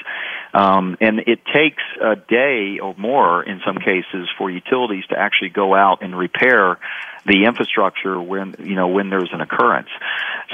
um, 0.54 0.98
and 1.02 1.20
it 1.20 1.40
takes 1.54 1.84
a 2.02 2.16
day 2.16 2.80
or 2.80 2.96
more 2.98 3.44
in 3.44 3.62
some 3.66 3.78
cases 3.78 4.30
for 4.38 4.50
utilities 4.50 5.06
to 5.08 5.20
actually 5.20 5.50
go 5.50 5.76
out 5.76 6.02
and 6.02 6.18
repair 6.18 6.80
the 7.26 7.44
infrastructure 7.44 8.20
when 8.20 8.56
you 8.60 8.76
know 8.76 8.88
when 8.88 9.10
there's 9.10 9.30
an 9.34 9.42
occurrence. 9.42 9.90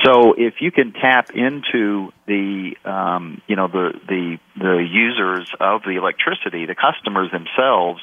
So 0.03 0.33
if 0.33 0.55
you 0.59 0.71
can 0.71 0.91
tap 0.91 1.29
into 1.35 2.11
the 2.25 2.75
um, 2.83 3.41
you 3.47 3.55
know 3.55 3.67
the 3.67 3.93
the 4.07 4.37
the 4.57 4.87
users 4.89 5.47
of 5.59 5.83
the 5.83 5.97
electricity, 5.97 6.65
the 6.65 6.75
customers 6.75 7.29
themselves, 7.31 8.01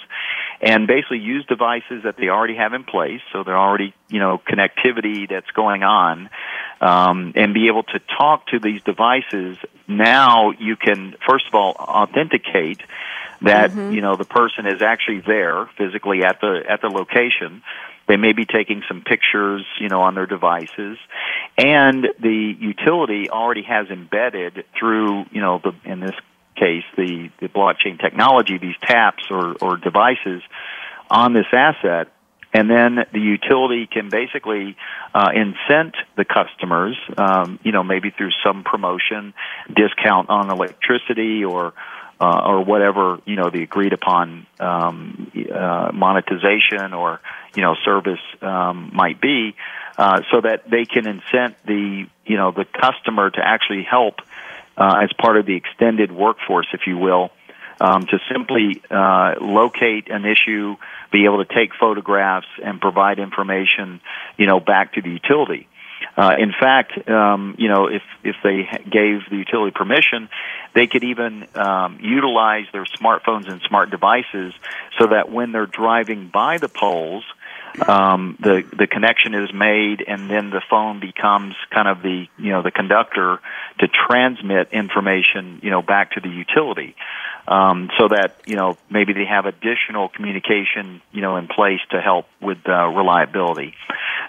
and 0.61 0.87
basically 0.87 1.19
use 1.19 1.45
devices 1.47 2.03
that 2.05 2.17
they 2.17 2.29
already 2.29 2.57
have 2.57 2.75
in 2.75 2.85
place, 2.85 3.21
so 3.33 3.43
they're 3.45 3.59
already 3.59 3.95
you 4.09 4.19
know 4.19 4.39
connectivity 4.39 5.29
that's 5.29 5.51
going 5.53 5.83
on, 5.83 6.31
um, 6.81 7.33
and 7.37 7.55
be 7.55 7.69
able 7.69 7.83
to 7.85 8.01
talk 8.19 8.47
to 8.49 8.59
these 8.59 8.83
devices. 8.83 9.57
Now 9.89 10.51
you 10.51 10.77
can 10.77 11.15
first 11.29 11.47
of 11.49 11.55
all 11.55 11.73
authenticate 11.73 12.81
that 13.43 13.71
mm-hmm. 13.71 13.93
you 13.93 14.01
know 14.01 14.17
the 14.17 14.25
person 14.25 14.67
is 14.67 14.83
actually 14.83 15.21
there 15.21 15.69
physically 15.79 16.25
at 16.25 16.41
the 16.41 16.63
at 16.69 16.81
the 16.83 16.89
location 16.89 17.63
they 18.11 18.17
may 18.17 18.33
be 18.33 18.45
taking 18.45 18.83
some 18.89 19.03
pictures, 19.03 19.65
you 19.79 19.89
know, 19.89 20.01
on 20.01 20.17
their 20.17 20.27
devices, 20.27 20.99
and 21.57 22.09
the 22.19 22.57
utility 22.59 23.31
already 23.31 23.63
has 23.63 23.87
embedded 23.89 24.65
through, 24.77 25.27
you 25.31 25.41
know, 25.41 25.61
the 25.63 25.73
in 25.85 26.01
this 26.01 26.17
case 26.61 26.85
the 26.97 27.31
the 27.41 27.49
blockchain 27.49 28.01
technology, 28.01 28.59
these 28.59 28.77
taps 28.83 29.25
or 29.31 29.55
or 29.61 29.77
devices 29.77 30.43
on 31.11 31.33
this 31.33 31.47
asset. 31.53 32.09
And 32.53 32.69
then 32.69 32.99
the 33.13 33.21
utility 33.21 33.87
can 33.87 34.09
basically 34.09 34.77
uh, 35.15 35.29
incent 35.29 35.95
the 36.17 36.25
customers, 36.25 36.99
um, 37.17 37.61
you 37.63 37.71
know, 37.71 37.85
maybe 37.85 38.11
through 38.11 38.33
some 38.45 38.65
promotion, 38.65 39.35
discount 39.73 40.31
on 40.31 40.51
electricity, 40.51 41.45
or 41.45 41.75
uh, 42.21 42.43
or 42.45 42.65
whatever 42.65 43.19
you 43.25 43.37
know 43.37 43.51
the 43.51 43.63
agreed 43.63 43.93
upon 43.93 44.47
um, 44.59 45.33
uh, 45.53 45.91
monetization 45.95 46.93
or 46.93 47.21
you 47.55 47.63
know 47.63 47.75
service 47.85 48.21
um, 48.43 48.91
might 48.93 49.21
be, 49.21 49.55
uh, 49.97 50.21
so 50.31 50.41
that 50.41 50.69
they 50.69 50.85
can 50.85 51.05
incent 51.05 51.55
the 51.65 52.07
you 52.27 52.37
know 52.37 52.51
the 52.51 52.65
customer 52.65 53.31
to 53.31 53.41
actually 53.43 53.85
help 53.85 54.17
uh, 54.81 55.01
as 55.03 55.11
part 55.13 55.37
of 55.37 55.45
the 55.45 55.55
extended 55.55 56.11
workforce, 56.11 56.67
if 56.73 56.87
you 56.87 56.97
will, 56.97 57.31
um, 57.81 58.07
to 58.07 58.19
simply 58.33 58.83
uh, 58.91 59.35
locate 59.41 60.11
an 60.11 60.25
issue, 60.25 60.77
be 61.13 61.25
able 61.27 61.45
to 61.45 61.55
take 61.55 61.75
photographs, 61.79 62.47
and 62.65 62.81
provide 62.81 63.19
information, 63.19 64.01
you 64.39 64.47
know, 64.47 64.59
back 64.59 64.95
to 64.95 65.03
the 65.03 65.11
utility. 65.11 65.69
Uh, 66.17 66.35
in 66.39 66.53
fact, 66.59 67.09
um, 67.09 67.55
you 67.59 67.69
know, 67.69 67.87
if 67.87 68.03
if 68.25 68.37
they 68.43 68.69
gave 68.91 69.21
the 69.31 69.37
utility 69.37 69.71
permission, 69.71 70.29
they 70.75 70.87
could 70.87 71.05
even 71.05 71.47
um, 71.55 71.99
utilize 72.01 72.65
their 72.73 72.85
smartphones 72.85 73.51
and 73.51 73.61
smart 73.69 73.91
devices 73.91 74.55
so 74.99 75.09
that 75.09 75.31
when 75.31 75.53
they're 75.53 75.67
driving 75.67 76.29
by 76.29 76.57
the 76.59 76.69
poles, 76.69 77.25
um, 77.87 78.37
the 78.41 78.65
the 78.77 78.87
connection 78.87 79.35
is 79.35 79.53
made, 79.53 80.03
and 80.07 80.29
then 80.29 80.51
the 80.51 80.63
phone 80.69 81.01
becomes 81.01 81.55
kind 81.73 81.89
of 81.89 82.03
the 82.03 82.27
you 82.39 82.51
know 82.51 82.63
the 82.63 82.71
conductor 82.71 83.41
to 83.79 83.89
transmit 83.89 84.73
information 84.73 85.61
you 85.63 85.71
know 85.71 85.83
back 85.83 86.13
to 86.13 86.21
the 86.21 86.29
utility, 86.29 86.97
um, 87.47 87.91
so 87.99 88.09
that 88.09 88.41
you 88.47 88.57
know 88.57 88.77
maybe 88.91 89.13
they 89.13 89.25
have 89.25 89.47
additional 89.47 90.09
communication 90.09 91.01
you 91.13 91.21
know 91.21 91.37
in 91.37 91.47
place 91.47 91.81
to 91.91 92.01
help 92.01 92.27
with 92.41 92.59
uh, 92.69 92.87
reliability. 92.89 93.75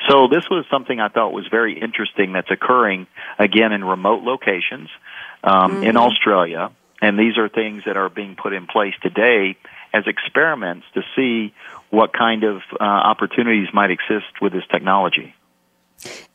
So 0.07 0.27
this 0.27 0.49
was 0.49 0.65
something 0.69 0.99
I 0.99 1.09
thought 1.09 1.33
was 1.33 1.47
very 1.49 1.79
interesting 1.79 2.33
that's 2.33 2.51
occurring 2.51 3.07
again 3.39 3.71
in 3.71 3.83
remote 3.83 4.23
locations 4.23 4.89
um, 5.43 5.71
mm-hmm. 5.71 5.83
in 5.83 5.97
Australia, 5.97 6.71
and 7.01 7.17
these 7.17 7.37
are 7.37 7.49
things 7.49 7.83
that 7.85 7.97
are 7.97 8.09
being 8.09 8.35
put 8.35 8.53
in 8.53 8.67
place 8.67 8.93
today 9.01 9.57
as 9.93 10.05
experiments 10.07 10.85
to 10.93 11.01
see 11.15 11.53
what 11.89 12.13
kind 12.13 12.43
of 12.43 12.61
uh, 12.79 12.83
opportunities 12.83 13.67
might 13.73 13.91
exist 13.91 14.41
with 14.41 14.53
this 14.53 14.63
technology. 14.71 15.35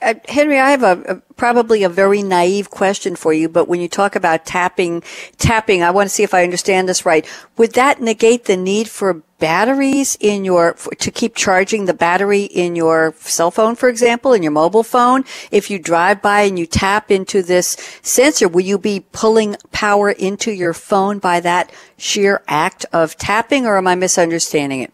Uh, 0.00 0.14
Henry, 0.28 0.58
I 0.58 0.70
have 0.70 0.82
a, 0.82 1.02
a, 1.08 1.14
probably 1.34 1.82
a 1.82 1.88
very 1.88 2.22
naive 2.22 2.70
question 2.70 3.16
for 3.16 3.32
you, 3.32 3.48
but 3.48 3.66
when 3.66 3.80
you 3.80 3.88
talk 3.88 4.14
about 4.14 4.44
tapping, 4.44 5.02
tapping, 5.38 5.82
I 5.82 5.90
want 5.90 6.08
to 6.08 6.14
see 6.14 6.22
if 6.22 6.34
I 6.34 6.44
understand 6.44 6.88
this 6.88 7.04
right. 7.04 7.26
Would 7.56 7.72
that 7.72 8.00
negate 8.00 8.44
the 8.44 8.56
need 8.56 8.88
for 8.88 9.22
batteries 9.38 10.16
in 10.20 10.44
your 10.44 10.74
to 10.74 11.10
keep 11.10 11.34
charging 11.34 11.84
the 11.84 11.94
battery 11.94 12.44
in 12.44 12.76
your 12.76 13.14
cell 13.18 13.50
phone, 13.50 13.74
for 13.74 13.88
example, 13.88 14.32
in 14.32 14.42
your 14.42 14.52
mobile 14.52 14.82
phone? 14.82 15.24
If 15.50 15.70
you 15.70 15.78
drive 15.78 16.22
by 16.22 16.42
and 16.42 16.58
you 16.58 16.66
tap 16.66 17.10
into 17.10 17.42
this 17.42 17.76
sensor, 18.02 18.48
will 18.48 18.62
you 18.62 18.78
be 18.78 19.04
pulling 19.12 19.56
power 19.72 20.10
into 20.10 20.52
your 20.52 20.72
phone 20.72 21.18
by 21.18 21.40
that 21.40 21.72
sheer 21.96 22.42
act 22.48 22.86
of 22.92 23.16
tapping, 23.16 23.66
or 23.66 23.76
am 23.76 23.86
I 23.86 23.94
misunderstanding 23.94 24.82
it? 24.82 24.92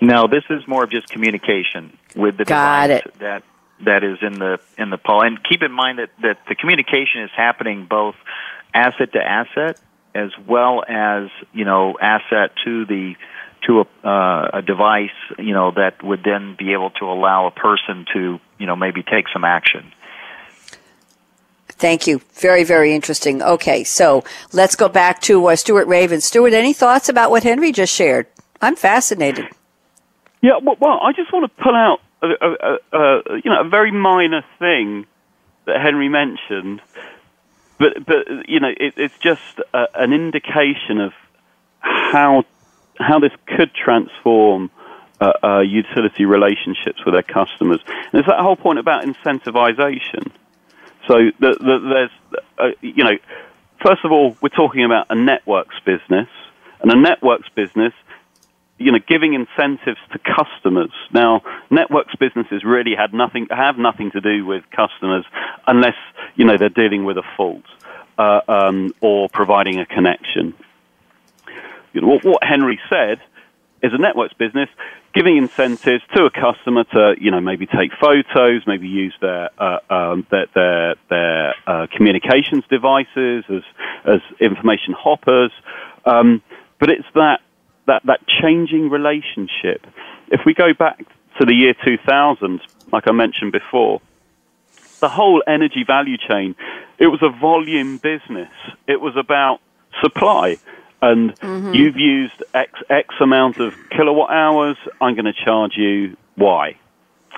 No, 0.00 0.26
this 0.26 0.44
is 0.50 0.66
more 0.66 0.84
of 0.84 0.90
just 0.90 1.08
communication 1.08 1.96
with 2.16 2.36
the 2.36 2.44
Got 2.44 2.88
device 2.88 3.06
it. 3.06 3.18
that 3.20 3.42
that 3.84 4.04
is 4.04 4.18
in 4.22 4.34
the 4.38 4.58
in 4.78 4.90
the 4.90 4.98
pole. 4.98 5.22
And 5.22 5.42
keep 5.42 5.62
in 5.62 5.72
mind 5.72 5.98
that 5.98 6.10
that 6.22 6.38
the 6.48 6.54
communication 6.54 7.22
is 7.22 7.30
happening 7.36 7.86
both 7.88 8.14
asset 8.74 9.12
to 9.12 9.22
asset 9.22 9.80
as 10.14 10.30
well 10.46 10.82
as 10.86 11.28
you 11.52 11.64
know 11.64 11.96
asset 12.00 12.52
to 12.64 12.84
the 12.86 13.14
to 13.66 13.80
a, 13.80 14.08
uh, 14.08 14.50
a 14.54 14.62
device 14.62 15.10
you 15.38 15.52
know 15.52 15.70
that 15.70 16.02
would 16.02 16.22
then 16.24 16.56
be 16.58 16.72
able 16.72 16.90
to 16.90 17.04
allow 17.06 17.46
a 17.46 17.50
person 17.50 18.06
to 18.12 18.40
you 18.58 18.66
know 18.66 18.76
maybe 18.76 19.02
take 19.02 19.26
some 19.32 19.44
action. 19.44 19.92
Thank 21.68 22.06
you. 22.06 22.20
Very, 22.34 22.62
very 22.62 22.94
interesting. 22.94 23.42
Okay, 23.42 23.84
so 23.84 24.22
let's 24.52 24.76
go 24.76 24.86
back 24.86 25.22
to 25.22 25.46
uh, 25.46 25.56
Stuart 25.56 25.86
Ravens. 25.86 26.26
Stuart, 26.26 26.52
any 26.52 26.74
thoughts 26.74 27.08
about 27.08 27.30
what 27.30 27.42
Henry 27.42 27.72
just 27.72 27.94
shared? 27.94 28.26
I'm 28.60 28.76
fascinated. 28.76 29.48
Yeah, 30.42 30.58
well, 30.62 30.76
well 30.78 31.00
I 31.02 31.12
just 31.12 31.32
want 31.32 31.50
to 31.50 31.62
pull 31.62 31.74
out 31.74 32.00
a, 32.22 32.26
a, 32.28 32.98
a, 32.98 33.36
you 33.42 33.50
know 33.50 33.60
a 33.60 33.68
very 33.68 33.90
minor 33.90 34.44
thing 34.58 35.06
that 35.64 35.80
Henry 35.80 36.08
mentioned, 36.08 36.82
but 37.78 38.04
but 38.04 38.48
you 38.48 38.60
know 38.60 38.68
it, 38.68 38.94
it's 38.96 39.18
just 39.18 39.60
an 39.72 40.12
indication 40.12 41.00
of 41.00 41.12
how 41.80 42.44
how 43.00 43.18
this 43.18 43.32
could 43.46 43.72
transform 43.74 44.70
uh, 45.20 45.32
uh, 45.42 45.60
utility 45.60 46.24
relationships 46.24 47.04
with 47.04 47.14
their 47.14 47.22
customers. 47.22 47.80
And 47.86 48.12
there's 48.12 48.26
that 48.26 48.40
whole 48.40 48.56
point 48.56 48.78
about 48.78 49.04
incentivization. 49.04 50.30
So 51.06 51.30
the, 51.38 51.56
the, 51.60 51.78
there's 51.92 52.42
uh, 52.58 52.70
you 52.80 53.04
know 53.04 53.18
first 53.84 54.04
of 54.04 54.12
all 54.12 54.36
we're 54.40 54.50
talking 54.50 54.84
about 54.84 55.06
a 55.10 55.14
networks 55.14 55.78
business, 55.84 56.28
and 56.80 56.92
a 56.92 56.96
networks 56.96 57.48
business 57.50 57.92
you 58.80 58.90
know, 58.90 58.98
giving 59.06 59.34
incentives 59.34 60.00
to 60.10 60.18
customers. 60.18 60.90
Now, 61.12 61.42
networks 61.70 62.16
businesses 62.16 62.64
really 62.64 62.94
had 62.96 63.12
nothing, 63.12 63.46
have 63.50 63.76
nothing 63.76 64.10
to 64.12 64.22
do 64.22 64.46
with 64.46 64.64
customers 64.70 65.26
unless, 65.66 65.96
you 66.34 66.46
know, 66.46 66.56
they're 66.56 66.70
dealing 66.70 67.04
with 67.04 67.18
a 67.18 67.22
fault 67.36 67.62
uh, 68.18 68.40
um, 68.48 68.94
or 69.02 69.28
providing 69.28 69.78
a 69.78 69.86
connection. 69.86 70.54
You 71.92 72.00
know, 72.00 72.18
what, 72.22 72.42
Henry 72.42 72.80
said 72.88 73.20
is 73.82 73.92
a 73.92 73.98
networks 73.98 74.34
business 74.34 74.68
giving 75.14 75.36
incentives 75.36 76.04
to 76.14 76.24
a 76.24 76.30
customer 76.30 76.84
to, 76.84 77.14
you 77.20 77.30
know, 77.30 77.40
maybe 77.40 77.66
take 77.66 77.90
photos, 78.00 78.62
maybe 78.66 78.86
use 78.86 79.14
their 79.20 79.50
uh, 79.58 79.78
um, 79.90 80.26
their 80.30 80.46
their, 80.54 80.94
their 81.08 81.54
uh, 81.66 81.86
communications 81.94 82.64
devices 82.70 83.44
as 83.48 83.62
as 84.04 84.20
information 84.38 84.94
hoppers. 84.96 85.52
Um, 86.04 86.42
but 86.78 86.90
it's 86.90 87.06
that 87.14 87.40
that, 87.86 88.02
that 88.06 88.20
changing 88.40 88.88
relationship. 88.90 89.86
If 90.28 90.42
we 90.46 90.54
go 90.54 90.72
back 90.72 90.98
to 91.40 91.46
the 91.46 91.54
year 91.54 91.74
2000, 91.84 92.60
like 92.92 93.08
I 93.08 93.12
mentioned 93.12 93.52
before, 93.52 94.00
the 95.00 95.08
whole 95.08 95.42
energy 95.46 95.84
value 95.84 96.16
chain, 96.16 96.54
it 96.98 97.08
was 97.08 97.20
a 97.22 97.30
volume 97.30 97.96
business. 97.96 98.52
It 98.86 99.00
was 99.00 99.16
about 99.16 99.60
supply. 100.00 100.58
And 101.02 101.34
mm-hmm. 101.36 101.74
you've 101.74 101.96
used 101.96 102.42
X, 102.52 102.72
X 102.88 103.14
amount 103.20 103.58
of 103.58 103.74
kilowatt 103.90 104.30
hours, 104.30 104.76
I'm 105.00 105.14
going 105.14 105.24
to 105.24 105.32
charge 105.32 105.72
you 105.76 106.16
Y. 106.36 106.76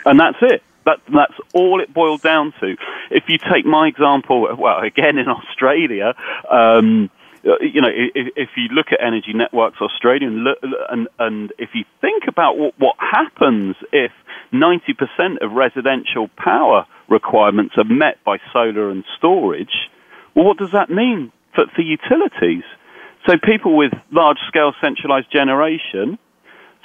And 0.04 0.18
that's 0.18 0.38
it. 0.42 0.62
That, 0.84 0.98
that's 1.12 1.34
all 1.54 1.80
it 1.80 1.94
boiled 1.94 2.22
down 2.22 2.52
to. 2.60 2.76
If 3.10 3.24
you 3.28 3.38
take 3.38 3.64
my 3.64 3.86
example, 3.86 4.48
well, 4.58 4.80
again 4.80 5.16
in 5.18 5.28
Australia, 5.28 6.14
um, 6.50 7.08
you 7.60 7.80
know, 7.80 7.90
if, 7.92 8.32
if, 8.36 8.48
you 8.56 8.68
look 8.68 8.86
at 8.92 9.04
Energy 9.04 9.32
Networks 9.32 9.80
Australia 9.80 10.28
and, 10.28 10.44
look, 10.44 10.58
and, 10.90 11.08
and 11.18 11.52
if 11.58 11.70
you 11.74 11.84
think 12.00 12.24
about 12.28 12.56
what, 12.56 12.74
what 12.78 12.96
happens 12.98 13.76
if 13.92 14.12
90% 14.52 15.40
of 15.40 15.52
residential 15.52 16.28
power 16.36 16.86
requirements 17.08 17.74
are 17.76 17.84
met 17.84 18.22
by 18.24 18.38
solar 18.52 18.90
and 18.90 19.04
storage, 19.18 19.90
well, 20.34 20.44
what 20.44 20.56
does 20.56 20.72
that 20.72 20.88
mean 20.88 21.32
for, 21.54 21.66
for 21.74 21.82
utilities? 21.82 22.64
So 23.26 23.38
people 23.38 23.76
with 23.76 23.92
large 24.10 24.38
scale 24.48 24.72
centralized 24.80 25.30
generation, 25.30 26.18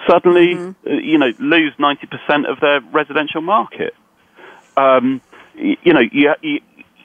suddenly, 0.07 0.55
mm-hmm. 0.55 0.88
uh, 0.88 0.93
you 0.93 1.17
know, 1.17 1.31
lose 1.39 1.73
90% 1.79 2.49
of 2.49 2.59
their 2.59 2.81
residential 2.91 3.41
market. 3.41 3.95
Um, 4.75 5.21
you, 5.55 5.77
you 5.83 5.93
know, 5.93 6.03
you, 6.11 6.33
you, 6.41 6.59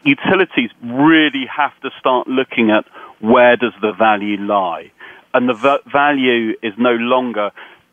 utilities 0.04 0.70
really 0.82 1.46
have 1.46 1.78
to 1.80 1.90
start 1.98 2.28
looking 2.28 2.70
at 2.70 2.84
where 3.20 3.56
does 3.56 3.72
the 3.80 3.92
value 3.92 4.36
lie. 4.36 4.90
And 5.32 5.48
the 5.48 5.54
v- 5.54 5.90
value 5.90 6.54
is 6.62 6.74
no 6.76 6.92
longer 6.92 7.52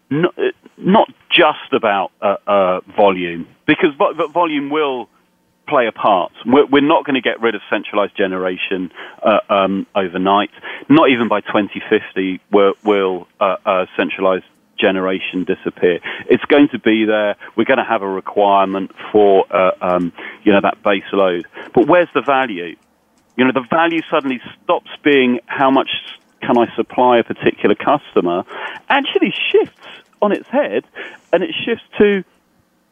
not, 0.10 0.38
uh, 0.38 0.52
not 0.78 1.08
just 1.30 1.72
about 1.72 2.12
uh, 2.22 2.36
uh, 2.48 2.82
volume, 2.98 3.48
because 3.66 3.94
vo- 3.98 4.28
volume 4.28 4.70
will 4.70 5.08
play 5.70 5.88
a 5.88 5.92
part. 5.92 6.32
We're, 6.46 6.66
we're 6.66 6.88
not 6.88 7.06
going 7.06 7.16
to 7.16 7.22
get 7.22 7.42
rid 7.42 7.56
of 7.56 7.62
centralized 7.70 8.18
generation 8.18 8.92
uh, 9.24 9.40
um, 9.50 9.88
overnight. 9.96 10.52
Not 10.90 11.10
even 11.10 11.28
by 11.28 11.42
2050 11.42 12.42
will, 12.52 13.28
uh, 13.40 13.56
uh, 13.66 13.86
centralized 13.96 14.46
generation 14.80 15.44
disappear. 15.44 16.00
It's 16.28 16.44
going 16.46 16.70
to 16.70 16.80
be 16.80 17.06
there. 17.06 17.36
We're 17.56 17.66
going 17.66 17.80
to 17.80 17.84
have 17.84 18.02
a 18.02 18.08
requirement 18.08 18.92
for 19.12 19.46
uh, 19.54 19.72
um, 19.82 20.14
you 20.44 20.54
know 20.54 20.62
that 20.62 20.82
base 20.84 21.04
load. 21.12 21.46
But 21.74 21.88
where's 21.88 22.08
the 22.14 22.22
value? 22.22 22.76
You 23.36 23.46
know, 23.46 23.52
the 23.54 23.66
value 23.70 24.02
suddenly 24.10 24.42
stops 24.64 24.90
being 25.04 25.40
how 25.46 25.70
much 25.70 25.90
can 26.42 26.58
I 26.58 26.74
supply 26.76 27.20
a 27.20 27.24
particular 27.24 27.76
customer, 27.76 28.44
actually 28.90 29.34
shifts 29.52 29.88
on 30.22 30.32
its 30.32 30.48
head, 30.48 30.86
and 31.32 31.44
it 31.44 31.54
shifts 31.66 31.84
to, 31.98 32.24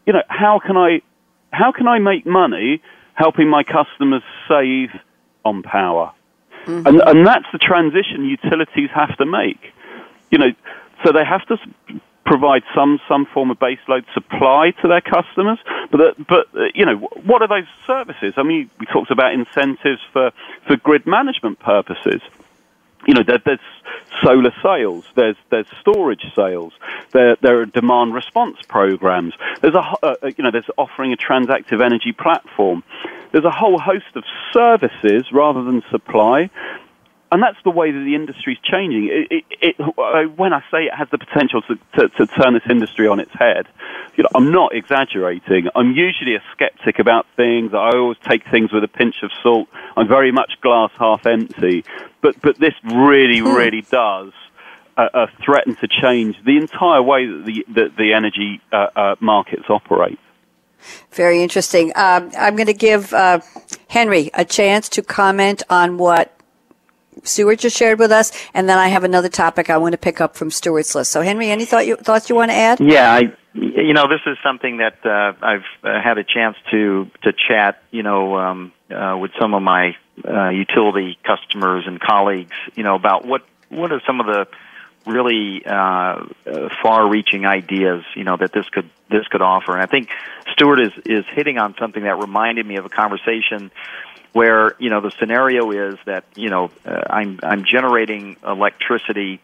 you 0.06 0.14
know, 0.14 0.24
how 0.28 0.60
can 0.60 0.78
I 0.78 1.02
how 1.52 1.72
can 1.72 1.88
I 1.88 2.00
make 2.00 2.26
money 2.26 2.82
helping 3.14 3.50
my 3.50 3.64
customers 3.64 4.24
save 4.48 4.90
on 5.44 5.64
power? 5.64 6.14
Mm-hmm. 6.66 6.88
And, 6.88 7.02
and 7.02 7.28
that's 7.28 7.46
the 7.52 7.58
transition 7.58 8.26
utilities 8.26 8.90
have 8.94 9.16
to 9.18 9.26
make. 9.26 9.74
You 10.32 10.38
know, 10.38 10.52
so 11.04 11.12
they 11.12 11.24
have 11.24 11.46
to 11.48 11.58
provide 12.26 12.62
some 12.76 13.00
some 13.08 13.26
form 13.34 13.50
of 13.50 13.58
baseload 13.58 14.04
supply 14.14 14.72
to 14.82 14.88
their 14.88 15.02
customers. 15.02 15.60
But 15.90 16.28
but 16.28 16.48
uh, 16.54 16.66
you 16.76 16.86
know, 16.86 16.98
what 16.98 17.42
are 17.42 17.48
those 17.48 17.68
services? 17.88 18.34
I 18.36 18.44
mean, 18.44 18.70
we 18.80 18.86
talked 18.88 19.12
about 19.12 19.34
incentives 19.34 20.02
for 20.12 20.32
for 20.68 20.76
grid 20.76 21.08
management 21.08 21.60
purposes 21.60 22.22
you 23.06 23.14
know, 23.14 23.24
there, 23.24 23.40
there's 23.46 23.60
solar 24.24 24.52
sales, 24.64 25.06
there's 25.16 25.36
there's 25.50 25.68
storage 25.82 26.26
sales, 26.36 26.74
there 27.14 27.38
there 27.42 27.62
are 27.62 27.66
demand 27.66 28.14
response 28.14 28.58
programs. 28.68 29.34
There's 29.62 29.76
a 29.76 29.84
uh, 30.04 30.16
you 30.36 30.44
know 30.44 30.52
there's 30.52 30.70
offering 30.78 31.14
a 31.14 31.18
transactive 31.18 31.84
energy 31.84 32.12
platform. 32.12 32.84
There's 33.32 33.46
a 33.46 33.52
whole 33.52 33.78
host 33.78 34.16
of 34.16 34.24
services 34.54 35.26
rather 35.32 35.64
than 35.64 35.84
supply 35.92 36.50
and 37.32 37.44
that's 37.44 37.58
the 37.64 37.72
way 37.72 37.92
that 37.92 38.00
the 38.00 38.16
industry 38.16 38.54
is 38.54 38.60
changing. 38.64 39.10
It, 39.12 39.44
it, 39.62 39.76
it, 39.78 40.38
when 40.38 40.54
I 40.54 40.62
say 40.72 40.86
it 40.86 40.94
has 40.94 41.10
the 41.10 41.18
potential 41.18 41.62
to, 41.64 41.76
to, 41.96 42.10
to, 42.10 42.28
turn 42.28 42.54
this 42.54 42.64
industry 42.70 43.08
on 43.08 43.20
its 43.20 43.32
head, 43.34 43.68
you 44.16 44.24
know, 44.24 44.30
I'm 44.34 44.52
not 44.52 44.74
exaggerating. 44.74 45.68
I'm 45.76 45.92
usually 45.92 46.36
a 46.36 46.44
skeptic 46.54 47.00
about 47.00 47.26
things. 47.36 47.74
I 47.74 47.92
always 47.96 48.18
take 48.24 48.48
things 48.50 48.72
with 48.72 48.84
a 48.84 48.88
pinch 48.88 49.16
of 49.24 49.32
salt. 49.44 49.68
I'm 49.98 50.08
very 50.08 50.32
much 50.32 50.54
glass 50.62 50.92
half 50.98 51.26
empty. 51.26 51.84
But 52.22 52.42
but 52.42 52.58
this 52.58 52.74
really, 52.84 53.40
hmm. 53.40 53.54
really 53.54 53.82
does. 53.82 54.32
Uh, 54.96 55.10
uh, 55.14 55.28
threaten 55.46 55.76
to 55.76 55.88
change 55.88 56.36
the 56.44 56.58
entire 56.58 57.04
way 57.04 57.28
that 57.28 57.46
the, 57.46 57.66
that 57.70 57.96
the 57.98 58.14
energy 58.14 58.60
uh, 58.72 58.88
uh 58.96 59.16
markets 59.20 59.66
operate. 59.70 60.18
Very 61.12 61.44
interesting. 61.44 61.92
Um, 61.96 62.32
I'm 62.38 62.56
going 62.56 62.66
to 62.66 62.74
give 62.74 63.14
uh, 63.14 63.42
Henry 63.90 64.32
a 64.34 64.44
chance 64.44 64.90
to 64.90 65.04
comment 65.04 65.62
on 65.70 66.00
what 66.00 66.37
Stuart 67.24 67.60
just 67.60 67.78
shared 67.78 68.00
with 68.00 68.12
us, 68.12 68.32
and 68.54 68.68
then 68.68 68.78
I 68.78 68.88
have 68.90 69.04
another 69.04 69.30
topic 69.30 69.70
I 69.70 69.78
want 69.78 69.94
to 69.94 69.98
pick 69.98 70.22
up 70.22 70.36
from 70.36 70.52
Stuart's 70.52 70.96
list. 70.96 71.12
So, 71.12 71.22
Henry, 71.22 71.50
any 71.50 71.66
thought 71.66 71.86
you, 71.88 71.96
thoughts 71.96 72.30
you 72.30 72.36
want 72.36 72.52
to 72.52 72.56
add? 72.56 72.80
Yeah, 72.80 73.14
I, 73.14 73.34
you 73.54 73.94
know, 73.94 74.08
this 74.08 74.22
is 74.26 74.38
something 74.44 74.78
that 74.78 75.06
uh, 75.06 75.34
I've 75.42 75.66
uh, 75.84 76.02
had 76.02 76.18
a 76.18 76.24
chance 76.24 76.58
to 76.72 77.10
to 77.24 77.34
chat, 77.34 77.82
you 77.92 78.04
know, 78.04 78.38
um, 78.38 78.72
uh, 78.92 79.18
with 79.20 79.32
some 79.40 79.54
of 79.54 79.62
my 79.62 79.96
uh, 80.28 80.50
utility 80.50 81.18
customers 81.24 81.86
and 81.88 82.00
colleagues, 82.00 82.56
you 82.76 82.84
know, 82.84 82.96
about 82.96 83.26
what 83.26 83.44
what 83.70 83.92
are 83.92 84.02
some 84.06 84.20
of 84.20 84.26
the 84.26 84.48
really 85.08 85.66
uh, 85.66 85.72
uh, 85.72 86.26
far-reaching 86.84 87.46
ideas, 87.46 88.04
you 88.16 88.24
know, 88.24 88.38
that 88.38 88.52
this 88.52 88.68
could 88.70 88.90
this 89.10 89.26
could 89.28 89.42
offer. 89.42 89.74
And 89.74 89.82
I 89.82 89.86
think 89.86 90.10
Stuart 90.52 90.80
is 90.82 90.92
is 91.06 91.26
hitting 91.34 91.58
on 91.58 91.76
something 91.80 92.04
that 92.04 92.18
reminded 92.20 92.66
me 92.66 92.76
of 92.78 92.86
a 92.86 92.90
conversation 92.90 93.72
where 94.34 94.76
you 94.80 94.90
know 94.90 95.02
the 95.02 95.12
scenario 95.20 95.72
is 95.72 95.98
that 96.06 96.26
you 96.36 96.50
know 96.50 96.72
uh, 96.86 97.02
I'm 97.10 97.40
I'm 97.44 97.66
generating 97.66 98.38
electricity 98.46 99.40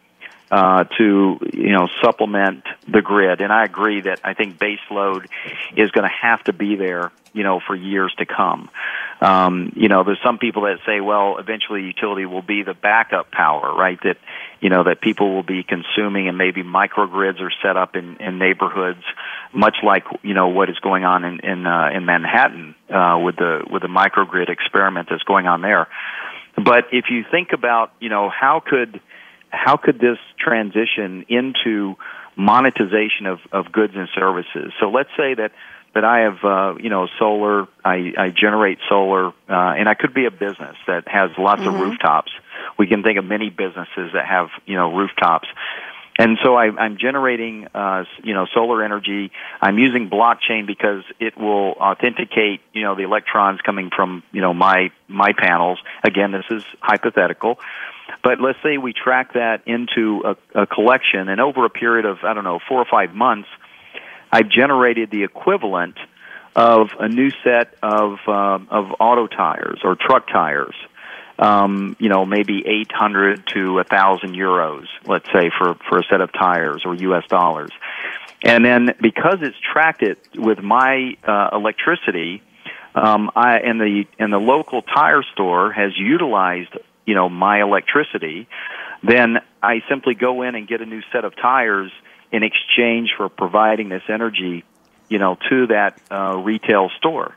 uh, 0.50 0.84
to 0.98 1.38
you 1.52 1.72
know 1.72 1.88
supplement 2.02 2.64
the 2.86 3.02
grid, 3.02 3.40
and 3.40 3.52
I 3.52 3.64
agree 3.64 4.02
that 4.02 4.20
I 4.24 4.34
think 4.34 4.58
base 4.58 4.80
load 4.90 5.28
is 5.76 5.90
going 5.90 6.08
to 6.08 6.14
have 6.22 6.44
to 6.44 6.52
be 6.52 6.76
there 6.76 7.10
you 7.32 7.42
know 7.42 7.60
for 7.60 7.74
years 7.74 8.14
to 8.18 8.26
come. 8.26 8.70
Um, 9.20 9.72
you 9.76 9.88
know, 9.88 10.04
there's 10.04 10.20
some 10.24 10.38
people 10.38 10.62
that 10.62 10.78
say, 10.86 11.00
well, 11.00 11.38
eventually 11.38 11.82
utility 11.82 12.26
will 12.26 12.42
be 12.42 12.62
the 12.62 12.74
backup 12.74 13.30
power, 13.30 13.74
right? 13.74 13.98
That 14.02 14.18
you 14.60 14.70
know 14.70 14.84
that 14.84 15.00
people 15.00 15.34
will 15.34 15.42
be 15.42 15.62
consuming, 15.62 16.28
and 16.28 16.36
maybe 16.36 16.62
microgrids 16.62 17.40
are 17.40 17.52
set 17.62 17.76
up 17.76 17.96
in, 17.96 18.16
in 18.16 18.38
neighborhoods, 18.38 19.02
much 19.52 19.76
like 19.82 20.04
you 20.22 20.34
know 20.34 20.48
what 20.48 20.68
is 20.68 20.78
going 20.80 21.04
on 21.04 21.24
in 21.24 21.40
in, 21.40 21.66
uh, 21.66 21.90
in 21.94 22.04
Manhattan 22.04 22.74
uh, 22.90 23.18
with 23.22 23.36
the 23.36 23.64
with 23.70 23.82
the 23.82 23.88
microgrid 23.88 24.48
experiment 24.50 25.08
that's 25.10 25.22
going 25.22 25.46
on 25.46 25.62
there. 25.62 25.88
But 26.56 26.86
if 26.92 27.06
you 27.10 27.24
think 27.30 27.52
about, 27.52 27.92
you 28.00 28.08
know, 28.08 28.30
how 28.30 28.62
could 28.64 29.00
how 29.50 29.76
could 29.76 29.98
this 29.98 30.18
transition 30.38 31.24
into 31.28 31.96
monetization 32.36 33.26
of, 33.26 33.38
of 33.52 33.72
goods 33.72 33.94
and 33.96 34.08
services? 34.14 34.72
So 34.80 34.90
let's 34.90 35.10
say 35.16 35.34
that 35.34 35.52
that 35.94 36.04
I 36.04 36.20
have, 36.20 36.44
uh, 36.44 36.74
you 36.80 36.90
know, 36.90 37.08
solar. 37.18 37.68
I, 37.84 38.12
I 38.18 38.30
generate 38.30 38.78
solar, 38.88 39.28
uh, 39.28 39.32
and 39.48 39.88
I 39.88 39.94
could 39.94 40.14
be 40.14 40.26
a 40.26 40.30
business 40.30 40.76
that 40.86 41.06
has 41.08 41.30
lots 41.38 41.62
mm-hmm. 41.62 41.74
of 41.74 41.80
rooftops. 41.80 42.32
We 42.78 42.86
can 42.86 43.02
think 43.02 43.18
of 43.18 43.24
many 43.24 43.50
businesses 43.50 44.12
that 44.14 44.26
have, 44.26 44.48
you 44.66 44.76
know, 44.76 44.94
rooftops. 44.94 45.48
And 46.16 46.38
so 46.44 46.54
I, 46.54 46.66
I'm 46.66 46.96
generating, 46.96 47.66
uh, 47.74 48.04
you 48.22 48.34
know, 48.34 48.46
solar 48.54 48.84
energy. 48.84 49.32
I'm 49.60 49.78
using 49.78 50.08
blockchain 50.08 50.66
because 50.66 51.02
it 51.18 51.36
will 51.36 51.72
authenticate, 51.72 52.60
you 52.72 52.82
know, 52.82 52.94
the 52.94 53.02
electrons 53.02 53.60
coming 53.62 53.90
from, 53.94 54.22
you 54.30 54.40
know, 54.40 54.54
my 54.54 54.90
my 55.08 55.32
panels. 55.32 55.80
Again, 56.04 56.30
this 56.30 56.44
is 56.50 56.62
hypothetical, 56.80 57.58
but 58.22 58.40
let's 58.40 58.58
say 58.62 58.78
we 58.78 58.92
track 58.92 59.32
that 59.32 59.66
into 59.66 60.22
a, 60.24 60.62
a 60.62 60.66
collection, 60.66 61.28
and 61.28 61.40
over 61.40 61.64
a 61.64 61.70
period 61.70 62.04
of 62.04 62.18
I 62.22 62.32
don't 62.32 62.44
know 62.44 62.60
four 62.68 62.78
or 62.78 62.86
five 62.88 63.12
months, 63.12 63.48
I've 64.34 64.48
generated 64.48 65.12
the 65.12 65.22
equivalent 65.22 65.96
of 66.56 66.88
a 66.98 67.08
new 67.08 67.30
set 67.44 67.72
of 67.84 68.18
uh, 68.26 68.58
of 68.68 68.86
auto 68.98 69.28
tires 69.28 69.78
or 69.84 69.94
truck 69.94 70.26
tires. 70.26 70.74
Um, 71.38 71.94
you 72.00 72.08
know, 72.08 72.24
maybe 72.24 72.64
800 72.64 73.44
to 73.54 73.70
a 73.80 73.84
1,000 73.90 74.36
euros, 74.36 74.86
let's 75.04 75.26
say, 75.32 75.50
for, 75.58 75.74
for 75.88 75.98
a 75.98 76.04
set 76.04 76.20
of 76.20 76.32
tires 76.32 76.82
or 76.84 76.94
U.S. 76.94 77.24
dollars. 77.28 77.72
And 78.40 78.64
then 78.64 78.94
because 79.00 79.38
it's 79.40 79.56
tracked 79.72 80.02
it 80.02 80.18
with 80.36 80.62
my 80.62 81.16
uh, 81.24 81.50
electricity, 81.52 82.40
um, 82.94 83.30
I, 83.34 83.58
and 83.58 83.80
the 83.80 84.04
and 84.18 84.32
the 84.32 84.38
local 84.38 84.82
tire 84.82 85.22
store 85.32 85.72
has 85.72 85.96
utilized 85.96 86.76
you 87.06 87.14
know 87.14 87.28
my 87.28 87.62
electricity, 87.62 88.48
then 89.02 89.38
I 89.62 89.82
simply 89.88 90.14
go 90.14 90.42
in 90.42 90.56
and 90.56 90.66
get 90.66 90.80
a 90.80 90.86
new 90.86 91.02
set 91.12 91.24
of 91.24 91.36
tires 91.36 91.92
in 92.32 92.42
exchange 92.42 93.14
for 93.16 93.28
providing 93.28 93.88
this 93.88 94.02
energy, 94.08 94.64
you 95.08 95.18
know, 95.18 95.38
to 95.50 95.66
that 95.68 96.00
uh, 96.10 96.36
retail 96.36 96.90
store. 96.98 97.36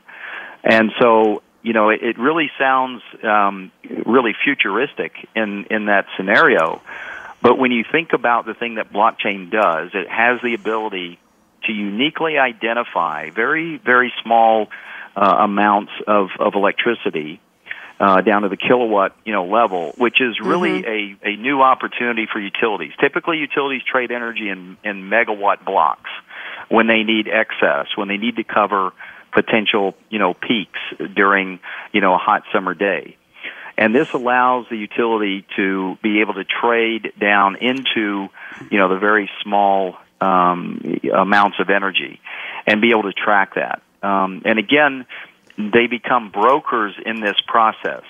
And 0.64 0.90
so, 1.00 1.42
you 1.62 1.72
know, 1.72 1.90
it, 1.90 2.02
it 2.02 2.18
really 2.18 2.50
sounds 2.58 3.02
um, 3.22 3.70
really 4.06 4.34
futuristic 4.44 5.12
in 5.34 5.66
in 5.70 5.86
that 5.86 6.06
scenario. 6.16 6.82
But 7.40 7.58
when 7.58 7.70
you 7.70 7.84
think 7.90 8.12
about 8.12 8.46
the 8.46 8.54
thing 8.54 8.76
that 8.76 8.92
blockchain 8.92 9.50
does, 9.50 9.90
it 9.94 10.08
has 10.08 10.40
the 10.42 10.54
ability 10.54 11.18
to 11.64 11.72
uniquely 11.72 12.38
identify 12.38 13.30
very 13.30 13.76
very 13.78 14.12
small 14.22 14.68
uh, 15.16 15.36
amounts 15.40 15.92
of, 16.06 16.28
of 16.38 16.54
electricity 16.54 17.40
uh, 18.00 18.20
down 18.20 18.42
to 18.42 18.48
the 18.48 18.56
kilowatt 18.56 19.16
you 19.24 19.32
know 19.32 19.46
level, 19.46 19.92
which 19.98 20.20
is 20.20 20.38
really 20.40 20.82
mm-hmm. 20.82 21.26
a, 21.26 21.30
a 21.30 21.36
new 21.36 21.62
opportunity 21.62 22.26
for 22.32 22.40
utilities. 22.40 22.92
Typically, 23.00 23.38
utilities 23.38 23.82
trade 23.82 24.10
energy 24.10 24.48
in, 24.48 24.76
in 24.84 25.08
megawatt 25.10 25.64
blocks 25.64 26.10
when 26.68 26.86
they 26.86 27.02
need 27.02 27.28
excess, 27.28 27.86
when 27.96 28.08
they 28.08 28.16
need 28.16 28.36
to 28.36 28.44
cover 28.44 28.92
potential 29.32 29.94
you 30.10 30.18
know 30.18 30.34
peaks 30.34 30.80
during 31.14 31.58
you 31.92 32.00
know 32.00 32.14
a 32.14 32.18
hot 32.18 32.42
summer 32.52 32.74
day. 32.74 33.16
And 33.76 33.94
this 33.94 34.12
allows 34.12 34.66
the 34.70 34.76
utility 34.76 35.46
to 35.54 35.96
be 36.02 36.20
able 36.20 36.34
to 36.34 36.42
trade 36.42 37.12
down 37.20 37.54
into, 37.60 38.28
you 38.72 38.76
know, 38.76 38.88
the 38.88 38.98
very 38.98 39.30
small 39.44 39.94
um, 40.20 40.98
amounts 41.14 41.60
of 41.60 41.70
energy, 41.70 42.20
and 42.66 42.80
be 42.80 42.90
able 42.90 43.04
to 43.04 43.12
track 43.12 43.54
that. 43.54 43.80
Um, 44.02 44.42
and 44.44 44.58
again, 44.58 45.06
they 45.58 45.88
become 45.88 46.30
brokers 46.30 46.94
in 47.04 47.20
this 47.20 47.36
process. 47.46 48.04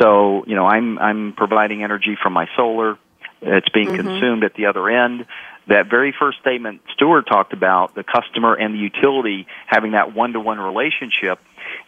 So, 0.00 0.44
you 0.46 0.54
know, 0.54 0.64
I'm 0.64 0.98
I'm 0.98 1.32
providing 1.32 1.82
energy 1.82 2.16
from 2.22 2.32
my 2.32 2.46
solar. 2.56 2.98
It's 3.42 3.68
being 3.70 3.88
mm-hmm. 3.88 4.06
consumed 4.08 4.44
at 4.44 4.54
the 4.54 4.66
other 4.66 4.88
end. 4.88 5.26
that 5.68 5.90
very 5.90 6.14
first 6.18 6.38
statement 6.40 6.80
Stuart 6.94 7.26
talked 7.26 7.52
about, 7.52 7.94
the 7.94 8.02
customer 8.02 8.54
and 8.54 8.74
the 8.74 8.78
utility 8.78 9.46
having 9.66 9.92
that 9.92 10.14
one 10.14 10.32
to 10.32 10.40
one 10.40 10.58
relationship, 10.58 11.38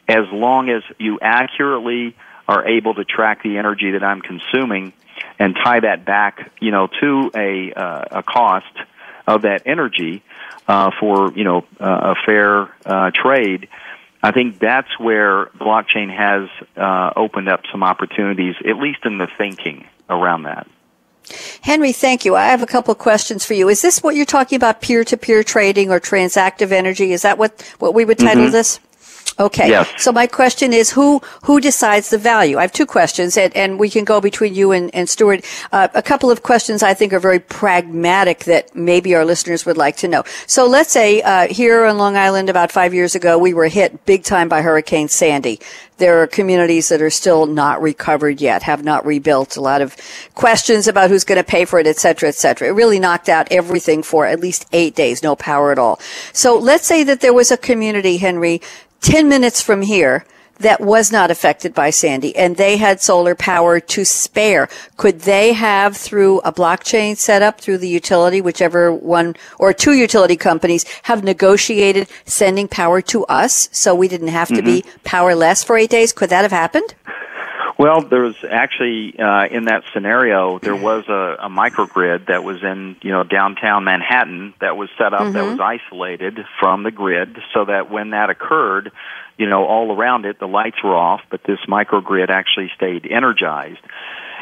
as 0.09 0.27
long 0.33 0.69
as 0.69 0.83
you 0.99 1.19
accurately 1.21 2.15
are 2.47 2.67
able 2.67 2.95
to 2.95 3.05
track 3.05 3.43
the 3.43 3.59
energy 3.59 3.93
that 3.93 4.05
I'm 4.05 4.21
consuming 4.21 4.93
and 5.39 5.57
tie 5.65 5.81
that 5.81 6.05
back, 6.05 6.51
you 6.61 6.71
know, 6.71 6.89
to 7.01 7.31
a, 7.35 7.73
uh, 7.73 8.05
a 8.19 8.23
cost 8.23 8.75
of 9.27 9.43
that 9.43 9.63
energy 9.67 10.23
uh, 10.69 10.91
for, 10.99 11.33
you 11.33 11.45
know, 11.45 11.65
uh, 11.79 12.15
a 12.15 12.27
fair 12.27 12.75
uh, 12.85 13.11
trade, 13.15 13.69
I 14.23 14.33
think 14.33 14.59
that's 14.59 14.99
where 14.99 15.47
blockchain 15.59 16.15
has 16.15 16.49
uh, 16.77 17.13
opened 17.17 17.49
up 17.49 17.63
some 17.73 17.83
opportunities, 17.83 18.55
at 18.69 18.77
least 18.77 19.01
in 19.05 19.19
the 19.19 19.29
thinking 19.39 19.87
around 20.09 20.43
that. 20.43 20.67
Henry, 21.63 21.93
thank 21.93 22.25
you. 22.25 22.37
I 22.37 22.47
have 22.47 22.63
a 22.63 22.67
couple 22.67 22.93
of 22.93 22.99
questions 22.99 23.45
for 23.45 23.55
you. 23.55 23.69
Is 23.69 23.83
this 23.83 24.03
what 24.03 24.17
you're 24.17 24.27
talking 24.27 24.57
about, 24.57 24.81
peer-to-peer 24.83 25.43
trading 25.45 25.91
or 25.91 26.01
transactive 26.01 26.73
energy? 26.73 27.13
Is 27.13 27.23
that 27.23 27.39
what, 27.39 27.63
what 27.79 27.95
we 27.95 28.05
would 28.05 28.19
title 28.19 28.45
mm-hmm. 28.45 28.53
this? 28.53 28.81
Okay. 29.41 29.71
Yes. 29.71 29.91
So 29.97 30.13
my 30.13 30.27
question 30.27 30.75
is, 30.75 30.91
who 30.91 31.23
who 31.45 31.61
decides 31.61 32.11
the 32.11 32.19
value? 32.19 32.59
I 32.59 32.61
have 32.61 32.73
two 32.73 32.85
questions, 32.85 33.39
and, 33.39 33.57
and 33.57 33.79
we 33.79 33.89
can 33.89 34.05
go 34.05 34.21
between 34.21 34.55
you 34.55 34.71
and, 34.73 34.95
and 34.95 35.09
Stuart. 35.09 35.45
Uh, 35.73 35.89
a 35.95 36.03
couple 36.03 36.31
of 36.31 36.43
questions 36.43 36.83
I 36.83 36.93
think 36.93 37.15
are 37.15 37.19
very 37.19 37.39
pragmatic 37.41 38.45
that 38.45 38.77
maybe 38.77 39.15
our 39.15 39.25
listeners 39.25 39.65
would 39.65 39.79
like 39.79 39.97
to 39.99 40.09
know. 40.09 40.25
So 40.47 40.67
let's 40.67 40.93
say 40.93 41.23
uh, 41.23 41.49
here 41.49 41.87
on 41.87 41.97
Long 41.97 42.17
Island, 42.17 42.51
about 42.51 42.71
five 42.71 42.93
years 42.93 43.15
ago, 43.15 43.39
we 43.39 43.55
were 43.55 43.69
hit 43.69 44.05
big 44.05 44.25
time 44.25 44.49
by 44.49 44.61
Hurricane 44.61 45.09
Sandy. 45.09 45.59
There 46.01 46.23
are 46.23 46.27
communities 46.27 46.89
that 46.89 47.03
are 47.03 47.11
still 47.11 47.45
not 47.45 47.81
recovered 47.83 48.41
yet, 48.41 48.63
have 48.63 48.83
not 48.83 49.05
rebuilt. 49.05 49.57
A 49.57 49.61
lot 49.61 49.83
of 49.83 49.95
questions 50.35 50.89
about 50.89 51.11
who's 51.11 51.25
going 51.25 51.37
to 51.37 51.45
pay 51.45 51.67
for 51.67 51.79
it, 51.79 51.87
et 51.87 51.99
cetera, 51.99 52.31
et 52.31 52.35
cetera. 52.35 52.69
It 52.69 52.73
really 52.73 52.99
knocked 52.99 53.29
out 53.29 53.47
everything 53.51 54.03
for 54.03 54.25
at 54.25 54.41
least 54.41 54.65
eight 54.73 54.97
days, 54.97 55.23
no 55.23 55.37
power 55.37 55.73
at 55.73 55.79
all. 55.79 56.01
So 56.33 56.59
let's 56.59 56.87
say 56.87 57.05
that 57.05 57.21
there 57.21 57.35
was 57.35 57.51
a 57.51 57.59
community, 57.59 58.17
Henry, 58.17 58.63
10 59.03 59.29
minutes 59.29 59.61
from 59.61 59.83
here 59.83 60.25
that 60.61 60.81
was 60.81 61.11
not 61.11 61.31
affected 61.31 61.75
by 61.75 61.91
Sandy 61.91 62.35
and 62.37 62.57
they 62.57 62.77
had 62.77 63.01
solar 63.01 63.35
power 63.35 63.81
to 63.81 64.05
spare. 64.05 64.69
Could 64.97 65.21
they 65.21 65.53
have 65.53 65.97
through 65.97 66.39
a 66.41 66.53
blockchain 66.53 67.17
setup 67.17 67.61
through 67.61 67.79
the 67.79 67.89
utility, 67.89 68.41
whichever 68.41 68.93
one 68.93 69.37
or 69.59 69.73
two 69.73 69.93
utility 69.93 70.37
companies 70.37 70.85
have 71.03 71.25
negotiated 71.25 72.09
sending 72.25 72.69
power 72.69 73.01
to 73.03 73.25
us 73.27 73.69
so 73.73 73.95
we 73.95 74.09
didn't 74.09 74.29
have 74.29 74.49
to 74.49 74.55
mm-hmm. 74.55 74.65
be 74.65 74.85
powerless 75.05 75.65
for 75.65 75.77
eight 75.77 75.91
days? 75.91 76.13
Could 76.13 76.31
that 76.31 76.43
have 76.43 76.53
happened? 76.53 76.95
Well, 77.81 78.03
there 78.03 78.21
was 78.21 78.37
actually 78.47 79.19
uh, 79.19 79.47
in 79.47 79.65
that 79.65 79.85
scenario 79.95 80.59
there 80.59 80.77
was 80.77 81.09
a, 81.09 81.39
a 81.41 81.49
microgrid 81.49 82.27
that 82.27 82.45
was 82.45 82.63
in 82.63 82.97
you 83.01 83.11
know 83.11 83.25
downtown 83.25 83.85
Manhattan 83.85 84.53
that 84.61 84.77
was 84.77 84.91
set 84.99 85.15
up 85.15 85.23
mm-hmm. 85.23 85.33
that 85.33 85.45
was 85.45 85.59
isolated 85.61 86.41
from 86.59 86.83
the 86.83 86.91
grid, 86.91 87.39
so 87.55 87.65
that 87.65 87.91
when 87.91 88.11
that 88.11 88.29
occurred, 88.29 88.93
you 89.41 89.49
know 89.49 89.65
all 89.65 89.97
around 89.97 90.27
it 90.27 90.39
the 90.39 90.47
lights 90.47 90.77
were 90.85 90.95
off, 90.95 91.23
but 91.31 91.41
this 91.45 91.59
microgrid 91.67 92.29
actually 92.29 92.71
stayed 92.77 93.09
energized. 93.11 93.81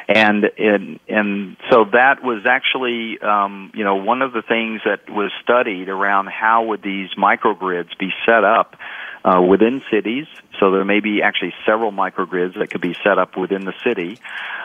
And 0.09 0.44
and 0.59 0.99
and 1.07 1.57
so 1.70 1.84
that 1.92 2.24
was 2.24 2.44
actually 2.46 3.18
um, 3.20 3.70
you 3.74 3.84
know 3.84 3.96
one 3.96 4.22
of 4.22 4.32
the 4.32 4.42
things 4.42 4.80
that 4.84 5.09
was 5.09 5.30
studied 5.42 5.88
around 5.88 6.28
how 6.28 6.64
would 6.64 6.82
these 6.82 7.11
microgrids 7.16 7.96
be 7.99 8.11
set 8.26 8.42
up 8.42 8.76
uh, 9.24 9.40
within 9.40 9.82
cities. 9.90 10.26
So 10.59 10.70
there 10.70 10.84
may 10.84 11.00
be 11.00 11.22
actually 11.22 11.54
several 11.64 11.92
microgrids 11.92 12.59
that 12.59 12.70
could 12.70 12.80
be 12.80 12.94
set 13.04 13.18
up 13.18 13.36
within 13.36 13.64
the 13.64 13.74
city. 13.84 14.18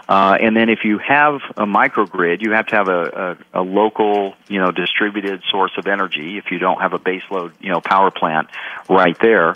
Uh, 0.08 0.38
and 0.42 0.56
then 0.56 0.70
if 0.70 0.80
you 0.84 0.98
have 0.98 1.36
a 1.56 1.66
microgrid, 1.66 2.42
you 2.42 2.52
have 2.52 2.68
to 2.68 2.76
have 2.76 2.88
a, 2.90 3.38
a, 3.54 3.62
a 3.62 3.64
local, 3.64 4.36
you 4.48 4.60
know, 4.60 4.72
distributed 4.72 5.42
source 5.50 5.72
of 5.78 5.88
energy 5.88 6.38
if 6.38 6.52
you 6.52 6.60
don't 6.60 6.82
have 6.82 6.94
a 6.94 7.00
baseload, 7.00 7.54
you 7.62 7.70
know, 7.70 7.80
power 7.80 8.12
plant 8.12 8.50
right 8.90 9.18
there. 9.22 9.56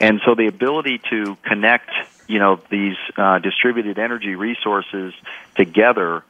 And 0.00 0.20
so 0.24 0.34
the 0.34 0.46
ability 0.46 1.00
to 1.10 1.36
connect, 1.42 1.90
you 2.26 2.38
know, 2.38 2.60
these 2.70 2.96
uh, 3.16 3.38
distributed 3.38 3.98
energy 3.98 4.34
resources 4.34 5.12
together 5.56 6.24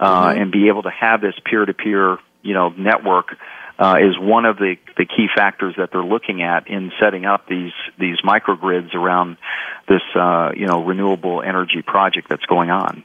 uh, 0.00 0.28
mm-hmm. 0.28 0.42
and 0.42 0.52
be 0.52 0.68
able 0.68 0.82
to 0.82 0.90
have 0.90 1.20
this 1.20 1.34
peer-to-peer, 1.44 2.18
you 2.42 2.54
know, 2.54 2.68
network 2.70 3.36
uh, 3.78 3.96
is 4.00 4.18
one 4.18 4.44
of 4.44 4.56
the, 4.56 4.76
the 4.96 5.04
key 5.04 5.28
factors 5.34 5.74
that 5.78 5.90
they're 5.92 6.02
looking 6.02 6.42
at 6.42 6.66
in 6.68 6.90
setting 7.00 7.24
up 7.24 7.46
these 7.46 7.72
these 7.98 8.16
microgrids 8.24 8.94
around 8.94 9.36
this 9.88 10.02
uh, 10.16 10.50
you 10.56 10.66
know 10.66 10.84
renewable 10.84 11.42
energy 11.42 11.82
project 11.82 12.28
that's 12.28 12.44
going 12.46 12.70
on. 12.70 13.04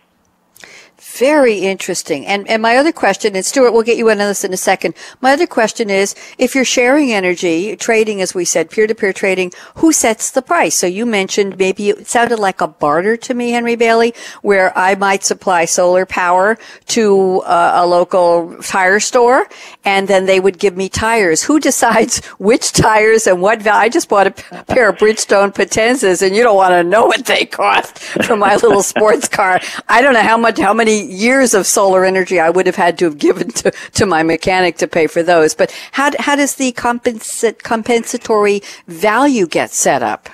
Very 1.12 1.60
interesting. 1.60 2.26
And 2.26 2.50
and 2.50 2.62
my 2.62 2.78
other 2.78 2.92
question, 2.92 3.36
and 3.36 3.46
Stuart, 3.46 3.72
we'll 3.72 3.84
get 3.84 3.98
you 3.98 4.10
into 4.10 4.24
this 4.24 4.44
in 4.44 4.54
a 4.54 4.58
second. 4.58 4.96
My 5.22 5.34
other 5.34 5.46
question 5.46 5.90
is, 5.90 6.16
if 6.38 6.56
you're 6.56 6.66
sharing 6.66 7.12
energy, 7.12 7.76
trading, 7.76 8.22
as 8.22 8.34
we 8.34 8.46
said, 8.46 8.70
peer-to-peer 8.70 9.12
trading, 9.14 9.52
who 9.76 9.92
sets 9.92 10.32
the 10.32 10.42
price? 10.42 10.76
So 10.76 10.88
you 10.88 11.06
mentioned 11.06 11.58
maybe 11.58 11.90
it 11.90 12.08
sounded 12.08 12.40
like 12.40 12.62
a 12.62 12.68
barter 12.68 13.18
to 13.18 13.34
me, 13.34 13.52
Henry 13.52 13.76
Bailey, 13.76 14.14
where 14.44 14.76
I 14.78 14.96
might 14.96 15.24
supply 15.24 15.66
solar 15.66 16.06
power 16.06 16.58
to 16.88 17.42
uh, 17.42 17.74
a 17.76 17.86
local 17.86 18.56
tire 18.64 19.00
store, 19.00 19.48
and 19.84 20.08
then 20.08 20.26
they 20.26 20.40
would 20.40 20.58
give 20.58 20.78
me 20.78 20.90
tires. 20.90 21.44
Who 21.44 21.60
decides 21.60 22.26
which 22.40 22.72
tires 22.72 23.28
and 23.28 23.42
what 23.42 23.62
value? 23.62 23.84
I 23.84 23.90
just 23.90 24.08
bought 24.08 24.28
a 24.28 24.32
pair 24.64 24.90
of 24.90 24.98
Bridgestone 24.98 25.54
Potenzas, 25.54 26.26
and 26.26 26.36
you 26.36 26.44
don't 26.44 26.56
want 26.56 26.72
to 26.72 26.84
know 26.84 27.06
what 27.06 27.26
they 27.26 27.46
cost 27.46 28.00
for 28.26 28.38
my 28.38 28.56
little 28.56 28.84
sports 28.84 29.28
car. 29.28 29.60
I 29.90 30.02
don't 30.02 30.14
know 30.14 30.22
how 30.22 30.38
much, 30.38 30.58
how 30.60 30.74
many 30.74 30.93
years 30.96 31.54
of 31.54 31.66
solar 31.66 32.06
energy 32.06 32.40
I 32.40 32.50
would 32.50 32.66
have 32.66 32.76
had 32.76 32.98
to 33.00 33.06
have 33.06 33.18
given 33.18 33.50
to, 33.50 33.72
to 33.94 34.06
my 34.06 34.24
mechanic 34.24 34.78
to 34.78 34.88
pay 34.88 35.08
for 35.08 35.24
those. 35.24 35.56
But 35.56 35.72
how, 35.92 36.12
how 36.20 36.36
does 36.36 36.56
the 36.56 36.72
compensa- 36.74 37.62
compensatory 37.62 38.62
value 38.88 39.48
get 39.48 39.72
set 39.72 40.04
up? 40.04 40.30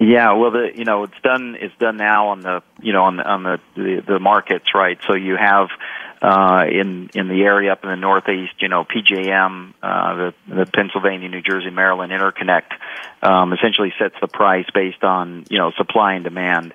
Yeah, 0.00 0.32
well, 0.32 0.50
the 0.50 0.72
you 0.74 0.84
know 0.84 1.04
it's 1.04 1.20
done 1.22 1.56
it's 1.58 1.74
done 1.78 1.96
now 1.96 2.28
on 2.28 2.40
the 2.40 2.62
you 2.82 2.92
know 2.92 3.04
on 3.04 3.16
the 3.16 3.26
on 3.26 3.42
the 3.44 3.60
the, 3.76 4.02
the 4.06 4.18
markets 4.18 4.74
right. 4.74 4.98
So 5.06 5.14
you 5.14 5.36
have 5.36 5.68
uh, 6.24 6.64
in 6.70 7.10
in 7.14 7.28
the 7.28 7.42
area 7.42 7.70
up 7.70 7.84
in 7.84 7.90
the 7.90 7.96
northeast, 7.96 8.54
you 8.60 8.68
know, 8.68 8.84
PJM, 8.84 9.74
uh, 9.82 10.14
the 10.14 10.34
the 10.48 10.66
Pennsylvania, 10.66 11.28
New 11.28 11.42
Jersey, 11.42 11.68
Maryland 11.68 12.12
interconnect, 12.12 12.72
um, 13.22 13.52
essentially 13.52 13.92
sets 13.98 14.14
the 14.22 14.28
price 14.28 14.64
based 14.72 15.04
on 15.04 15.44
you 15.50 15.58
know 15.58 15.70
supply 15.76 16.14
and 16.14 16.24
demand 16.24 16.72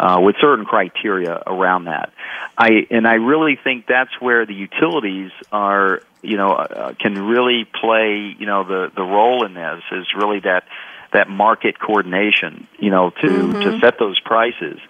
uh, 0.00 0.18
with 0.20 0.34
certain 0.40 0.64
criteria 0.64 1.40
around 1.46 1.84
that. 1.84 2.12
I 2.56 2.88
and 2.90 3.06
I 3.06 3.14
really 3.14 3.56
think 3.62 3.86
that's 3.86 4.20
where 4.20 4.44
the 4.46 4.54
utilities 4.54 5.30
are, 5.52 6.02
you 6.22 6.36
know, 6.36 6.48
uh, 6.54 6.94
can 7.00 7.22
really 7.22 7.66
play, 7.80 8.34
you 8.36 8.46
know, 8.46 8.64
the 8.64 8.90
the 8.96 9.04
role 9.04 9.46
in 9.46 9.54
this 9.54 9.82
is 9.92 10.06
really 10.16 10.40
that 10.40 10.64
that 11.12 11.28
market 11.28 11.78
coordination, 11.78 12.66
you 12.80 12.90
know, 12.90 13.10
to 13.10 13.28
mm-hmm. 13.28 13.60
to 13.60 13.78
set 13.78 14.00
those 14.00 14.18
prices. 14.18 14.80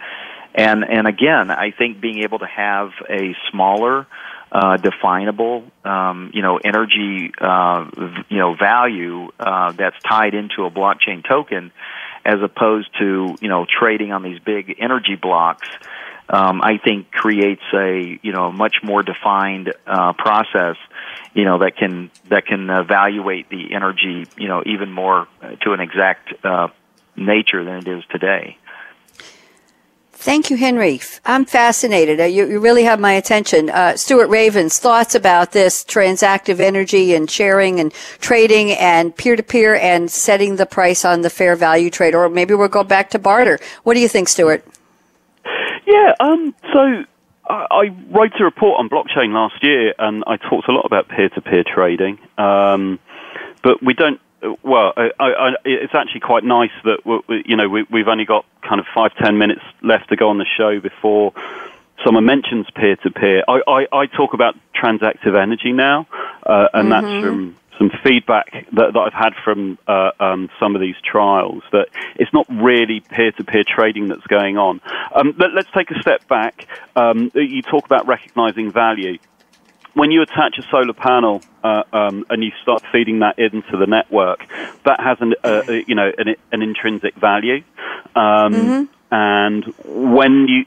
And 0.54 0.84
and 0.84 1.06
again, 1.06 1.50
I 1.50 1.70
think 1.70 2.00
being 2.00 2.22
able 2.22 2.38
to 2.40 2.46
have 2.46 2.90
a 3.08 3.34
smaller 3.50 4.06
uh, 4.50 4.78
definable, 4.78 5.64
um, 5.84 6.30
you 6.32 6.42
know, 6.42 6.56
energy, 6.56 7.32
uh, 7.38 7.84
you 8.28 8.38
know, 8.38 8.54
value 8.54 9.28
uh, 9.38 9.72
that's 9.72 9.96
tied 10.08 10.34
into 10.34 10.64
a 10.64 10.70
blockchain 10.70 11.26
token 11.26 11.70
as 12.24 12.40
opposed 12.42 12.88
to 12.98 13.36
you 13.40 13.48
know 13.48 13.66
trading 13.66 14.12
on 14.12 14.22
these 14.22 14.38
big 14.38 14.76
energy 14.78 15.16
blocks. 15.16 15.68
Um, 16.30 16.60
I 16.62 16.76
think 16.76 17.10
creates 17.10 17.62
a 17.72 18.18
you 18.22 18.32
know 18.32 18.52
much 18.52 18.76
more 18.82 19.02
defined 19.02 19.72
uh, 19.86 20.12
process, 20.12 20.76
you 21.34 21.44
know 21.44 21.58
that 21.58 21.76
can 21.76 22.10
that 22.28 22.46
can 22.46 22.68
evaluate 22.68 23.48
the 23.48 23.74
energy 23.74 24.26
you 24.36 24.48
know 24.48 24.62
even 24.66 24.92
more 24.92 25.26
to 25.62 25.72
an 25.72 25.80
exact 25.80 26.32
uh, 26.44 26.68
nature 27.16 27.64
than 27.64 27.76
it 27.76 27.88
is 27.88 28.04
today. 28.10 28.58
Thank 30.20 30.50
you, 30.50 30.56
Henry. 30.56 31.00
I'm 31.24 31.44
fascinated. 31.44 32.20
Uh, 32.20 32.24
you, 32.24 32.44
you, 32.48 32.58
really 32.58 32.82
have 32.82 32.98
my 32.98 33.12
attention. 33.12 33.70
Uh, 33.70 33.96
Stuart 33.96 34.26
Ravens, 34.26 34.76
thoughts 34.76 35.14
about 35.14 35.52
this 35.52 35.84
transactive 35.84 36.58
energy 36.58 37.14
and 37.14 37.30
sharing 37.30 37.78
and 37.78 37.94
trading 38.18 38.72
and 38.72 39.16
peer 39.16 39.36
to 39.36 39.44
peer 39.44 39.76
and 39.76 40.10
setting 40.10 40.56
the 40.56 40.66
price 40.66 41.04
on 41.04 41.20
the 41.20 41.30
fair 41.30 41.54
value 41.54 41.88
trade, 41.88 42.16
or 42.16 42.28
maybe 42.28 42.52
we'll 42.52 42.66
go 42.66 42.82
back 42.82 43.10
to 43.10 43.18
barter. 43.20 43.60
What 43.84 43.94
do 43.94 44.00
you 44.00 44.08
think, 44.08 44.28
Stuart? 44.28 44.64
Yeah, 45.86 46.14
um, 46.18 46.52
so 46.72 47.04
I, 47.48 47.94
wrote 48.10 48.32
a 48.40 48.44
report 48.44 48.80
on 48.80 48.88
blockchain 48.88 49.32
last 49.32 49.62
year, 49.62 49.94
and 50.00 50.24
I 50.26 50.36
talked 50.36 50.66
a 50.66 50.72
lot 50.72 50.84
about 50.84 51.08
peer 51.08 51.28
to 51.28 51.40
peer 51.40 51.62
trading. 51.62 52.18
Um, 52.36 52.98
but 53.62 53.80
we 53.84 53.94
don't 53.94 54.20
well, 54.62 54.92
I, 54.96 55.10
I, 55.18 55.50
it's 55.64 55.94
actually 55.94 56.20
quite 56.20 56.44
nice 56.44 56.70
that 56.84 57.04
we, 57.04 57.42
you 57.46 57.56
know 57.56 57.68
we, 57.68 57.84
we've 57.90 58.08
only 58.08 58.24
got 58.24 58.44
kind 58.62 58.80
of 58.80 58.86
five 58.94 59.14
ten 59.16 59.38
minutes 59.38 59.62
left 59.82 60.08
to 60.10 60.16
go 60.16 60.28
on 60.28 60.38
the 60.38 60.46
show 60.56 60.80
before 60.80 61.32
someone 62.04 62.24
mentions 62.24 62.66
peer 62.74 62.96
to 62.96 63.10
peer. 63.10 63.42
I 63.48 64.06
talk 64.06 64.34
about 64.34 64.56
transactive 64.74 65.36
energy 65.36 65.72
now, 65.72 66.06
uh, 66.44 66.68
and 66.72 66.88
mm-hmm. 66.88 67.06
that's 67.06 67.24
from 67.24 67.56
some 67.78 67.90
feedback 68.04 68.66
that, 68.72 68.92
that 68.92 68.98
I've 68.98 69.12
had 69.12 69.34
from 69.44 69.78
uh, 69.86 70.10
um, 70.18 70.50
some 70.60 70.74
of 70.74 70.80
these 70.80 70.96
trials 71.02 71.62
that 71.72 71.88
it's 72.16 72.32
not 72.32 72.46
really 72.50 73.00
peer 73.00 73.32
to 73.32 73.44
peer 73.44 73.64
trading 73.66 74.08
that's 74.08 74.26
going 74.26 74.58
on. 74.58 74.80
Um, 75.14 75.34
let, 75.38 75.56
us 75.56 75.66
take 75.72 75.90
a 75.90 76.00
step 76.00 76.26
back. 76.28 76.66
Um, 76.96 77.30
you 77.34 77.62
talk 77.62 77.86
about 77.86 78.06
recognizing 78.06 78.72
value. 78.72 79.18
When 79.94 80.10
you 80.10 80.22
attach 80.22 80.58
a 80.58 80.62
solar 80.70 80.92
panel 80.92 81.42
uh, 81.64 81.82
um, 81.92 82.24
and 82.30 82.42
you 82.42 82.52
start 82.62 82.82
feeding 82.92 83.20
that 83.20 83.38
into 83.38 83.76
the 83.76 83.86
network, 83.86 84.46
that 84.84 85.00
has 85.00 85.18
an 85.20 85.34
uh, 85.42 85.62
uh 85.68 85.72
you 85.72 85.94
know 85.94 86.10
an, 86.16 86.36
an 86.52 86.62
intrinsic 86.62 87.14
value. 87.16 87.62
Um, 88.14 88.54
mm-hmm. 88.54 88.84
And 89.10 89.64
when 89.84 90.48
you 90.48 90.66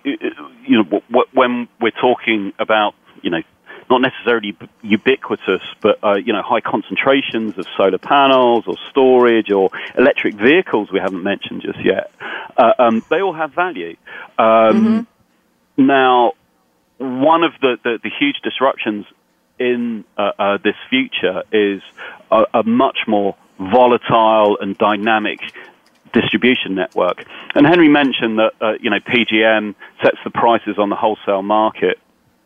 you 0.65 0.83
know 0.83 1.23
when 1.33 1.67
we're 1.79 1.91
talking 1.91 2.53
about 2.59 2.95
you 3.21 3.29
know 3.29 3.41
not 3.89 4.01
necessarily 4.01 4.55
ubiquitous, 4.81 5.61
but 5.81 5.99
uh, 6.03 6.15
you 6.15 6.33
know 6.33 6.41
high 6.41 6.61
concentrations 6.61 7.57
of 7.57 7.65
solar 7.77 7.97
panels 7.97 8.63
or 8.65 8.75
storage 8.89 9.51
or 9.51 9.69
electric 9.97 10.33
vehicles 10.33 10.91
we 10.91 10.99
haven't 10.99 11.23
mentioned 11.23 11.61
just 11.61 11.83
yet. 11.83 12.11
Uh, 12.57 12.73
um, 12.79 13.03
they 13.09 13.21
all 13.21 13.33
have 13.33 13.53
value. 13.53 13.95
Um, 14.39 14.47
mm-hmm. 14.47 15.85
Now, 15.85 16.33
one 17.01 17.43
of 17.43 17.53
the, 17.61 17.77
the, 17.83 17.99
the, 18.03 18.09
huge 18.09 18.37
disruptions 18.43 19.05
in 19.59 20.05
uh, 20.17 20.31
uh, 20.37 20.57
this 20.63 20.75
future 20.89 21.43
is 21.51 21.81
a, 22.31 22.45
a, 22.53 22.63
much 22.63 22.99
more 23.07 23.35
volatile 23.59 24.57
and 24.59 24.77
dynamic 24.77 25.39
distribution 26.13 26.75
network. 26.75 27.25
And 27.55 27.65
Henry 27.65 27.87
mentioned 27.87 28.39
that 28.39 28.53
uh, 28.61 28.73
you 28.79 28.89
know 28.89 28.99
PJM 28.99 29.75
sets 30.03 30.17
the 30.23 30.29
prices 30.29 30.77
on 30.77 30.89
the 30.89 30.95
wholesale 30.95 31.41
market. 31.41 31.99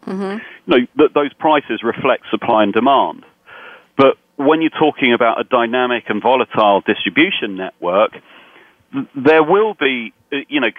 Mm-hmm. 0.06 0.72
You 0.72 0.80
know, 0.80 0.88
that 0.98 1.14
those 1.14 1.34
prices 1.34 1.84
reflect 1.84 2.26
supply 2.30 2.64
and 2.64 2.74
demand. 2.74 3.26
But 3.98 4.18
when 4.36 4.62
you're 4.62 4.70
talking 4.70 5.14
about 5.14 5.40
a 5.40 5.44
dynamic 5.44 6.06
and 6.10 6.22
volatile 6.22 6.82
distribution 6.82 7.56
network, 7.56 8.12
there 9.16 9.44
will 9.44 9.74
be, 9.74 10.14
you 10.32 10.60
know, 10.60 10.70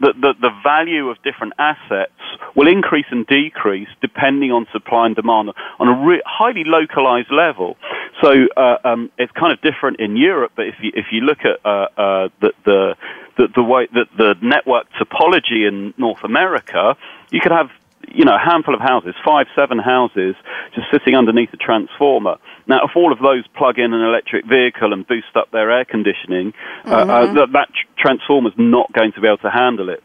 the, 0.00 0.12
the, 0.12 0.34
the, 0.40 0.50
value 0.62 1.08
of 1.08 1.16
different 1.22 1.54
assets 1.58 2.12
will 2.54 2.68
increase 2.68 3.06
and 3.10 3.26
decrease 3.26 3.88
depending 4.00 4.52
on 4.52 4.66
supply 4.72 5.06
and 5.06 5.16
demand 5.16 5.50
on 5.78 5.88
a 5.88 6.06
re- 6.06 6.22
highly 6.26 6.64
localized 6.64 7.30
level. 7.30 7.76
So 8.22 8.46
uh, 8.56 8.76
um, 8.84 9.10
it's 9.18 9.32
kind 9.32 9.52
of 9.52 9.60
different 9.60 10.00
in 10.00 10.16
Europe, 10.16 10.52
but 10.56 10.66
if 10.66 10.74
you, 10.80 10.92
if 10.94 11.06
you 11.10 11.22
look 11.22 11.38
at 11.40 11.64
uh, 11.64 11.88
uh, 11.96 12.28
the, 12.40 12.96
the, 13.36 13.48
the 13.54 13.62
way 13.62 13.88
that 13.94 14.08
the 14.16 14.34
network 14.42 14.86
topology 15.00 15.66
in 15.66 15.94
North 15.96 16.24
America, 16.24 16.96
you 17.30 17.40
could 17.40 17.52
have 17.52 17.70
you 18.08 18.24
know, 18.24 18.34
a 18.34 18.38
handful 18.38 18.74
of 18.74 18.80
houses, 18.80 19.14
five, 19.24 19.46
seven 19.54 19.78
houses, 19.78 20.34
just 20.74 20.86
sitting 20.92 21.14
underneath 21.14 21.52
a 21.52 21.56
transformer. 21.56 22.36
Now, 22.66 22.84
if 22.84 22.96
all 22.96 23.12
of 23.12 23.18
those 23.18 23.46
plug 23.56 23.78
in 23.78 23.92
an 23.92 24.02
electric 24.02 24.46
vehicle 24.46 24.92
and 24.92 25.06
boost 25.06 25.34
up 25.34 25.50
their 25.50 25.70
air 25.70 25.84
conditioning, 25.84 26.52
mm-hmm. 26.52 26.90
uh, 26.90 26.94
uh, 26.94 27.06
mm-hmm. 27.06 27.36
that, 27.36 27.52
that 27.52 27.68
transformer's 27.98 28.54
not 28.56 28.92
going 28.92 29.12
to 29.12 29.20
be 29.20 29.26
able 29.26 29.38
to 29.38 29.50
handle 29.50 29.88
it. 29.88 30.02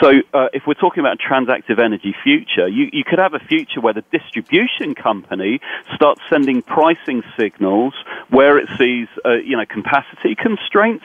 So, 0.00 0.12
uh, 0.32 0.48
if 0.52 0.64
we're 0.66 0.74
talking 0.74 1.00
about 1.00 1.18
a 1.20 1.22
transactive 1.22 1.78
energy 1.78 2.14
future, 2.22 2.68
you, 2.68 2.88
you 2.92 3.04
could 3.04 3.18
have 3.18 3.34
a 3.34 3.38
future 3.38 3.80
where 3.80 3.92
the 3.92 4.04
distribution 4.12 4.94
company 4.94 5.60
starts 5.94 6.20
sending 6.30 6.62
pricing 6.62 7.22
signals 7.38 7.94
where 8.30 8.58
it 8.58 8.68
sees, 8.78 9.08
uh, 9.24 9.34
you 9.34 9.56
know, 9.56 9.64
capacity 9.66 10.34
constraints 10.34 11.04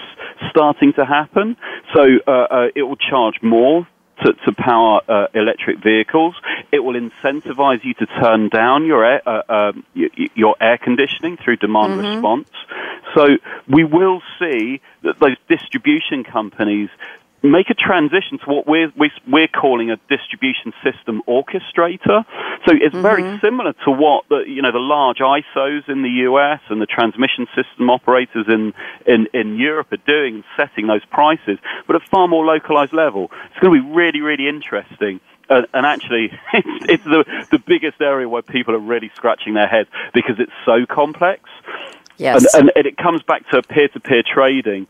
starting 0.50 0.94
to 0.94 1.06
happen. 1.06 1.58
So, 1.94 2.20
uh, 2.28 2.32
uh 2.32 2.68
it 2.76 2.84
will 2.84 2.98
charge 2.98 3.42
more 3.42 3.88
to, 4.24 4.34
to 4.34 4.52
power 4.54 5.02
uh, 5.08 5.28
electric 5.34 5.84
vehicles. 5.84 6.36
It 6.72 6.80
will 6.80 7.00
incentivize 7.00 7.84
you 7.84 7.94
to 7.96 8.06
turn 8.22 8.50
down 8.50 8.86
your 8.86 9.06
air, 9.06 9.22
uh, 9.28 9.42
um, 9.50 9.86
your 9.94 10.56
air 10.62 10.78
conditioning 10.78 11.38
through 11.38 11.58
demand 11.58 11.94
mm-hmm. 11.94 12.16
response. 12.16 12.50
So 13.16 13.38
we 13.68 13.84
will 13.84 14.22
see 14.40 14.82
that 15.04 15.20
those 15.20 15.38
distribution 15.48 16.24
companies 16.24 16.90
make 17.42 17.70
a 17.70 17.74
transition 17.74 18.38
to 18.40 18.46
what 18.46 18.68
we're, 18.68 18.92
we're 19.28 19.48
calling 19.48 19.92
a 19.92 19.98
distribution 20.10 20.74
system 20.84 21.22
orchestrator. 21.28 22.26
So 22.66 22.74
it's 22.74 22.94
mm-hmm. 22.94 23.02
very 23.02 23.40
similar 23.40 23.74
to 23.86 23.92
what 23.92 24.26
the, 24.30 24.44
you 24.48 24.62
know, 24.62 24.72
the 24.72 24.80
large 24.80 25.20
ISOs 25.20 25.88
in 25.88 26.02
the 26.02 26.10
US 26.28 26.62
and 26.70 26.82
the 26.82 26.86
transmission 26.86 27.48
system 27.56 27.90
operators 27.90 28.46
in, 28.48 28.74
in, 29.06 29.28
in 29.34 29.58
Europe 29.58 29.92
are 29.92 29.98
doing, 30.06 30.36
and 30.36 30.44
setting 30.58 30.88
those 30.88 31.06
prices, 31.06 31.58
but 31.88 31.96
at 31.96 32.04
a 32.04 32.06
far 32.08 32.28
more 32.28 32.46
localized 32.46 32.94
level. 32.94 33.32
It's 33.52 33.60
going 33.60 33.82
to 33.82 33.88
be 33.88 33.94
really, 33.94 34.22
really 34.22 34.48
interesting. 34.48 35.20
Uh, 35.50 35.64
and 35.74 35.86
actually, 35.86 36.32
it's, 36.54 36.86
it's 36.90 37.04
the, 37.06 37.26
the 37.52 37.60
biggest 37.60 38.02
area 38.02 38.28
where 38.28 38.42
people 38.42 38.76
are 38.76 38.80
really 38.80 39.12
scratching 39.16 39.54
their 39.54 39.68
heads 39.68 39.90
because 40.14 40.40
it's 40.40 40.52
so 40.66 40.86
complex. 40.86 41.50
Yes. 42.18 42.54
And, 42.54 42.72
and 42.76 42.86
it 42.86 42.98
comes 42.98 43.24
back 43.24 43.50
to 43.50 43.62
peer-to-peer 43.62 44.24
trading 44.24 44.88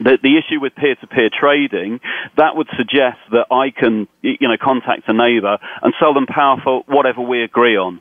the, 0.00 0.18
the 0.22 0.38
issue 0.38 0.60
with 0.60 0.74
peer-to-peer 0.74 1.30
trading, 1.38 2.00
that 2.36 2.56
would 2.56 2.68
suggest 2.76 3.18
that 3.32 3.46
I 3.50 3.70
can, 3.70 4.08
you 4.22 4.48
know, 4.48 4.56
contact 4.60 5.08
a 5.08 5.12
neighbor 5.12 5.58
and 5.82 5.94
sell 5.98 6.14
them 6.14 6.26
power 6.26 6.56
for 6.62 6.82
whatever 6.86 7.20
we 7.20 7.42
agree 7.42 7.76
on. 7.76 8.00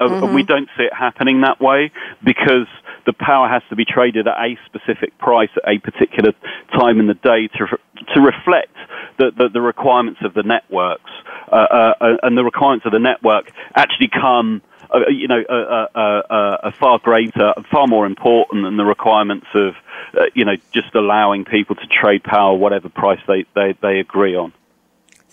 Uh, 0.00 0.08
mm-hmm. 0.08 0.34
We 0.34 0.42
don't 0.42 0.68
see 0.76 0.84
it 0.84 0.92
happening 0.92 1.42
that 1.42 1.60
way 1.60 1.92
because 2.24 2.66
the 3.06 3.12
power 3.12 3.48
has 3.48 3.62
to 3.70 3.76
be 3.76 3.84
traded 3.84 4.26
at 4.26 4.34
a 4.36 4.58
specific 4.66 5.16
price 5.18 5.50
at 5.56 5.68
a 5.68 5.78
particular 5.78 6.32
time 6.72 6.98
in 6.98 7.06
the 7.06 7.14
day 7.14 7.48
to, 7.58 7.66
to 8.14 8.20
reflect 8.20 8.74
the, 9.18 9.30
the, 9.36 9.48
the 9.52 9.60
requirements 9.60 10.20
of 10.24 10.34
the 10.34 10.42
networks. 10.42 11.10
Uh, 11.50 11.92
uh, 12.00 12.16
and 12.22 12.38
the 12.38 12.44
requirements 12.44 12.86
of 12.86 12.92
the 12.92 12.98
network 12.98 13.50
actually 13.74 14.08
come 14.08 14.62
uh, 14.92 15.08
you 15.08 15.26
know, 15.26 15.42
uh, 15.42 15.88
uh, 15.94 16.70
far 16.72 16.98
greater, 16.98 17.54
far 17.70 17.86
more 17.86 18.06
important 18.06 18.64
than 18.64 18.76
the 18.76 18.84
requirements 18.84 19.46
of, 19.54 19.74
you 20.34 20.44
know, 20.44 20.56
just 20.72 20.94
allowing 20.94 21.44
people 21.44 21.76
to 21.76 21.86
trade 21.86 22.22
power 22.22 22.54
whatever 22.54 22.88
price 22.88 23.20
they, 23.26 23.46
they, 23.54 23.74
they 23.80 24.00
agree 24.00 24.36
on. 24.36 24.52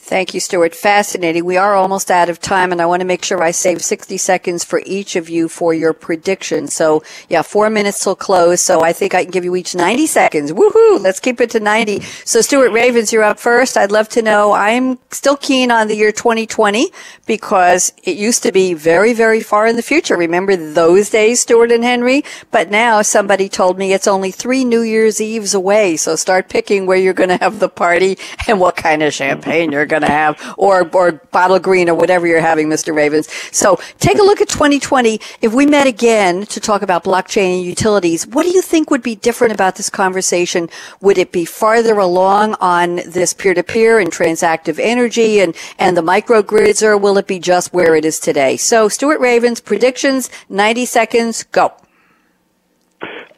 Thank 0.09 0.33
you, 0.33 0.39
Stuart. 0.39 0.73
Fascinating. 0.73 1.45
We 1.45 1.57
are 1.57 1.75
almost 1.75 2.09
out 2.09 2.29
of 2.29 2.39
time, 2.39 2.71
and 2.71 2.81
I 2.81 2.87
want 2.87 3.01
to 3.01 3.05
make 3.05 3.23
sure 3.23 3.43
I 3.43 3.51
save 3.51 3.83
60 3.83 4.17
seconds 4.17 4.63
for 4.63 4.81
each 4.87 5.15
of 5.15 5.29
you 5.29 5.47
for 5.47 5.71
your 5.71 5.93
prediction. 5.93 6.67
So, 6.67 7.03
yeah, 7.29 7.43
four 7.43 7.69
minutes 7.69 8.03
till 8.03 8.15
close. 8.15 8.59
So 8.59 8.81
I 8.81 8.91
think 8.91 9.13
I 9.13 9.21
can 9.21 9.29
give 9.29 9.45
you 9.45 9.55
each 9.55 9.75
90 9.75 10.07
seconds. 10.07 10.51
Woohoo! 10.51 10.99
Let's 10.99 11.19
keep 11.19 11.39
it 11.39 11.51
to 11.51 11.59
90. 11.59 12.01
So, 12.25 12.41
Stuart 12.41 12.71
Ravens, 12.71 13.13
you're 13.13 13.21
up 13.21 13.39
first. 13.39 13.77
I'd 13.77 13.91
love 13.91 14.09
to 14.09 14.23
know. 14.23 14.51
I'm 14.51 14.97
still 15.11 15.37
keen 15.37 15.69
on 15.69 15.87
the 15.87 15.95
year 15.95 16.11
2020 16.11 16.89
because 17.27 17.93
it 18.03 18.17
used 18.17 18.41
to 18.41 18.51
be 18.51 18.73
very, 18.73 19.13
very 19.13 19.41
far 19.41 19.67
in 19.67 19.75
the 19.75 19.83
future. 19.83 20.17
Remember 20.17 20.55
those 20.55 21.11
days, 21.11 21.41
Stuart 21.41 21.71
and 21.71 21.83
Henry? 21.83 22.23
But 22.49 22.71
now 22.71 23.03
somebody 23.03 23.47
told 23.47 23.77
me 23.77 23.93
it's 23.93 24.07
only 24.07 24.31
three 24.31 24.65
New 24.65 24.81
Year's 24.81 25.21
Eves 25.21 25.53
away. 25.53 25.97
So 25.97 26.15
start 26.15 26.49
picking 26.49 26.87
where 26.87 26.97
you're 26.97 27.13
going 27.13 27.29
to 27.29 27.37
have 27.37 27.59
the 27.59 27.69
party 27.69 28.17
and 28.47 28.59
what 28.59 28.75
kind 28.75 29.03
of 29.03 29.13
champagne 29.13 29.71
you're 29.71 29.85
going 29.85 29.98
to 29.98 29.98
have, 30.07 30.55
or 30.57 30.89
or 30.93 31.13
bottle 31.31 31.59
green, 31.59 31.89
or 31.89 31.95
whatever 31.95 32.27
you're 32.27 32.39
having, 32.39 32.67
Mr. 32.67 32.95
Ravens. 32.95 33.31
So 33.51 33.79
take 33.99 34.19
a 34.19 34.23
look 34.23 34.41
at 34.41 34.49
2020. 34.49 35.19
If 35.41 35.53
we 35.53 35.65
met 35.65 35.87
again 35.87 36.45
to 36.47 36.59
talk 36.59 36.81
about 36.81 37.03
blockchain 37.03 37.57
and 37.57 37.65
utilities, 37.65 38.27
what 38.27 38.43
do 38.43 38.49
you 38.49 38.61
think 38.61 38.89
would 38.91 39.03
be 39.03 39.15
different 39.15 39.53
about 39.53 39.75
this 39.75 39.89
conversation? 39.89 40.69
Would 41.01 41.17
it 41.17 41.31
be 41.31 41.45
farther 41.45 41.97
along 41.97 42.55
on 42.61 42.97
this 43.07 43.33
peer-to-peer 43.33 43.99
and 43.99 44.11
transactive 44.11 44.79
energy 44.79 45.39
and 45.39 45.55
and 45.77 45.95
the 45.95 46.01
microgrids, 46.01 46.83
or 46.83 46.97
will 46.97 47.17
it 47.17 47.27
be 47.27 47.39
just 47.39 47.73
where 47.73 47.95
it 47.95 48.05
is 48.05 48.19
today? 48.19 48.57
So, 48.57 48.87
Stuart 48.87 49.19
Ravens 49.19 49.61
predictions, 49.61 50.29
90 50.49 50.85
seconds, 50.85 51.43
go. 51.43 51.73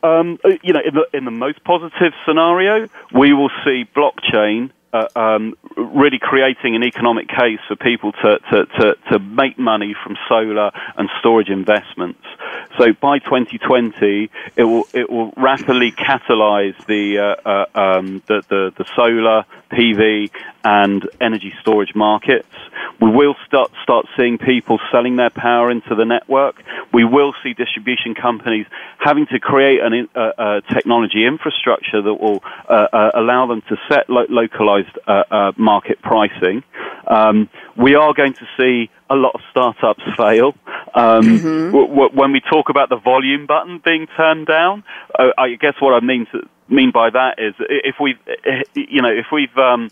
Um, 0.04 0.40
uh, 0.44 0.50
you 0.64 0.74
know, 0.74 0.82
in 0.84 0.96
the 0.96 1.06
in 1.14 1.26
the 1.26 1.32
most 1.32 1.64
positive 1.64 2.14
scenario, 2.26 2.88
we 3.14 3.34
will 3.34 3.52
see 3.64 3.86
blockchain 3.96 4.72
uh, 4.94 5.08
um, 5.16 5.56
really 5.78 6.20
creating 6.20 6.76
an 6.76 6.84
economic 6.84 7.28
case 7.28 7.60
for 7.68 7.76
people 7.76 8.12
to, 8.12 8.40
to, 8.52 8.66
to, 8.66 8.96
to, 9.12 9.20
make 9.20 9.58
money 9.58 9.96
from 10.04 10.18
solar 10.28 10.72
and 10.98 11.10
storage 11.20 11.50
investments. 11.50 12.20
So 12.78 12.92
by 12.94 13.20
2020, 13.20 14.30
it 14.58 14.64
will 14.64 14.84
it 14.94 15.10
will 15.10 15.32
rapidly 15.38 15.92
catalyze 15.92 16.76
the 16.88 17.20
uh, 17.20 17.50
uh, 17.50 17.66
um, 17.76 18.22
the, 18.28 18.44
the, 18.50 18.74
the 18.78 18.86
solar 18.96 19.46
PV 19.72 20.30
and 20.64 21.08
energy 21.20 21.54
storage 21.62 21.96
markets. 21.96 22.48
We 23.00 23.10
will 23.10 23.36
start 23.46 23.72
start 23.82 24.06
seeing 24.18 24.38
people 24.38 24.80
selling 24.92 25.16
their 25.16 25.30
power 25.30 25.72
into 25.72 25.96
the 25.96 26.06
network. 26.06 26.62
We 26.94 27.04
will 27.04 27.34
see 27.44 27.54
distribution 27.54 28.16
companies 28.16 28.68
having 29.00 29.26
to 29.28 29.40
create 29.40 29.80
an, 29.82 30.08
uh, 30.16 30.32
a 30.38 30.62
technology 30.74 31.26
infrastructure 31.26 32.02
that 32.02 32.14
will 32.14 32.44
uh, 32.70 32.88
uh, 32.94 33.12
allow 33.16 33.48
them 33.48 33.62
to 33.70 33.78
set 33.90 34.10
lo- 34.10 34.28
localized 34.30 34.98
uh, 35.08 35.52
market 35.58 36.02
pricing. 36.02 36.64
Um, 37.08 37.50
we 37.76 37.96
are 37.96 38.14
going 38.14 38.34
to 38.34 38.48
see 38.58 38.90
a 39.12 39.16
lot 39.16 39.36
of 39.36 39.42
startups 39.52 40.04
fail. 40.18 40.54
Um, 40.96 41.26
mm-hmm. 41.28 41.72
w- 41.72 41.88
w- 41.88 42.12
when 42.14 42.32
we 42.32 42.42
talk 42.42 42.70
about 42.70 42.90
the 42.90 42.98
volume 42.98 43.46
button 43.46 43.82
being 43.84 44.08
turned 44.16 44.48
down, 44.48 44.84
uh, 45.18 45.32
I 45.38 45.56
guess 45.56 45.76
what 45.80 45.94
I 45.94 46.06
mean 46.06 46.26
to 46.32 46.48
mean 46.72 46.92
by 46.92 47.10
that 47.10 47.36
is 47.38 47.54
if 47.60 47.96
we've, 48.00 48.18
you 48.74 49.02
know, 49.02 49.12
if 49.12 49.26
we've 49.32 49.56
um, 49.58 49.92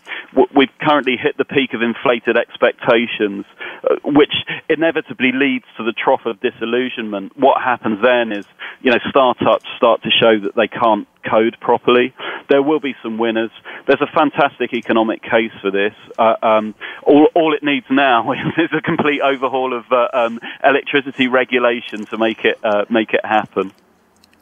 we've 0.56 0.72
currently 0.80 1.16
hit 1.20 1.36
the 1.36 1.44
peak 1.44 1.74
of 1.74 1.82
inflated 1.82 2.36
expectations, 2.36 3.44
uh, 3.84 3.96
which 4.04 4.32
inevitably 4.68 5.32
leads 5.32 5.66
to 5.76 5.84
the 5.84 5.92
trough 5.92 6.24
of 6.24 6.40
disillusionment. 6.40 7.36
What 7.36 7.60
happens 7.62 7.98
then 8.02 8.32
is, 8.32 8.46
you 8.80 8.90
know, 8.90 8.98
startups 9.08 9.68
start 9.76 10.02
to 10.02 10.10
show 10.10 10.40
that 10.40 10.56
they 10.56 10.68
can't 10.68 11.06
code 11.22 11.56
properly. 11.60 12.14
there 12.48 12.62
will 12.62 12.80
be 12.80 12.94
some 13.02 13.18
winners. 13.18 13.50
There's 13.86 14.00
a 14.00 14.06
fantastic 14.06 14.72
economic 14.72 15.22
case 15.22 15.52
for 15.60 15.70
this. 15.70 15.94
Uh, 16.18 16.34
um, 16.42 16.74
all, 17.02 17.28
all 17.34 17.54
it 17.54 17.62
needs 17.62 17.86
now 17.90 18.32
is 18.32 18.70
a 18.72 18.80
complete 18.80 19.20
overhaul 19.20 19.72
of 19.76 19.90
uh, 19.90 20.08
um, 20.12 20.40
electricity 20.62 21.28
regulation 21.28 22.04
to 22.06 22.18
make 22.18 22.44
it 22.44 22.58
uh, 22.62 22.84
make 22.88 23.14
it 23.14 23.24
happen. 23.24 23.72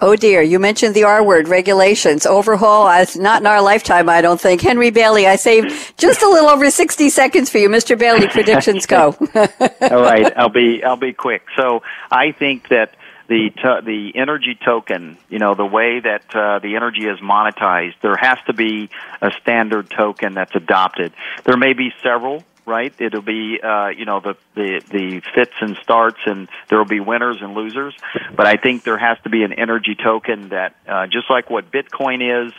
Oh 0.00 0.14
dear, 0.14 0.42
you 0.42 0.60
mentioned 0.60 0.94
the 0.94 1.02
R 1.02 1.24
word, 1.24 1.48
regulations, 1.48 2.24
overhaul. 2.24 2.86
Uh, 2.86 3.04
not 3.16 3.42
in 3.42 3.46
our 3.46 3.60
lifetime, 3.60 4.08
I 4.08 4.20
don't 4.20 4.40
think. 4.40 4.60
Henry 4.60 4.90
Bailey, 4.90 5.26
I 5.26 5.34
saved 5.34 5.98
just 5.98 6.22
a 6.22 6.28
little 6.28 6.48
over 6.48 6.70
60 6.70 7.08
seconds 7.10 7.50
for 7.50 7.58
you. 7.58 7.68
Mr. 7.68 7.98
Bailey, 7.98 8.28
predictions 8.28 8.86
go. 8.86 9.16
All 9.34 10.00
right, 10.00 10.32
I'll 10.36 10.50
be, 10.50 10.84
I'll 10.84 10.96
be 10.96 11.12
quick. 11.12 11.42
So 11.56 11.82
I 12.12 12.30
think 12.30 12.68
that 12.68 12.94
the 13.28 13.50
to- 13.62 13.82
the 13.84 14.12
energy 14.14 14.58
token, 14.64 15.18
you 15.28 15.38
know, 15.38 15.54
the 15.54 15.66
way 15.66 16.00
that 16.00 16.34
uh, 16.34 16.58
the 16.58 16.76
energy 16.76 17.06
is 17.06 17.18
monetized, 17.20 17.94
there 18.00 18.16
has 18.16 18.38
to 18.46 18.54
be 18.54 18.88
a 19.20 19.30
standard 19.42 19.90
token 19.90 20.34
that's 20.34 20.54
adopted. 20.54 21.12
There 21.44 21.56
may 21.56 21.74
be 21.74 21.92
several 22.02 22.42
right? 22.68 22.94
It'll 23.00 23.22
be 23.22 23.58
uh, 23.60 23.88
you 23.88 24.04
know 24.04 24.20
the, 24.20 24.36
the 24.54 24.80
the 24.90 25.22
fits 25.34 25.54
and 25.60 25.76
starts, 25.82 26.18
and 26.26 26.48
there 26.68 26.78
will 26.78 26.84
be 26.84 27.00
winners 27.00 27.38
and 27.40 27.54
losers. 27.54 27.94
But 28.36 28.46
I 28.46 28.56
think 28.56 28.84
there 28.84 28.98
has 28.98 29.18
to 29.24 29.30
be 29.30 29.42
an 29.42 29.52
energy 29.52 29.96
token 29.96 30.50
that, 30.50 30.76
uh, 30.86 31.06
just 31.06 31.30
like 31.30 31.50
what 31.50 31.72
Bitcoin 31.72 32.46
is, 32.46 32.52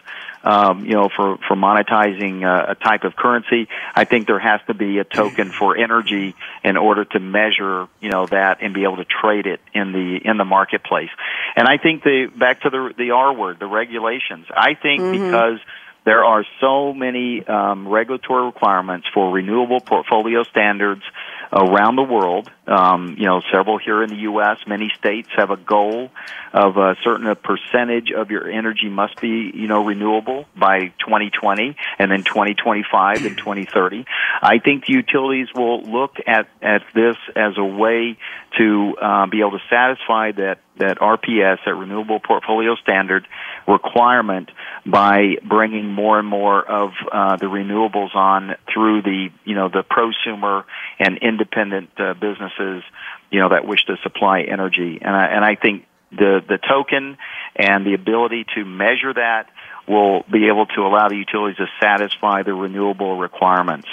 um, 0.43 0.85
you 0.85 0.93
know, 0.93 1.09
for 1.15 1.37
for 1.47 1.55
monetizing 1.55 2.43
uh, 2.43 2.71
a 2.71 2.75
type 2.75 3.03
of 3.03 3.15
currency, 3.15 3.67
I 3.93 4.05
think 4.05 4.27
there 4.27 4.39
has 4.39 4.61
to 4.67 4.73
be 4.73 4.97
a 4.97 5.03
token 5.03 5.51
for 5.59 5.77
energy 5.77 6.35
in 6.63 6.75
order 6.75 7.05
to 7.05 7.19
measure 7.19 7.87
you 8.01 8.09
know 8.09 8.25
that 8.25 8.61
and 8.61 8.73
be 8.73 8.83
able 8.83 8.97
to 8.97 9.05
trade 9.05 9.45
it 9.45 9.61
in 9.73 9.91
the 9.91 10.19
in 10.23 10.37
the 10.37 10.45
marketplace. 10.45 11.09
And 11.55 11.67
I 11.67 11.77
think 11.77 12.03
the 12.03 12.31
back 12.35 12.61
to 12.61 12.69
the 12.69 12.93
the 12.97 13.11
R 13.11 13.33
word, 13.33 13.59
the 13.59 13.67
regulations. 13.67 14.47
I 14.49 14.73
think 14.73 15.01
mm-hmm. 15.01 15.25
because 15.25 15.59
there 16.05 16.23
are 16.23 16.45
so 16.59 16.93
many 16.93 17.45
um, 17.45 17.87
regulatory 17.87 18.45
requirements 18.45 19.07
for 19.13 19.31
renewable 19.31 19.79
portfolio 19.79 20.43
standards 20.43 21.03
around 21.51 21.95
the 21.95 22.03
world. 22.03 22.49
Um, 22.67 23.15
you 23.17 23.25
know, 23.25 23.41
several 23.51 23.79
here 23.79 24.03
in 24.03 24.09
the 24.09 24.17
U.S. 24.17 24.59
Many 24.67 24.91
states 24.97 25.29
have 25.35 25.49
a 25.49 25.57
goal 25.57 26.11
of 26.53 26.77
a 26.77 26.95
certain 27.03 27.33
percentage 27.35 28.11
of 28.11 28.29
your 28.31 28.49
energy 28.49 28.89
must 28.89 29.19
be, 29.19 29.51
you 29.53 29.67
know, 29.67 29.83
renewable 29.83 30.45
by 30.55 30.93
2020, 30.99 31.75
and 31.97 32.11
then 32.11 32.23
2025 32.23 33.25
and 33.25 33.37
2030. 33.37 34.05
I 34.41 34.59
think 34.59 34.85
the 34.85 34.93
utilities 34.93 35.47
will 35.55 35.81
look 35.81 36.17
at 36.25 36.47
at 36.61 36.83
this 36.93 37.17
as 37.35 37.57
a 37.57 37.63
way 37.63 38.17
to 38.57 38.95
uh, 39.01 39.27
be 39.27 39.39
able 39.41 39.51
to 39.51 39.63
satisfy 39.69 40.31
that 40.33 40.59
that 40.79 40.99
RPS, 40.99 41.59
that 41.65 41.75
renewable 41.75 42.19
portfolio 42.19 42.75
standard 42.75 43.27
requirement, 43.67 44.49
by 44.85 45.37
bringing 45.47 45.91
more 45.91 46.19
and 46.19 46.27
more 46.27 46.63
of 46.63 46.91
uh, 47.11 47.35
the 47.37 47.45
renewables 47.45 48.15
on 48.15 48.55
through 48.73 49.01
the 49.01 49.29
you 49.45 49.55
know 49.55 49.69
the 49.69 49.83
prosumer 49.83 50.63
and 50.99 51.17
independent 51.19 51.89
uh, 51.97 52.13
businesses 52.13 52.83
you 53.31 53.39
know 53.39 53.49
that 53.49 53.65
wish 53.65 53.85
to 53.85 53.97
supply 54.03 54.41
energy 54.41 54.99
and 55.01 55.15
I, 55.15 55.25
and 55.27 55.45
I 55.45 55.55
think 55.55 55.85
the 56.11 56.41
the 56.47 56.57
token 56.57 57.17
and 57.55 57.85
the 57.85 57.93
ability 57.93 58.45
to 58.55 58.65
measure 58.65 59.13
that 59.13 59.49
will 59.87 60.23
be 60.31 60.47
able 60.47 60.67
to 60.67 60.81
allow 60.81 61.09
the 61.09 61.15
utilities 61.15 61.57
to 61.57 61.67
satisfy 61.81 62.43
the 62.43 62.53
renewable 62.53 63.17
requirements. 63.17 63.87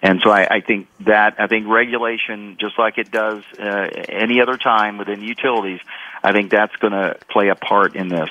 And 0.00 0.20
so 0.24 0.30
I, 0.30 0.56
I 0.56 0.60
think 0.60 0.88
that 1.00 1.36
I 1.38 1.46
think 1.46 1.68
regulation, 1.68 2.56
just 2.58 2.78
like 2.78 2.98
it 2.98 3.10
does 3.10 3.42
uh, 3.58 3.88
any 4.08 4.40
other 4.40 4.56
time 4.56 4.98
within 4.98 5.22
utilities, 5.22 5.80
I 6.22 6.32
think 6.32 6.50
that's 6.50 6.74
going 6.76 6.92
to 6.92 7.16
play 7.28 7.48
a 7.48 7.54
part 7.54 7.96
in 7.96 8.08
this. 8.08 8.30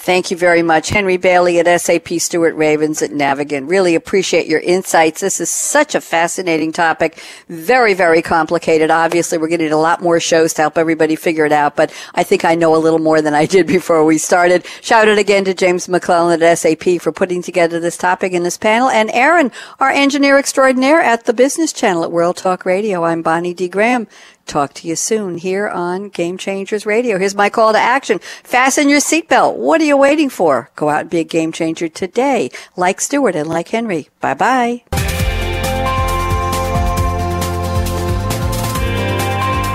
Thank 0.00 0.30
you 0.30 0.36
very 0.38 0.62
much. 0.62 0.88
Henry 0.88 1.18
Bailey 1.18 1.58
at 1.58 1.78
SAP 1.78 2.08
Stuart 2.20 2.54
Ravens 2.54 3.02
at 3.02 3.10
Navigant. 3.10 3.68
Really 3.68 3.94
appreciate 3.94 4.46
your 4.46 4.60
insights. 4.60 5.20
This 5.20 5.40
is 5.40 5.50
such 5.50 5.94
a 5.94 6.00
fascinating 6.00 6.72
topic. 6.72 7.22
Very, 7.50 7.92
very 7.92 8.22
complicated. 8.22 8.90
Obviously, 8.90 9.36
we're 9.36 9.48
getting 9.48 9.72
a 9.72 9.76
lot 9.76 10.00
more 10.00 10.18
shows 10.18 10.54
to 10.54 10.62
help 10.62 10.78
everybody 10.78 11.16
figure 11.16 11.44
it 11.44 11.52
out, 11.52 11.76
but 11.76 11.92
I 12.14 12.22
think 12.22 12.46
I 12.46 12.54
know 12.54 12.74
a 12.74 12.78
little 12.80 12.98
more 12.98 13.20
than 13.20 13.34
I 13.34 13.44
did 13.44 13.66
before 13.66 14.02
we 14.06 14.16
started. 14.16 14.64
Shout 14.80 15.06
out 15.06 15.18
again 15.18 15.44
to 15.44 15.52
James 15.52 15.86
McClellan 15.86 16.42
at 16.42 16.58
SAP 16.58 17.02
for 17.02 17.12
putting 17.12 17.42
together 17.42 17.78
this 17.78 17.98
topic 17.98 18.32
in 18.32 18.42
this 18.42 18.56
panel 18.56 18.88
and 18.88 19.10
Aaron, 19.10 19.52
our 19.80 19.90
engineer 19.90 20.38
extraordinaire 20.38 21.02
at 21.02 21.26
the 21.26 21.34
Business 21.34 21.74
Channel 21.74 22.04
at 22.04 22.10
World 22.10 22.38
Talk 22.38 22.64
Radio. 22.64 23.04
I'm 23.04 23.20
Bonnie 23.20 23.52
D. 23.52 23.68
Graham. 23.68 24.08
Talk 24.46 24.74
to 24.74 24.88
you 24.88 24.96
soon 24.96 25.38
here 25.38 25.68
on 25.68 26.08
Game 26.08 26.36
Changers 26.36 26.86
Radio. 26.86 27.18
Here's 27.18 27.34
my 27.34 27.50
call 27.50 27.72
to 27.72 27.78
action. 27.78 28.18
Fasten 28.42 28.88
your 28.88 29.00
seatbelt. 29.00 29.56
What 29.56 29.80
are 29.80 29.84
you 29.84 29.96
waiting 29.96 30.28
for? 30.28 30.70
Go 30.76 30.88
out 30.88 31.02
and 31.02 31.10
be 31.10 31.20
a 31.20 31.24
game 31.24 31.52
changer 31.52 31.88
today, 31.88 32.50
like 32.76 33.00
Stuart 33.00 33.36
and 33.36 33.48
like 33.48 33.68
Henry. 33.68 34.08
Bye 34.20 34.34
bye. 34.34 34.82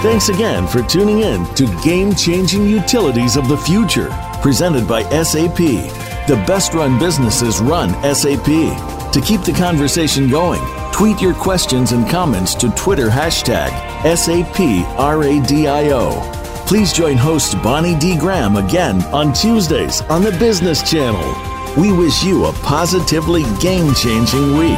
Thanks 0.01 0.29
again 0.29 0.67
for 0.67 0.83
tuning 0.83 1.21
in 1.21 1.45
to 1.55 1.65
Game 1.83 2.13
Changing 2.13 2.67
Utilities 2.67 3.37
of 3.37 3.47
the 3.47 3.57
Future, 3.57 4.09
presented 4.41 4.87
by 4.87 5.01
SAP. 5.23 5.57
The 5.57 6.43
best 6.45 6.75
run 6.75 6.99
businesses 6.99 7.59
run 7.59 7.89
SAP. 8.13 8.94
To 9.15 9.21
keep 9.21 9.43
the 9.43 9.53
conversation 9.53 10.29
going, 10.29 10.61
tweet 10.91 11.21
your 11.21 11.33
questions 11.33 11.93
and 11.93 12.05
comments 12.09 12.53
to 12.55 12.69
Twitter 12.71 13.07
hashtag 13.07 13.69
SAPRADIO. 14.01 14.67
Please 16.67 16.91
join 16.91 17.15
host 17.15 17.55
Bonnie 17.63 17.95
D. 17.97 18.17
Graham 18.17 18.57
again 18.57 19.01
on 19.13 19.31
Tuesdays 19.31 20.01
on 20.09 20.21
the 20.21 20.33
Business 20.33 20.83
Channel. 20.91 21.33
We 21.81 21.93
wish 21.93 22.25
you 22.25 22.43
a 22.43 22.51
positively 22.51 23.43
game 23.61 23.93
changing 23.93 24.57
week. 24.57 24.77